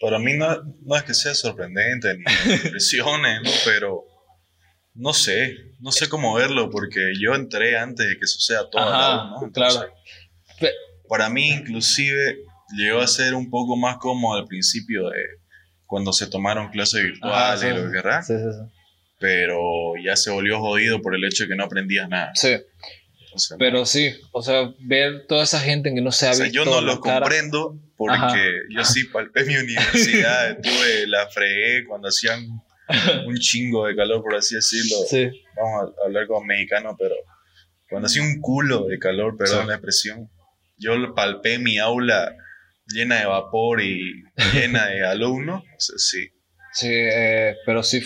Para 0.00 0.18
mí 0.18 0.34
no, 0.36 0.62
no 0.82 0.96
es 0.96 1.02
que 1.04 1.14
sea 1.14 1.34
sorprendente 1.34 2.14
ni 2.16 2.24
me 2.24 2.54
impresione, 2.64 3.40
¿no? 3.42 3.50
pero 3.64 4.04
no 4.94 5.12
sé, 5.12 5.56
no 5.80 5.90
sé 5.92 6.08
cómo 6.08 6.34
verlo 6.34 6.70
porque 6.70 7.12
yo 7.20 7.34
entré 7.34 7.76
antes 7.76 8.08
de 8.08 8.16
que 8.18 8.26
suceda 8.26 8.68
todo. 8.70 8.82
Ajá, 8.82 9.24
¿no? 9.30 9.44
Entonces, 9.44 9.80
claro. 10.58 10.74
Para 11.08 11.28
mí 11.28 11.50
inclusive 11.50 12.38
llegó 12.76 13.00
a 13.00 13.06
ser 13.06 13.34
un 13.34 13.50
poco 13.50 13.76
más 13.76 13.98
cómodo 13.98 14.38
al 14.38 14.46
principio 14.46 15.10
de 15.10 15.20
cuando 15.86 16.12
se 16.12 16.26
tomaron 16.28 16.68
clases 16.68 17.00
Ajá, 17.00 17.04
virtuales 17.04 17.60
sí, 17.60 17.66
y 17.66 17.70
lo 17.70 17.86
que 17.86 17.92
querrás, 17.92 18.26
sí, 18.26 18.34
sí, 18.36 18.44
sí. 18.50 18.72
pero 19.20 19.60
ya 20.02 20.16
se 20.16 20.30
volvió 20.30 20.58
jodido 20.60 21.00
por 21.02 21.14
el 21.14 21.24
hecho 21.24 21.44
de 21.44 21.50
que 21.50 21.56
no 21.56 21.64
aprendías 21.64 22.08
nada. 22.08 22.32
Sí, 22.34 22.56
O 23.34 23.38
sea, 23.38 23.56
pero 23.58 23.84
sí, 23.84 24.12
o 24.32 24.42
sea, 24.42 24.72
ver 24.80 25.26
toda 25.26 25.44
esa 25.44 25.60
gente 25.60 25.92
que 25.92 26.00
no 26.00 26.12
se 26.12 26.26
ha 26.28 26.30
O 26.30 26.34
sea, 26.34 26.44
visto 26.46 26.64
yo 26.64 26.70
no 26.70 26.80
lo 26.80 27.00
cara. 27.00 27.20
comprendo 27.20 27.78
porque 27.96 28.14
Ajá. 28.16 28.36
yo 28.70 28.84
sí 28.84 29.04
palpé 29.04 29.44
mi 29.44 29.56
universidad, 29.56 30.58
tuve 30.62 31.06
la 31.08 31.28
fregué 31.28 31.84
cuando 31.86 32.08
hacían 32.08 32.46
un 33.26 33.36
chingo 33.38 33.86
de 33.86 33.96
calor, 33.96 34.22
por 34.22 34.34
así 34.36 34.54
decirlo. 34.54 34.96
Sí. 35.08 35.30
Vamos 35.56 35.92
a 36.00 36.04
hablar 36.06 36.26
como 36.26 36.44
mexicano, 36.44 36.96
pero 36.98 37.14
cuando 37.88 38.06
hacía 38.06 38.22
un 38.22 38.40
culo 38.40 38.86
de 38.86 38.98
calor, 38.98 39.36
perdón 39.36 39.62
Sí. 39.62 39.68
la 39.68 39.74
expresión, 39.74 40.30
yo 40.76 41.14
palpé 41.14 41.58
mi 41.58 41.78
aula 41.78 42.34
llena 42.86 43.20
de 43.20 43.26
vapor 43.26 43.80
y 43.82 44.22
llena 44.52 44.86
de 44.88 45.04
alumnos. 45.06 45.62
O 45.62 45.80
sea, 45.80 45.96
sí, 45.98 46.28
Sí, 46.72 46.88
eh, 46.90 47.54
pero 47.64 47.82
sí, 47.84 48.02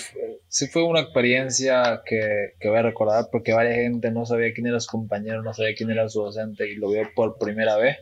sí 0.58 0.66
fue 0.66 0.82
una 0.82 1.00
experiencia 1.00 2.02
que, 2.04 2.54
que 2.58 2.68
voy 2.68 2.78
a 2.78 2.82
recordar 2.82 3.26
porque 3.30 3.52
varias 3.52 3.76
gente 3.76 4.10
no 4.10 4.26
sabía 4.26 4.52
quién 4.52 4.66
era 4.66 4.80
su 4.80 4.90
compañero, 4.90 5.42
no 5.42 5.54
sabía 5.54 5.74
quién 5.76 5.90
era 5.90 6.08
su 6.08 6.20
docente 6.22 6.68
y 6.68 6.74
lo 6.74 6.90
vio 6.90 7.02
por 7.14 7.38
primera 7.38 7.76
vez. 7.76 7.96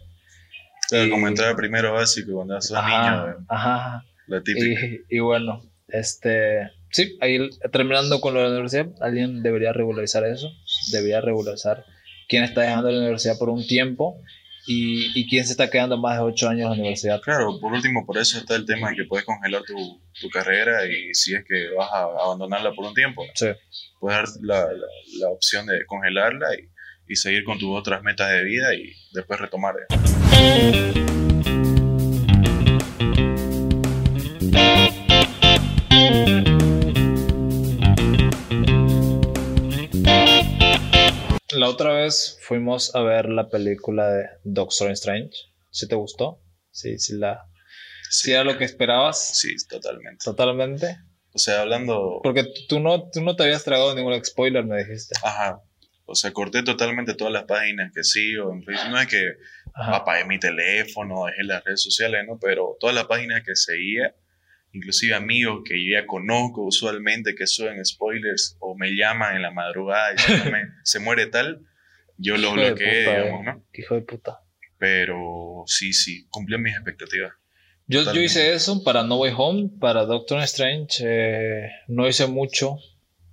Claro, 0.88 1.06
Y- 1.06 1.10
como 1.10 1.28
entrar 1.28 1.50
a 1.52 1.56
primero 1.56 1.92
básico 1.92 2.32
cuando 2.32 2.58
sos 2.62 2.78
Ajá, 2.78 3.26
niño, 3.26 3.46
ajá. 3.48 4.04
la 4.28 4.40
típica. 4.42 4.86
Y, 4.86 5.16
y 5.16 5.18
bueno, 5.18 5.62
este, 5.88 6.70
sí, 6.90 7.18
ahí 7.20 7.50
terminando 7.72 8.20
con 8.20 8.32
lo 8.34 8.40
de 8.40 8.46
la 8.46 8.52
universidad, 8.52 8.86
alguien 9.00 9.42
debería 9.42 9.72
regularizar 9.72 10.24
eso, 10.24 10.48
debería 10.92 11.20
regularizar 11.20 11.84
quién 12.28 12.42
está 12.44 12.62
dejando 12.62 12.90
la 12.90 12.98
universidad 13.00 13.36
por 13.38 13.50
un 13.50 13.66
tiempo 13.66 14.18
y, 14.66 15.18
y 15.18 15.28
quién 15.28 15.44
se 15.44 15.52
está 15.52 15.70
quedando 15.70 15.96
más 15.98 16.16
de 16.18 16.22
ocho 16.24 16.48
años 16.48 16.62
en 16.64 16.70
la 16.70 16.74
universidad. 16.74 17.20
Claro, 17.20 17.58
por 17.60 17.72
último, 17.72 18.04
por 18.04 18.18
eso 18.18 18.38
está 18.38 18.56
el 18.56 18.64
tema 18.66 18.90
de 18.90 18.96
que 18.96 19.04
puedes 19.04 19.24
congelar 19.24 19.62
tu, 19.62 20.00
tu 20.20 20.28
carrera 20.30 20.84
y 20.86 21.14
si 21.14 21.34
es 21.34 21.44
que 21.46 21.68
vas 21.76 21.90
a 21.92 22.02
abandonarla 22.02 22.72
por 22.74 22.84
un 22.86 22.94
tiempo, 22.94 23.24
puedes 24.00 24.18
dar 24.18 24.28
la, 24.42 24.72
la- 24.72 24.86
la 25.20 25.28
opción 25.30 25.66
de 25.66 25.84
congelarla 25.86 26.48
y, 26.54 27.12
y 27.12 27.16
seguir 27.16 27.44
con 27.44 27.58
tus 27.58 27.70
otras 27.78 28.02
metas 28.02 28.30
de 28.32 28.42
vida 28.44 28.74
y 28.74 28.92
después 29.12 29.38
retomar. 29.40 29.74
La 41.52 41.68
otra 41.68 41.92
vez 41.92 42.38
fuimos 42.42 42.94
a 42.96 43.02
ver 43.02 43.28
la 43.28 43.48
película 43.48 44.10
de 44.10 44.28
Doctor 44.42 44.90
Strange. 44.90 45.30
¿Sí 45.70 45.86
te 45.86 45.94
gustó? 45.94 46.40
Sí, 46.72 46.98
sí, 46.98 47.16
la... 47.16 47.46
¿Sí 48.10 48.32
era 48.32 48.42
lo 48.42 48.58
que 48.58 48.64
esperabas? 48.64 49.38
Sí, 49.38 49.54
totalmente. 49.68 50.24
Totalmente. 50.24 50.98
O 51.32 51.38
sea, 51.38 51.62
hablando... 51.62 52.20
Porque 52.22 52.44
tú 52.68 52.80
no, 52.80 53.10
tú 53.10 53.20
no 53.20 53.36
te 53.36 53.44
habías 53.44 53.62
tragado 53.62 53.94
ningún 53.94 54.24
spoiler, 54.24 54.64
me 54.64 54.78
dijiste. 54.84 55.14
Ajá. 55.22 55.60
O 56.04 56.14
sea, 56.14 56.32
corté 56.32 56.62
totalmente 56.62 57.14
todas 57.14 57.32
las 57.32 57.44
páginas 57.44 57.92
que 57.94 58.02
sigo 58.02 58.52
en 58.52 58.62
Facebook. 58.64 58.90
No 58.90 59.00
es 59.00 59.06
que 59.06 59.22
Ajá. 59.74 59.96
apagué 59.96 60.24
mi 60.24 60.38
teléfono, 60.38 61.26
dejé 61.26 61.44
las 61.44 61.62
redes 61.64 61.82
sociales, 61.82 62.24
¿no? 62.26 62.38
Pero 62.40 62.76
todas 62.80 62.94
las 62.94 63.06
páginas 63.06 63.42
que 63.44 63.54
seguía, 63.54 64.14
inclusive 64.76 65.14
amigos 65.14 65.62
que 65.64 65.74
yo 65.84 65.98
ya 65.98 66.06
conozco 66.06 66.62
usualmente 66.62 67.34
que 67.34 67.46
suben 67.46 67.84
spoilers 67.84 68.56
o 68.60 68.76
me 68.76 68.90
llaman 68.94 69.36
en 69.36 69.42
la 69.42 69.50
madrugada 69.50 70.12
diciéndome 70.12 70.68
se 70.84 71.00
muere 71.00 71.26
tal, 71.26 71.66
yo 72.18 72.36
los 72.36 72.54
bloqueé, 72.54 73.04
puta, 73.04 73.22
digamos, 73.22 73.40
eh. 73.40 73.44
¿no? 73.44 73.64
Hijo 73.72 73.94
de 73.94 74.02
puta. 74.02 74.40
Pero 74.78 75.64
sí, 75.66 75.92
sí, 75.92 76.26
cumplió 76.30 76.58
mis 76.58 76.74
expectativas. 76.74 77.32
Yo, 77.88 78.12
yo 78.12 78.20
hice 78.20 78.52
eso 78.52 78.82
para 78.82 79.04
No 79.04 79.18
Way 79.18 79.32
Home, 79.36 79.70
para 79.80 80.04
Doctor 80.04 80.42
Strange. 80.42 81.02
eh, 81.04 81.70
no 81.86 82.08
hice 82.08 82.26
mucho 82.26 82.78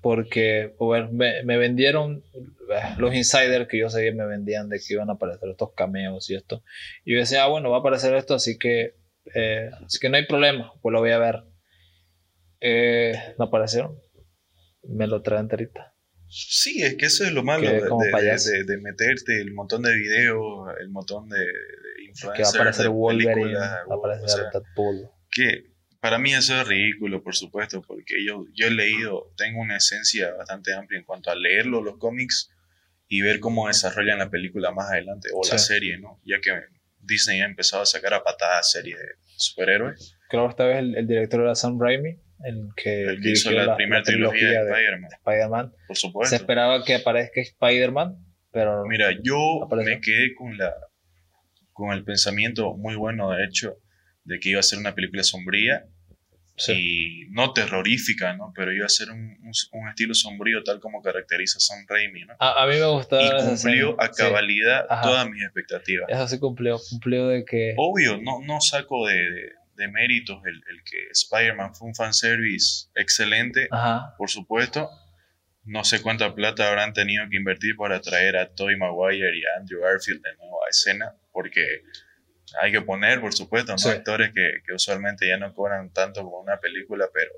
porque 0.03 0.75
a 0.79 0.85
ver, 0.85 1.11
me, 1.11 1.43
me 1.43 1.57
vendieron, 1.57 2.23
eh, 2.35 2.95
los 2.97 3.15
insiders 3.15 3.69
que 3.69 3.79
yo 3.79 3.89
seguía 3.89 4.13
me 4.13 4.25
vendían 4.25 4.67
de 4.67 4.79
que 4.79 4.95
iban 4.95 5.09
a 5.09 5.13
aparecer 5.13 5.49
estos 5.49 5.73
cameos 5.73 6.29
y 6.29 6.35
esto. 6.35 6.61
Y 7.05 7.13
yo 7.13 7.19
decía, 7.19 7.45
ah, 7.45 7.47
bueno, 7.47 7.69
va 7.69 7.77
a 7.77 7.79
aparecer 7.79 8.13
esto, 8.13 8.35
así 8.35 8.57
que, 8.57 8.95
eh, 9.33 9.69
así 9.85 9.99
que 9.99 10.09
no 10.09 10.17
hay 10.17 10.25
problema, 10.25 10.73
pues 10.81 10.93
lo 10.93 10.99
voy 10.99 11.11
a 11.11 11.17
ver. 11.19 11.43
Eh, 12.61 13.13
no 13.37 13.45
aparecieron. 13.45 13.97
Me 14.83 15.07
lo 15.07 15.21
trae 15.21 15.39
enterita. 15.39 15.93
Sí, 16.27 16.81
es 16.81 16.95
que 16.95 17.05
eso 17.05 17.23
es 17.25 17.31
lo 17.31 17.43
malo 17.43 17.67
de, 17.69 17.73
de- 17.81 17.81
de- 17.85 18.63
de 18.65 18.77
meterte 18.81 19.39
el 19.39 19.53
montón 19.53 19.83
de 19.83 19.95
videos, 19.95 20.67
el 20.79 20.89
montón 20.89 21.29
de, 21.29 21.37
de 21.39 21.43
Que 21.45 22.27
va 22.27 22.33
a 22.33 22.37
influencers, 22.37 22.55
aparecer 22.55 22.89
Wolverine, 22.89 23.53
va 23.55 23.75
a 23.89 23.93
aparecer 23.93 24.45
Deadpool. 24.51 25.09
que 25.29 25.73
para 25.99 26.17
mí 26.17 26.33
eso 26.33 26.59
es 26.59 26.67
ridículo, 26.67 27.21
por 27.23 27.35
supuesto, 27.35 27.81
porque 27.81 28.25
yo, 28.25 28.45
yo 28.53 28.67
he 28.67 28.71
leído, 28.71 29.31
tengo 29.37 29.61
una 29.61 29.77
esencia 29.77 30.33
bastante 30.33 30.73
amplia 30.73 30.99
en 30.99 31.05
cuanto 31.05 31.29
a 31.29 31.35
leerlo, 31.35 31.81
los 31.83 31.97
cómics, 31.97 32.49
y 33.07 33.21
ver 33.21 33.39
cómo 33.39 33.67
desarrollan 33.67 34.17
la 34.19 34.29
película 34.31 34.71
más 34.71 34.89
adelante, 34.91 35.29
o 35.33 35.41
la 35.49 35.57
Sí. 35.59 35.67
serie, 35.67 35.97
¿no? 35.99 36.19
Ya 36.25 36.39
que 36.41 36.51
Disney 37.05 37.41
ha 37.41 37.45
empezado 37.45 37.83
a 37.83 37.85
sacar 37.85 38.13
a 38.13 38.23
patadas 38.23 38.71
series 38.71 38.97
de 38.97 39.05
superhéroes, 39.37 40.17
Creo 40.29 40.45
que 40.45 40.49
esta 40.51 40.65
vez 40.65 40.77
el, 40.77 40.95
el 40.95 41.05
director 41.07 41.41
era 41.41 41.53
Sam 41.53 41.79
Raimi, 41.79 42.17
el 42.43 42.69
que, 42.75 43.03
el 43.03 43.21
que 43.21 43.31
hizo 43.31 43.51
la, 43.51 43.75
primera 43.75 44.01
trilogía 44.01 44.63
de 44.63 44.71
de 44.71 45.07
Spider-Man, 45.11 45.71
por 45.87 45.95
Se 45.95 46.01
supuesto. 46.01 46.35
esperaba 46.35 46.83
que 46.83 46.95
aparezca 46.95 47.39
Spider-Man, 47.41 48.17
pero 48.51 48.83
Mira, 48.85 49.11
yo 49.23 49.63
Apareció. 49.63 49.93
me 49.95 50.01
quedé 50.01 50.33
con 50.35 50.57
la 50.57 50.73
con 51.71 51.91
el 51.91 52.03
pensamiento 52.03 52.75
muy 52.75 52.95
bueno, 52.95 53.31
de 53.31 53.45
hecho, 53.45 53.77
de 54.23 54.39
que 54.39 54.49
iba 54.49 54.59
a 54.59 54.63
ser 54.63 54.79
una 54.79 54.93
película 54.95 55.23
sombría 55.23 55.85
sí. 56.55 57.25
y 57.25 57.29
no 57.31 57.53
terrorífica, 57.53 58.33
¿no? 58.35 58.51
Pero 58.55 58.73
iba 58.73 58.85
a 58.85 58.89
ser 58.89 59.09
un, 59.11 59.37
un- 59.43 59.51
un 59.81 59.89
estilo 59.89 60.13
sombrío 60.13 60.63
tal 60.63 60.79
como 60.79 61.01
caracteriza 61.01 61.57
a 61.57 61.61
Sam 61.61 61.85
Raimi, 61.87 62.21
¿no? 62.25 62.33
a, 62.39 62.63
a 62.63 62.67
mí 62.67 62.75
me 62.75 62.85
gustaba 62.87 63.23
y 63.23 63.29
cumplió 63.45 63.95
a 64.01 64.09
cabalidad 64.09 64.85
todas 65.01 65.29
mis 65.29 65.43
expectativas. 65.43 66.07
Eso 66.09 66.27
sí 66.27 66.39
cumplió, 66.39 66.77
cumplió 66.89 67.27
de 67.27 67.43
que... 67.45 67.73
Obvio, 67.77 68.17
no, 68.21 68.41
no 68.43 68.59
saco 68.61 69.07
de, 69.07 69.15
de- 69.15 69.51
de 69.75 69.87
méritos 69.87 70.39
el, 70.45 70.53
el 70.69 70.83
que 70.83 71.07
Spider-Man 71.11 71.73
fue 71.73 71.87
un 71.87 71.95
fanservice 71.95 72.89
excelente, 72.93 73.67
Ajá, 73.71 74.13
por 74.19 74.29
supuesto. 74.29 74.87
No 75.65 75.83
sé 75.83 75.99
cuánta 76.01 76.35
plata 76.35 76.67
habrán 76.69 76.93
tenido 76.93 77.23
que 77.29 77.37
invertir 77.37 77.75
para 77.75 77.99
traer 77.99 78.37
a 78.37 78.53
Tobey 78.53 78.75
Maguire 78.77 79.35
y 79.35 79.43
a 79.45 79.59
Andrew 79.59 79.81
Garfield 79.81 80.21
de 80.21 80.35
nuevo 80.35 80.63
a 80.63 80.69
escena, 80.69 81.15
porque 81.31 81.65
hay 82.61 82.71
que 82.71 82.81
poner, 82.81 83.19
por 83.21 83.33
supuesto, 83.33 83.71
¿no? 83.71 83.77
Sí. 83.77 83.89
actores 83.89 84.31
que, 84.33 84.61
que 84.65 84.73
usualmente 84.73 85.27
ya 85.27 85.37
no 85.37 85.53
cobran 85.53 85.91
tanto 85.91 86.23
como 86.23 86.39
una 86.39 86.59
película, 86.59 87.07
pero 87.13 87.31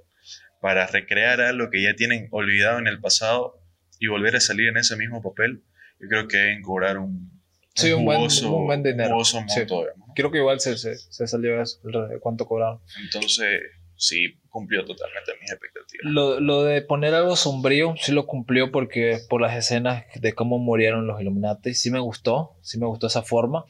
para 0.62 0.88
recrear 0.88 1.42
algo 1.42 1.70
que 1.70 1.82
ya 1.84 1.94
tienen 1.96 2.28
olvidado 2.32 2.80
en 2.80 2.88
el 2.88 3.00
pasado 3.00 3.60
y 4.00 4.08
volver 4.08 4.36
a 4.36 4.40
salir 4.40 4.70
en 4.70 4.78
ese 4.78 4.96
mismo 4.98 5.22
papel, 5.22 5.64
yo 6.00 6.08
creo 6.10 6.28
que 6.28 6.38
deben 6.38 6.62
cobrar 6.62 6.98
un, 6.98 7.32
Sí, 7.76 7.92
un 7.92 8.06
buen- 8.06 8.18
jugoso, 8.20 8.56
un 8.56 8.66
buen 8.68 8.84
dinero. 8.84 9.12
jugoso 9.12 9.40
Sí. 9.48 9.60
monto, 9.60 9.82
digamos, 9.82 10.08
¿no? 10.08 10.14
creo 10.16 10.32
que 10.32 10.38
igual 10.40 10.60
se, 10.60 10.78
se, 10.78 10.96
se 10.98 11.28
salió 11.28 11.62
eso, 11.62 11.80
de 11.84 12.20
cuánto 12.20 12.46
cobraron. 12.48 12.80
Entonces, 13.04 13.62
sí, 13.98 14.40
cumplió 14.50 14.84
totalmente 14.86 15.32
mis 15.42 15.52
expectativas. 15.52 16.06
Lo, 16.12 16.40
lo 16.40 16.64
de 16.64 16.82
poner 16.82 17.14
algo 17.14 17.36
sombrío 17.36 17.94
sí 18.02 18.12
lo 18.14 18.26
cumplió 18.26 18.72
porque 18.72 19.20
por 19.30 19.42
las 19.42 19.56
escenas 19.56 20.06
de 20.16 20.34
cómo 20.34 20.58
murieron 20.58 21.06
los 21.06 21.20
Illuminati, 21.22 21.74
sí 21.74 21.92
me 21.92 22.00
gustó, 22.00 22.58
sí 22.62 22.80
me 22.80 22.86
gustó 22.88 23.08
esa 23.08 23.22
forma, 23.24 23.66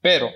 pero 0.00 0.30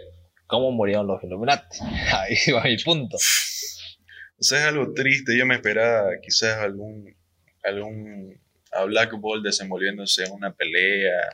cómo 0.55 0.72
murieron 0.72 1.07
los 1.07 1.22
Illuminati, 1.22 1.78
ahí 2.12 2.36
va 2.52 2.62
mi 2.62 2.76
punto. 2.78 3.16
O 3.16 4.42
sea, 4.42 4.61
es 4.61 4.64
algo 4.66 4.92
triste. 4.92 5.36
Yo 5.36 5.46
me 5.46 5.55
esperaba 5.55 6.11
quizás 6.22 6.59
algún, 6.59 7.16
algún 7.62 8.40
a 8.72 8.84
Black 8.84 9.12
Ball 9.18 9.42
desenvolviéndose 9.42 10.24
en 10.24 10.32
una 10.32 10.52
pelea, 10.52 11.28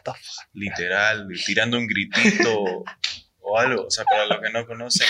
literal, 0.53 1.27
tirando 1.47 1.79
un 1.79 1.87
gritito 1.87 2.64
o 3.41 3.59
algo. 3.59 3.87
O 3.87 3.91
sea, 3.91 4.05
para 4.05 4.27
los 4.27 4.41
que 4.41 4.51
no 4.51 4.66
conocen, 4.66 5.07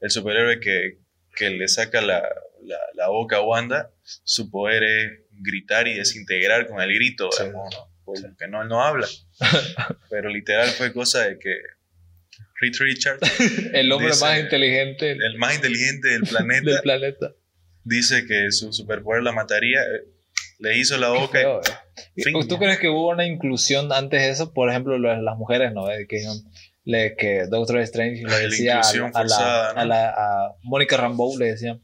el 0.00 0.10
superhéroe 0.10 0.60
que, 0.60 0.98
que 1.34 1.50
le 1.50 1.66
saca 1.68 2.00
la, 2.02 2.22
la, 2.62 2.78
la 2.94 3.08
boca 3.08 3.36
a 3.36 3.42
Wanda, 3.42 3.90
su 4.02 4.50
poder 4.50 4.82
es 4.84 5.10
gritar 5.30 5.88
y 5.88 5.94
desintegrar 5.94 6.66
con 6.68 6.80
el 6.80 6.92
grito, 6.94 7.30
Sí. 7.32 7.44
¿no? 7.52 7.62
Porque 8.04 8.46
no, 8.48 8.62
él 8.62 8.68
no 8.68 8.82
habla. 8.82 9.08
Pero 10.10 10.28
literal 10.28 10.68
fue 10.68 10.92
cosa 10.92 11.22
de 11.26 11.38
que 11.38 11.56
Reed 12.60 12.72
Richards, 12.80 13.20
El 13.72 13.90
hombre 13.92 14.08
Dice- 14.08 14.24
más 14.24 14.38
inteligente 14.40 15.10
el 15.12 15.38
más 15.38 15.54
inteligente 15.56 16.08
del 16.08 16.22
planeta, 16.28 16.70
del 16.70 16.80
planeta. 16.82 17.32
dice 17.84 18.26
que 18.26 18.50
su 18.52 18.72
superpoder 18.72 19.22
la 19.22 19.32
mataría, 19.32 19.80
eh, 19.82 20.04
le 20.58 20.78
hizo 20.78 20.96
la 20.98 21.08
boca 21.08 21.38
y 21.40 21.42
feo, 21.42 21.60
eh. 21.60 22.22
fin. 22.22 22.48
¿Tú 22.48 22.58
crees 22.58 22.78
que 22.78 22.88
hubo 22.88 23.10
una 23.10 23.26
inclusión 23.26 23.92
antes 23.92 24.22
de 24.22 24.30
eso? 24.30 24.52
Por 24.52 24.70
ejemplo, 24.70 24.96
las 24.98 25.36
mujeres, 25.36 25.72
¿no? 25.72 25.86
Que, 26.08 26.24
le, 26.84 27.16
que 27.16 27.46
Doctor 27.46 27.78
Strange 27.80 28.22
le 28.22 28.28
La 28.30 28.38
decía 28.38 28.74
a, 28.74 28.76
inclusión 28.78 29.10
a 29.14 29.24
la, 29.24 29.28
forzada, 29.36 29.74
¿no? 29.74 29.80
a 29.80 29.84
la- 29.84 30.10
a 30.10 30.54
Mónica 30.62 30.96
Rambeau, 30.96 31.36
le 31.38 31.46
decía, 31.46 31.78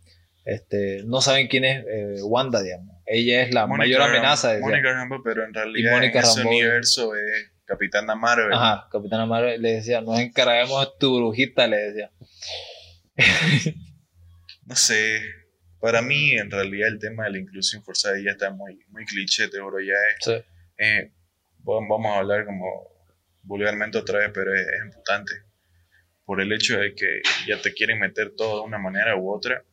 este, 0.45 1.03
no 1.05 1.21
saben 1.21 1.49
quién 1.49 1.65
es 1.65 1.85
eh, 1.87 2.23
Wanda, 2.23 2.63
digamos. 2.63 2.97
Ella 3.07 3.43
es 3.43 3.53
la 3.53 3.67
Mónica 3.67 3.85
mayor 3.87 4.01
Ram- 4.03 4.11
amenaza, 4.11 4.53
decía. 4.53 4.67
Mónica 4.69 4.93
Rambo, 4.93 5.21
pero 5.25 5.45
en 5.45 5.53
realidad 5.53 5.97
en 6.05 6.11
ese 6.11 6.21
Rambeau. 6.21 6.49
universo 6.49 7.13
es 7.17 7.50
Capitana 7.71 8.17
Marvel. 8.17 8.53
Ajá, 8.53 8.89
Capitana 8.91 9.27
Marvel 9.27 9.63
le 9.63 9.75
decía, 9.75 10.01
nos 10.01 10.19
encargamos 10.19 10.81
de 10.85 10.93
tu 10.99 11.17
brujita, 11.17 11.67
le 11.69 11.77
decía. 11.77 12.11
No 14.67 14.77
sé, 14.77 15.21
para 15.81 16.01
mí 16.03 16.33
en 16.33 16.51
realidad 16.51 16.89
el 16.89 16.99
tema 16.99 17.25
de 17.25 17.31
la 17.33 17.39
inclusión 17.39 17.83
forzada 17.83 18.17
ya 18.25 18.33
está 18.33 18.51
muy, 18.51 18.79
muy 18.89 19.05
cliché, 19.05 19.49
te 19.49 19.59
juro, 19.59 19.81
ya 19.81 19.95
es... 19.95 20.25
Sí. 20.25 20.33
eh, 20.79 21.13
va- 21.69 21.85
vamos 21.89 22.07
a 22.07 22.19
hablar 22.19 22.45
como 22.45 22.67
vulgarmente 23.43 23.99
otra 23.99 24.21
vez, 24.21 24.31
pero 24.33 24.55
es, 24.55 24.61
es 24.61 24.85
imputante. 24.85 25.33
Por 26.25 26.41
el 26.41 26.53
hecho 26.53 26.79
de 26.79 26.95
que 26.95 27.21
ya 27.49 27.61
te 27.61 27.73
quieren 27.73 27.99
meter 27.99 28.33
todo 28.37 28.61
de 28.61 28.67
una 28.69 28.79
manera 28.79 29.17
u 29.17 29.35
otra 29.35 29.65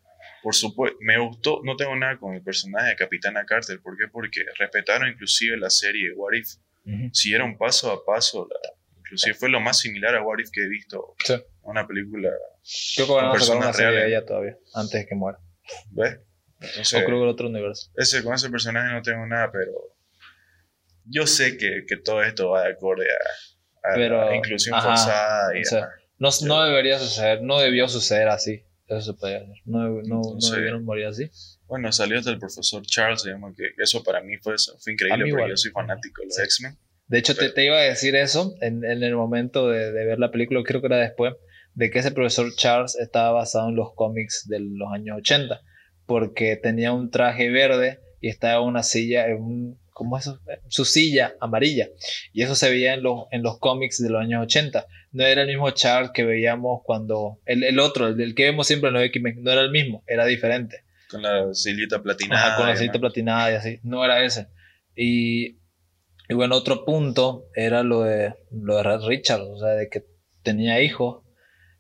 Por 0.41 0.55
supuesto, 0.55 0.97
me 1.01 1.19
gustó, 1.19 1.61
no 1.63 1.75
tengo 1.75 1.95
nada 1.95 2.17
con 2.17 2.33
el 2.33 2.41
personaje 2.41 2.89
de 2.89 2.95
Capitana 2.95 3.45
Carter, 3.45 3.79
¿por 3.81 3.95
qué? 3.97 4.05
Porque 4.11 4.41
respetaron 4.57 5.09
inclusive 5.09 5.57
la 5.57 5.69
serie 5.69 6.11
What 6.15 6.33
If, 6.33 6.47
Siguieron 7.13 7.57
paso 7.57 7.91
a 7.91 8.05
paso, 8.05 8.47
la- 8.49 8.99
inclusive 8.99 9.33
fue 9.35 9.49
lo 9.49 9.59
más 9.59 9.79
similar 9.79 10.15
a 10.15 10.23
What 10.23 10.39
If 10.39 10.49
que 10.51 10.61
he 10.63 10.69
visto, 10.69 11.15
Sí. 11.25 11.35
una 11.63 11.85
película, 11.87 12.29
Creo 12.95 13.07
que 13.07 13.13
van 13.13 13.25
a 13.25 13.29
Con 13.29 13.39
sacar 13.39 13.55
una 13.57 13.65
personas 13.67 13.75
serie 13.75 13.91
de 13.91 13.97
reales. 13.97 14.17
ella 14.17 14.25
todavía, 14.25 14.57
antes 14.73 14.93
de 15.01 15.07
que 15.07 15.15
muera. 15.15 15.39
¿ves? 15.91 16.17
O 16.59 16.65
Entonces, 16.65 17.03
creo 17.05 17.17
que 17.17 17.23
el 17.23 17.29
otro 17.29 17.47
universo. 17.47 17.91
ese, 17.95 18.23
con 18.23 18.33
ese 18.33 18.49
personaje 18.49 18.91
no 18.93 19.01
tengo 19.01 19.25
nada, 19.25 19.49
pero 19.51 19.71
yo 21.05 21.25
sé 21.27 21.57
que, 21.57 21.83
que 21.87 21.97
todo 21.97 22.21
esto 22.23 22.49
va 22.49 22.63
de 22.63 22.71
acorde 22.73 23.05
a, 23.09 23.89
a 23.91 23.95
Pero, 23.95 24.25
la 24.25 24.35
inclusión 24.35 24.75
ajá, 24.75 24.87
forzada 24.89 25.57
y 25.57 25.61
o 25.61 25.63
sea, 25.65 25.87
demás. 26.19 26.41
No, 26.41 26.47
no 26.47 26.63
debería 26.65 26.99
suceder, 26.99 27.41
no 27.43 27.59
debió 27.59 27.87
suceder 27.87 28.27
así. 28.27 28.63
Eso 28.87 29.13
se 29.13 29.19
podía 29.19 29.37
hacer. 29.37 29.55
No, 29.65 29.87
no, 30.03 30.21
no 30.41 30.49
debieron 30.51 30.83
morir 30.83 31.05
así. 31.05 31.29
Bueno, 31.67 31.91
salió 31.91 32.17
hasta 32.19 32.31
el 32.31 32.39
profesor 32.39 32.81
Charles, 32.85 33.23
digamos 33.23 33.55
que 33.55 33.63
eso 33.81 34.03
para 34.03 34.21
mí 34.21 34.37
fue, 34.37 34.55
fue 34.79 34.93
increíble 34.93 35.17
porque 35.25 35.29
igual. 35.29 35.49
yo 35.49 35.57
soy 35.57 35.71
fanático 35.71 36.21
de 36.21 36.27
los 36.27 36.35
Sí. 36.35 36.41
X-Men. 36.43 36.77
De 37.07 37.17
hecho, 37.19 37.33
te, 37.35 37.41
Pero- 37.41 37.53
te 37.53 37.65
iba 37.65 37.77
a 37.77 37.81
decir 37.81 38.15
eso 38.15 38.55
en, 38.61 38.83
en 38.85 39.03
el 39.03 39.15
momento 39.15 39.69
de, 39.69 39.91
de 39.91 40.05
ver 40.05 40.19
la 40.19 40.31
película, 40.31 40.61
creo 40.65 40.81
que 40.81 40.87
era 40.87 40.97
después, 40.97 41.33
de 41.73 41.89
que 41.91 41.99
ese 41.99 42.11
profesor 42.11 42.53
Charles 42.55 42.95
estaba 42.95 43.31
basado 43.31 43.69
en 43.69 43.75
los 43.75 43.93
cómics 43.95 44.47
de 44.47 44.59
los 44.59 44.91
años 44.91 45.17
80, 45.19 45.61
porque 46.05 46.55
tenía 46.55 46.91
un 46.93 47.11
traje 47.11 47.49
verde 47.49 47.99
y 48.21 48.29
estaba 48.29 48.61
en 48.61 48.67
una 48.69 48.83
silla, 48.83 49.27
en 49.27 49.35
un, 49.41 49.79
¿cómo 49.91 50.17
es 50.17 50.25
eso? 50.27 50.39
Su 50.69 50.85
silla 50.85 51.35
amarilla. 51.39 51.87
Y 52.33 52.43
eso 52.43 52.55
se 52.55 52.69
veía 52.69 52.93
en 52.93 53.03
los, 53.03 53.25
en 53.31 53.43
los 53.43 53.59
cómics 53.59 54.01
de 54.01 54.09
los 54.09 54.21
años 54.21 54.43
80. 54.43 54.85
No 55.11 55.23
era 55.25 55.41
el 55.43 55.47
mismo 55.47 55.69
Charles 55.71 56.11
que 56.13 56.23
veíamos 56.23 56.81
cuando, 56.83 57.39
el, 57.45 57.63
el 57.63 57.79
otro, 57.79 58.07
el, 58.07 58.17
del 58.17 58.35
que 58.35 58.45
vemos 58.45 58.67
siempre 58.67 58.87
en 58.89 58.95
los 58.95 59.03
X-Men, 59.03 59.43
no 59.43 59.51
era 59.51 59.61
el 59.61 59.71
mismo, 59.71 60.03
era 60.07 60.25
diferente. 60.25 60.83
Con 61.09 61.21
la 61.21 61.53
sillita 61.53 62.01
platinada. 62.01 62.47
Ajá, 62.47 62.57
con 62.57 62.67
la 62.67 62.75
demás. 62.75 62.97
platinada 62.99 63.51
y 63.51 63.55
así. 63.55 63.79
No 63.83 64.03
era 64.03 64.23
ese. 64.23 64.47
Y, 64.95 65.59
y 66.29 66.33
bueno, 66.33 66.55
otro 66.55 66.83
punto 66.85 67.45
era 67.55 67.83
lo 67.83 68.01
de, 68.03 68.35
lo 68.51 68.77
de 68.77 68.97
Richard, 69.07 69.41
o 69.41 69.57
sea, 69.59 69.69
de 69.69 69.89
que 69.89 70.03
tenía 70.43 70.81
hijos 70.81 71.23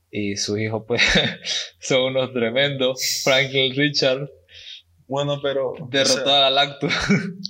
y 0.09 0.37
sus 0.37 0.59
hijos 0.59 0.83
pues 0.87 1.01
son 1.79 2.03
unos 2.15 2.31
tremendos. 2.33 3.21
Franklin 3.23 3.75
Richard 3.75 4.29
Bueno, 5.07 5.39
pero. 5.41 5.73
derrotó 5.89 6.21
o 6.21 6.25
sea, 6.25 6.37
a 6.37 6.39
Galactus. 6.49 6.93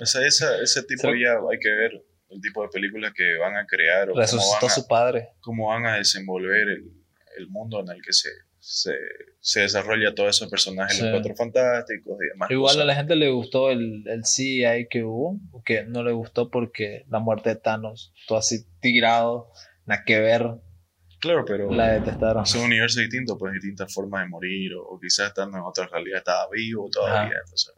o 0.01 0.05
sea, 0.05 0.25
esa- 0.25 0.61
ese 0.61 0.83
tipo 0.83 1.11
Sí. 1.11 1.21
ya 1.23 1.33
hay 1.33 1.59
que 1.59 1.69
ver 1.71 1.91
el 2.29 2.41
tipo 2.41 2.61
de 2.63 2.69
películas 2.69 3.13
que 3.15 3.37
van 3.37 3.55
a 3.55 3.65
crear 3.65 4.09
o 4.09 4.11
cómo 4.11 4.21
Resucitó 4.21 4.55
van 4.61 4.71
a, 4.71 4.73
su 4.73 4.87
padre. 4.87 5.29
cómo 5.39 5.67
van 5.69 5.85
a 5.85 5.95
desenvolver 5.97 6.67
el, 6.67 6.91
el 7.37 7.47
mundo 7.49 7.79
en 7.81 7.89
el 7.89 8.01
que 8.01 8.13
se, 8.13 8.29
se, 8.59 8.93
se 9.39 9.61
desarrolla 9.61 10.13
todos 10.15 10.35
esos 10.35 10.49
personajes, 10.49 10.97
Sí. 10.97 11.03
los 11.03 11.11
cuatro 11.11 11.35
fantásticos 11.35 12.17
y 12.21 12.27
demás. 12.33 12.51
Igual 12.51 12.71
a 12.71 12.73
cosas. 12.75 12.87
la 12.87 12.95
gente 12.95 13.15
le 13.15 13.29
gustó 13.29 13.69
el, 13.71 14.03
el 14.07 14.21
CGI 14.23 14.87
que 14.89 15.03
hubo, 15.03 15.39
que 15.65 15.83
no 15.85 16.03
le 16.03 16.11
gustó 16.11 16.49
porque 16.51 17.05
la 17.09 17.19
muerte 17.19 17.49
de 17.49 17.55
Thanos, 17.57 18.13
todo 18.27 18.37
así 18.39 18.65
tirado, 18.81 19.51
nada 19.85 20.03
que 20.05 20.19
ver, 20.19 20.43
Claro, 21.19 21.45
pero. 21.47 21.71
la 21.71 21.93
detestaron. 21.93 22.45
Son 22.45 22.61
universos 22.61 23.01
distintos, 23.01 23.37
pues 23.39 23.51
distintas 23.53 23.91
formas 23.91 24.21
de 24.23 24.29
morir, 24.29 24.75
o, 24.75 24.83
o 24.83 24.99
quizás 24.99 25.29
estando 25.29 25.57
en 25.57 25.63
otra 25.63 25.87
realidad 25.87 26.19
estaba 26.19 26.47
vivo 26.51 26.87
todavía. 26.91 27.33
Entonces. 27.43 27.73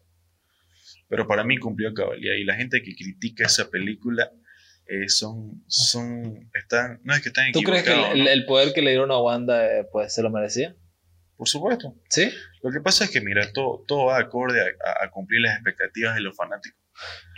Pero 1.08 1.26
para 1.26 1.44
mí 1.46 1.58
cumplió 1.58 1.94
cabalidad. 1.94 2.36
Y 2.36 2.44
la 2.44 2.56
gente 2.56 2.82
que 2.84 2.94
critica 2.96 3.46
esa 3.46 3.70
película 3.70 4.30
eh, 4.90 5.08
son, 5.10 5.64
son, 5.68 6.50
están, 6.54 7.00
no 7.04 7.14
es 7.14 7.22
que 7.22 7.30
están 7.30 7.52
¿Tú 7.52 7.62
crees 7.62 7.84
que 7.84 7.94
el, 7.94 8.24
¿no? 8.24 8.30
el 8.30 8.46
poder 8.46 8.74
que 8.74 8.82
le 8.82 8.92
dieron 8.92 9.12
a 9.12 9.20
Wanda 9.20 9.66
eh, 9.80 9.86
pues 9.92 10.14
se 10.14 10.22
lo 10.24 10.30
merecía? 10.30 10.76
Por 11.38 11.48
supuesto. 11.48 11.96
¿Sí? 12.10 12.32
Lo 12.64 12.72
que 12.72 12.82
pasa 12.82 13.06
es 13.06 13.12
que, 13.12 13.22
mira, 13.22 13.52
todo, 13.54 13.86
todo 13.88 14.06
va 14.08 14.18
acorde 14.20 14.60
a, 14.62 15.06
a- 15.06 15.10
cumplir 15.12 15.42
las 15.42 15.56
expectativas 15.56 16.16
de 16.16 16.22
los 16.22 16.36
fanáticos. 16.36 16.78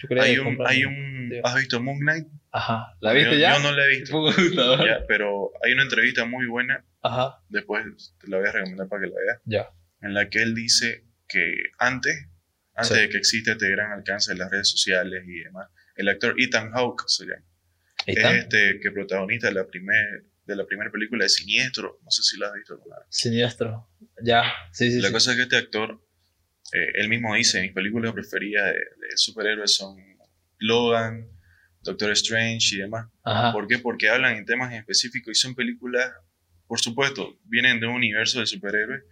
Yo 0.02 0.08
creo 0.08 0.24
Hay 0.24 0.34
que 0.36 0.39
un, 0.41 0.58
hay 0.66 0.86
un, 0.86 1.30
Digo. 1.30 1.45
¿has 1.45 1.56
visto 1.56 1.80
Moon 1.80 1.99
Knight? 1.99 2.28
Ajá. 2.52 2.95
¿La 2.99 3.14
viste 3.14 3.34
yo, 3.34 3.39
ya? 3.39 3.58
Yo 3.58 3.60
no 3.64 3.72
la 3.74 3.86
he 3.86 3.89
visto, 3.89 4.26
ya, 4.86 5.06
pero 5.08 5.52
hay 5.64 5.74
una 5.74 5.84
entrevista 5.84 6.26
muy 6.26 6.47
buena, 6.47 6.84
Ajá. 7.04 7.43
después 7.49 8.16
te 8.20 8.28
la 8.28 8.38
voy 8.39 8.47
a 8.47 8.52
recomendar 8.54 8.88
para 8.88 9.04
que 9.04 9.08
la 9.10 9.16
veas. 9.24 9.39
Ya. 9.45 9.70
en 10.02 10.16
la 10.16 10.30
que 10.30 10.41
él 10.41 10.56
dice 10.56 11.06
que 11.28 11.54
antes, 11.78 12.28
antes 12.74 12.97
Sí. 12.97 13.02
de 13.04 13.10
que 13.10 13.18
exista 13.18 13.52
este 13.52 13.70
gran 13.70 13.91
alcance 13.91 14.32
de 14.34 14.39
las 14.39 14.49
redes 14.49 14.68
sociales 14.70 15.24
y 15.28 15.41
demás, 15.41 15.68
el 15.96 16.10
actor 16.10 16.36
Ethan 16.38 16.72
Hawke 16.72 17.04
se 17.08 17.26
llama, 17.26 17.46
Ahí 18.08 18.16
es 18.18 18.44
este 18.44 18.80
que 18.82 18.92
protagoniza 18.92 19.48
de 19.48 19.54
la 19.54 19.68
primer, 19.68 20.26
de 20.46 20.56
la 20.56 20.66
primera 20.66 20.92
película 20.92 21.24
de 21.24 21.30
Siniestro, 21.30 22.00
no 22.04 22.10
sé 22.10 22.24
si 22.24 22.38
la 22.39 22.48
has 22.48 22.54
visto 22.54 22.74
alguna 22.74 22.98
vez. 22.98 23.06
Siniestro. 23.10 23.88
Ya. 24.24 24.44
Sí, 24.72 24.92
sí, 24.92 25.00
La 25.02 25.08
sí. 25.10 25.14
cosa 25.14 25.32
es 25.32 25.38
que 25.38 25.44
este 25.44 25.58
actor, 25.58 26.04
eh, 26.74 26.88
él 26.96 27.10
mismo 27.10 27.36
dice, 27.36 27.62
mis 27.62 27.74
películas 27.74 28.14
preferidas 28.14 28.66
de, 28.66 28.80
de 28.80 29.18
superhéroes 29.18 29.76
son 29.76 29.98
Logan, 30.58 31.28
Doctor 31.84 32.12
Strange 32.12 32.76
y 32.76 32.80
demás. 32.80 33.08
Ajá. 33.24 33.52
¿Por 33.54 33.68
qué? 33.68 33.78
Porque 33.80 34.10
hablan 34.10 34.36
en 34.38 34.46
temas 34.46 34.72
en 34.72 34.80
específico 34.80 35.32
y 35.32 35.36
son 35.36 35.56
películas, 35.56 36.12
por 36.68 36.80
supuesto, 36.80 37.39
vienen 37.46 37.80
de 37.80 37.88
un 37.88 37.94
universo 37.94 38.39
de 38.39 38.46
superhéroes, 38.48 39.04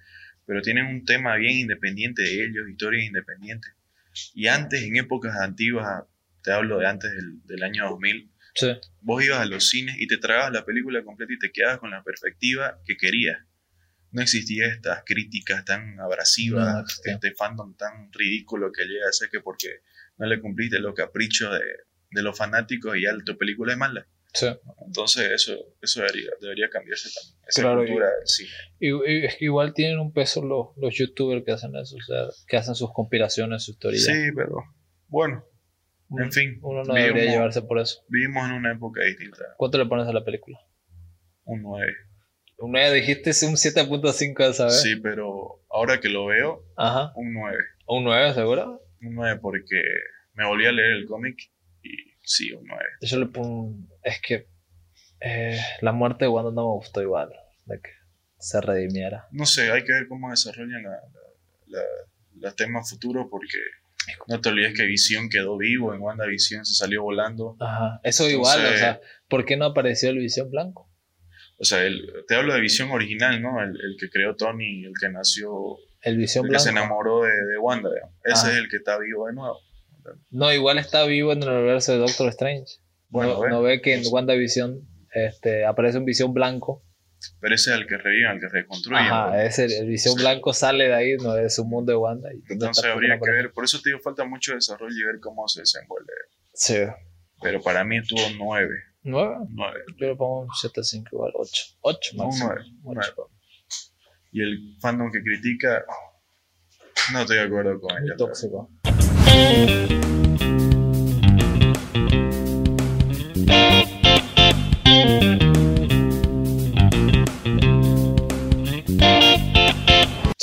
pero 0.45 0.61
tienen 0.61 0.85
un 0.87 1.05
tema 1.05 1.35
bien 1.35 1.57
independiente 1.57 2.23
de 2.23 2.43
ellos, 2.45 2.67
historias 2.69 3.05
independientes. 3.05 3.71
Y 4.33 4.47
antes, 4.47 4.81
en 4.81 4.95
épocas 4.95 5.35
antiguas, 5.39 6.03
te 6.43 6.51
hablo 6.51 6.79
de 6.79 6.87
antes 6.87 7.11
del, 7.11 7.45
del 7.45 7.63
año 7.63 7.89
2000, 7.89 8.31
Sí. 8.55 8.67
vos 9.01 9.23
ibas 9.23 9.39
a 9.39 9.45
los 9.45 9.69
cines 9.69 9.95
y 9.99 10.07
te 10.07 10.17
tragabas 10.17 10.51
la 10.51 10.65
película 10.65 11.03
completa 11.03 11.31
y 11.33 11.39
te 11.39 11.51
quedabas 11.51 11.77
con 11.79 11.91
la 11.91 12.03
perspectiva 12.03 12.79
que 12.85 12.97
querías. 12.97 13.37
No 14.11 14.21
existía 14.23 14.65
estas 14.65 15.03
críticas 15.05 15.63
tan 15.65 15.99
abrasivas, 15.99 16.73
No, 16.73 16.79
existía. 16.81 17.13
este 17.13 17.33
fandom 17.35 17.75
tan 17.77 18.11
ridículo 18.11 18.71
que 18.71 18.85
llega 18.85 19.07
a 19.07 19.11
ser 19.13 19.29
que 19.29 19.39
porque 19.39 19.81
no 20.17 20.25
le 20.25 20.41
cumpliste 20.41 20.79
los 20.79 20.95
caprichos 20.95 21.53
de, 21.53 21.63
de 22.09 22.23
los 22.23 22.35
fanáticos 22.37 22.97
y 22.97 23.03
ya 23.03 23.11
tu 23.23 23.37
película 23.37 23.73
es 23.73 23.77
mala. 23.77 24.07
Sí. 24.33 24.47
Entonces 24.85 25.29
eso, 25.31 25.55
eso 25.81 26.01
debería, 26.01 26.29
debería 26.41 26.69
cambiarse 26.69 27.09
también. 27.13 27.37
Esa 27.47 27.61
Claro, 27.61 27.79
cultura 27.85 28.07
del 28.07 28.27
cine. 28.27 28.49
Y, 28.79 28.87
y 28.89 29.25
es 29.25 29.35
que 29.37 29.45
igual 29.45 29.73
tienen 29.75 29.99
un 29.99 30.11
peso 30.11 30.43
los, 30.43 30.67
los 30.77 30.95
youtubers 30.97 31.43
que 31.45 31.51
hacen 31.51 31.75
eso, 31.75 31.95
o 31.95 32.01
sea, 32.01 32.25
que 32.47 32.57
hacen 32.57 32.73
sus 32.75 32.91
conspiraciones, 32.93 33.63
sus 33.63 33.77
teorías. 33.79 34.03
Sí, 34.03 34.31
pero 34.35 34.55
bueno, 35.07 35.43
en 36.17 36.31
fin. 36.31 36.59
Uno 36.61 36.83
no 36.83 36.93
debería 36.93 37.31
llevarse 37.31 37.61
por 37.61 37.79
eso. 37.79 38.03
Vivimos 38.09 38.47
en 38.49 38.55
una 38.55 38.71
época 38.73 39.03
distinta. 39.03 39.43
¿Cuánto 39.57 39.77
le 39.77 39.85
pones 39.85 40.07
a 40.07 40.13
la 40.13 40.23
película? 40.25 40.59
Un 41.45 41.61
9. 41.61 41.85
Un 42.59 42.71
9, 42.71 42.93
dijiste 42.95 43.29
un 43.45 43.53
7.5 43.55 44.47
de 44.47 44.53
saber. 44.53 44.71
Sí, 44.73 44.95
pero 44.97 45.61
ahora 45.69 45.99
que 45.99 46.09
lo 46.09 46.25
veo, 46.25 46.65
Ajá. 46.75 47.11
un 47.15 47.33
9. 47.33 47.57
¿Un 47.87 48.03
9 48.03 48.33
seguro? 48.33 48.81
Un 49.01 49.15
9 49.15 49.39
porque 49.41 49.81
me 50.33 50.45
volví 50.45 50.65
a 50.65 50.71
leer 50.71 50.91
el 50.91 51.05
cómic 51.05 51.37
y 51.81 51.89
sí, 52.21 52.51
un 52.51 52.65
9. 52.67 52.83
Yo 53.01 53.19
le 53.19 53.25
pongo. 53.27 53.75
Es 54.03 54.19
que. 54.21 54.47
eh, 55.21 55.57
la 55.81 55.91
muerte 55.91 56.25
de 56.25 56.29
Wanda 56.29 56.51
no 56.51 56.69
me 56.69 56.75
gustó 56.75 57.01
igual. 57.01 57.31
De 57.65 57.79
que 57.79 57.89
se 58.37 58.59
redimiera. 58.61 59.27
No 59.31 59.45
sé, 59.45 59.71
hay 59.71 59.83
que 59.83 59.91
ver 59.93 60.07
cómo 60.07 60.29
desarrollan 60.29 60.83
la, 60.83 60.89
la, 60.91 61.79
la- 61.79 61.85
los 62.41 62.55
temas 62.55 62.89
futuros 62.89 63.27
porque 63.29 63.57
no 64.27 64.41
te 64.41 64.49
olvides 64.49 64.73
que 64.75 64.85
Visión 64.85 65.29
quedó 65.29 65.57
vivo, 65.57 65.93
en 65.93 66.01
WandaVision 66.01 66.65
se 66.65 66.73
salió 66.75 67.03
volando. 67.03 67.55
Ajá. 67.59 67.99
Eso 68.03 68.29
igual, 68.29 68.59
o 68.65 68.77
sea, 68.77 68.99
¿por 69.27 69.45
qué 69.45 69.57
no 69.57 69.65
apareció 69.65 70.09
el 70.09 70.17
Visión 70.19 70.49
Blanco? 70.49 70.89
O 71.57 71.65
sea, 71.65 71.83
el- 71.83 72.09
te 72.27 72.35
hablo 72.35 72.53
de 72.53 72.61
Visión 72.61 72.89
original, 72.91 73.41
¿no? 73.41 73.61
El, 73.61 73.69
el 73.71 73.95
que 73.99 74.09
creó 74.09 74.35
Tony, 74.35 74.85
el 74.85 74.93
que 74.99 75.09
nació, 75.09 75.51
El 76.01 76.17
Visión 76.17 76.45
el 76.45 76.51
que 76.53 76.59
se 76.59 76.71
Blanco. 76.71 76.85
enamoró 76.85 77.23
de, 77.23 77.31
de 77.31 77.57
Wanda. 77.59 77.89
digamos. 77.93 78.15
Ese 78.23 78.51
es 78.51 78.57
el 78.57 78.69
que 78.69 78.77
está 78.77 78.97
vivo 78.97 79.27
de 79.27 79.33
nuevo. 79.33 79.59
No, 80.31 80.51
igual 80.53 80.79
está 80.79 81.05
vivo 81.05 81.33
en 81.33 81.43
el 81.43 81.49
universo 81.49 81.91
de 81.91 81.97
Doctor 81.99 82.29
Strange. 82.29 82.65
Bueno, 83.09 83.33
no, 83.33 83.39
ve. 83.41 83.49
no 83.49 83.61
ve 83.61 83.81
que 83.81 83.93
en. 83.95 84.03
WandaVision 84.09 84.79
este, 85.13 85.65
aparece 85.65 85.97
un 85.97 86.05
Visión 86.05 86.33
Blanco. 86.33 86.83
Pero 87.39 87.55
ese 87.55 87.71
es 87.71 87.77
el 87.77 87.87
que 87.87 87.97
revive, 87.97 88.31
el 88.31 88.39
que 88.39 88.47
reconstruye. 88.47 89.01
Ajá, 89.01 89.29
¿no? 89.29 89.35
es 89.35 89.59
el, 89.59 89.87
Visión 89.87 90.15
Blanco 90.15 90.53
sale 90.53 90.85
de 90.85 90.93
ahí, 90.93 91.17
no 91.17 91.33
de 91.33 91.49
su 91.49 91.65
mundo 91.65 91.91
de 91.91 91.97
Wanda. 91.97 92.29
y 92.33 92.41
Entonces 92.51 92.83
habría 92.85 93.19
que 93.19 93.31
ver, 93.31 93.51
por 93.51 93.63
eso 93.63 93.79
te 93.81 93.89
digo, 93.89 93.99
falta 93.99 94.25
mucho 94.25 94.53
desarrollo 94.53 94.95
y 94.95 95.03
ver 95.03 95.19
cómo 95.19 95.47
se 95.47 95.61
desenvuelve. 95.61 96.13
Sí. 96.53 96.77
Pero 97.41 97.61
para 97.61 97.83
mí 97.83 97.97
estuvo 97.97 98.21
9. 98.37 98.69
¿Nueve? 99.03 99.35
9. 99.49 99.79
Yo 99.97 100.07
le 100.07 100.15
pongo 100.15 100.41
un 100.41 100.47
7.5 100.49 101.07
igual, 101.13 101.31
8. 101.35 101.63
8 101.81 102.11
Un 102.13 102.25
máximo. 102.25 102.53
9. 102.83 102.99
Ocho. 103.01 103.29
Y 104.31 104.41
el 104.41 104.77
fandom 104.79 105.11
que 105.11 105.21
critica, 105.23 105.83
no 107.13 107.21
estoy 107.21 107.37
de 107.37 107.43
acuerdo 107.43 107.79
con 107.79 107.91
ella. 108.03 108.15
tóxico. 108.17 108.69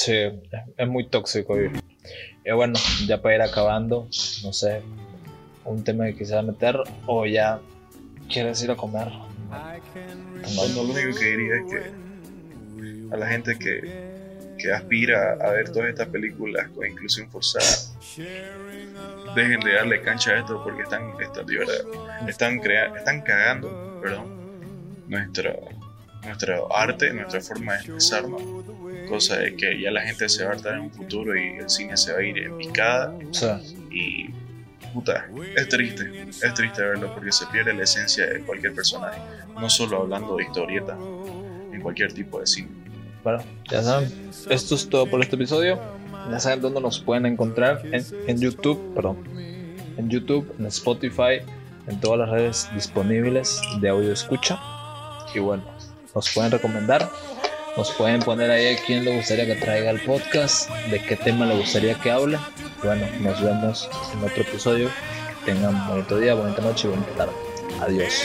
Sí, 0.07 0.15
es, 0.77 0.87
muy 0.87 1.09
tóxico. 1.09 1.61
Y, 1.61 1.69
y 2.45 2.53
bueno, 2.53 2.79
ya 3.09 3.21
para 3.21 3.35
ir 3.35 3.43
acabando, 3.43 4.09
no 4.45 4.53
sé, 4.53 4.81
un 5.65 5.83
tema 5.83 6.07
que 6.07 6.15
quisiera 6.15 6.43
meter 6.43 6.77
o 7.07 7.27
ya 7.27 7.59
quieres 8.31 8.63
ir 8.63 8.71
a 8.71 8.77
comer. 8.77 9.09
Bueno, 10.55 10.75
lo 10.75 10.83
único 10.83 11.19
que 11.19 11.37
diría 11.37 11.57
es 11.57 11.73
que 11.73 13.13
a 13.13 13.17
la 13.17 13.27
gente 13.27 13.59
que, 13.59 14.55
que 14.57 14.73
aspira 14.73 15.39
a 15.41 15.51
ver 15.51 15.73
todas 15.73 15.89
estas 15.89 16.07
películas 16.07 16.69
con 16.69 16.87
inclusión 16.87 17.29
forzada, 17.29 17.67
dejen 19.35 19.59
de 19.59 19.75
darle 19.75 20.03
cancha 20.03 20.35
a 20.35 20.39
esto 20.39 20.63
porque 20.63 20.83
están, 20.83 21.15
están, 22.29 22.61
están 22.97 23.23
cagando 23.23 23.99
perdón, 24.01 24.61
nuestro, 25.09 25.53
nuestro 26.23 26.77
arte, 26.77 27.13
nuestra 27.13 27.41
forma 27.41 27.73
de 27.73 27.79
expresarnos. 27.81 28.43
Cosa 29.09 29.39
de 29.39 29.57
que 29.57 29.81
ya 29.81 29.91
la 29.91 30.03
gente 30.03 30.29
se 30.29 30.45
va 30.45 30.51
a 30.51 30.55
hartar 30.55 30.75
en 30.75 30.81
un 30.81 30.91
futuro 30.91 31.37
y 31.37 31.59
el 31.59 31.71
cine 31.71 31.97
se 31.97 32.13
va 32.13 32.19
a 32.19 32.23
ir 32.23 32.39
en 32.39 32.59
picada. 32.59 33.15
Y 33.91 34.31
puta, 34.93 35.29
es 35.57 35.69
triste, 35.69 36.27
es 36.29 36.55
triste 36.55 36.83
verlo 36.83 37.13
porque 37.15 37.33
se 37.33 37.47
pierde 37.47 37.73
la 37.75 37.85
esencia 37.85 38.27
de 38.27 38.41
cualquier 38.41 38.75
personaje, 38.75 39.21
no 39.55 39.69
solo 39.69 40.03
hablando 40.03 40.37
de 40.37 40.45
historieta, 40.45 40.97
en 41.73 41.81
cualquier 41.81 42.13
tipo 42.13 42.41
de 42.41 42.47
cine. 42.47 42.69
Bueno, 43.23 43.43
ya 43.71 43.83
saben, 43.83 44.31
esto 44.51 44.75
es 44.75 44.89
todo 44.89 45.07
por 45.11 45.21
este 45.21 45.37
episodio. 45.37 45.81
Ya 46.31 46.41
saben 46.41 46.61
dónde 46.61 46.81
nos 46.81 47.01
pueden 47.01 47.27
encontrar 47.27 47.83
en, 47.85 48.05
en 48.27 48.41
YouTube, 48.41 48.95
perdón, 48.95 49.19
en 49.97 50.11
YouTube, 50.11 50.53
en 50.59 50.67
Spotify, 50.67 51.41
en 51.87 52.01
todas 52.01 52.19
las 52.19 52.31
redes 52.31 52.69
disponibles 52.75 53.61
de 53.81 53.89
audio 53.89 54.13
escucha. 54.13 54.59
Y 55.35 55.39
bueno, 55.39 55.65
nos 56.15 56.33
pueden 56.35 56.51
recomendar, 56.51 57.11
nos 57.77 57.91
pueden 57.93 58.21
poner 58.21 58.51
ahí 58.51 58.75
a 58.75 58.83
quién 58.85 59.05
le 59.05 59.15
gustaría 59.17 59.47
que 59.47 59.57
traiga 59.57 59.91
el 59.91 60.01
podcast, 60.01 60.71
de 60.91 61.01
qué 61.03 61.17
tema 61.17 61.47
le 61.47 61.57
gustaría 61.57 61.95
que 61.95 62.11
hable. 62.11 62.39
Bueno, 62.83 63.07
nos 63.21 63.41
vemos 63.41 63.89
en 64.13 64.25
otro 64.25 64.43
episodio. 64.43 64.91
tengan 65.45 65.87
bonito 65.87 66.19
día, 66.19 66.35
bonita 66.35 66.63
noche 66.63 66.89
y 66.89 66.91
bonita 66.91 67.11
tarde. 67.13 67.33
Adiós. 67.81 68.25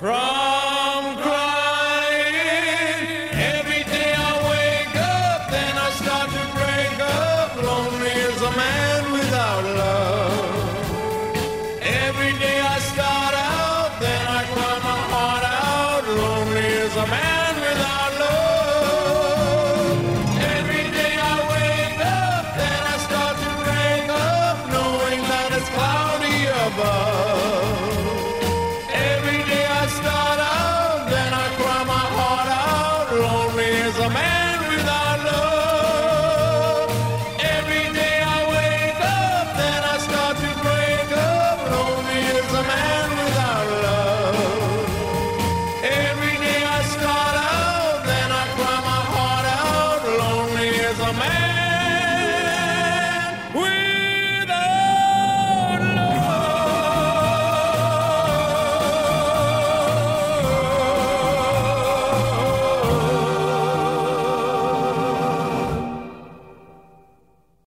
from 0.00 0.37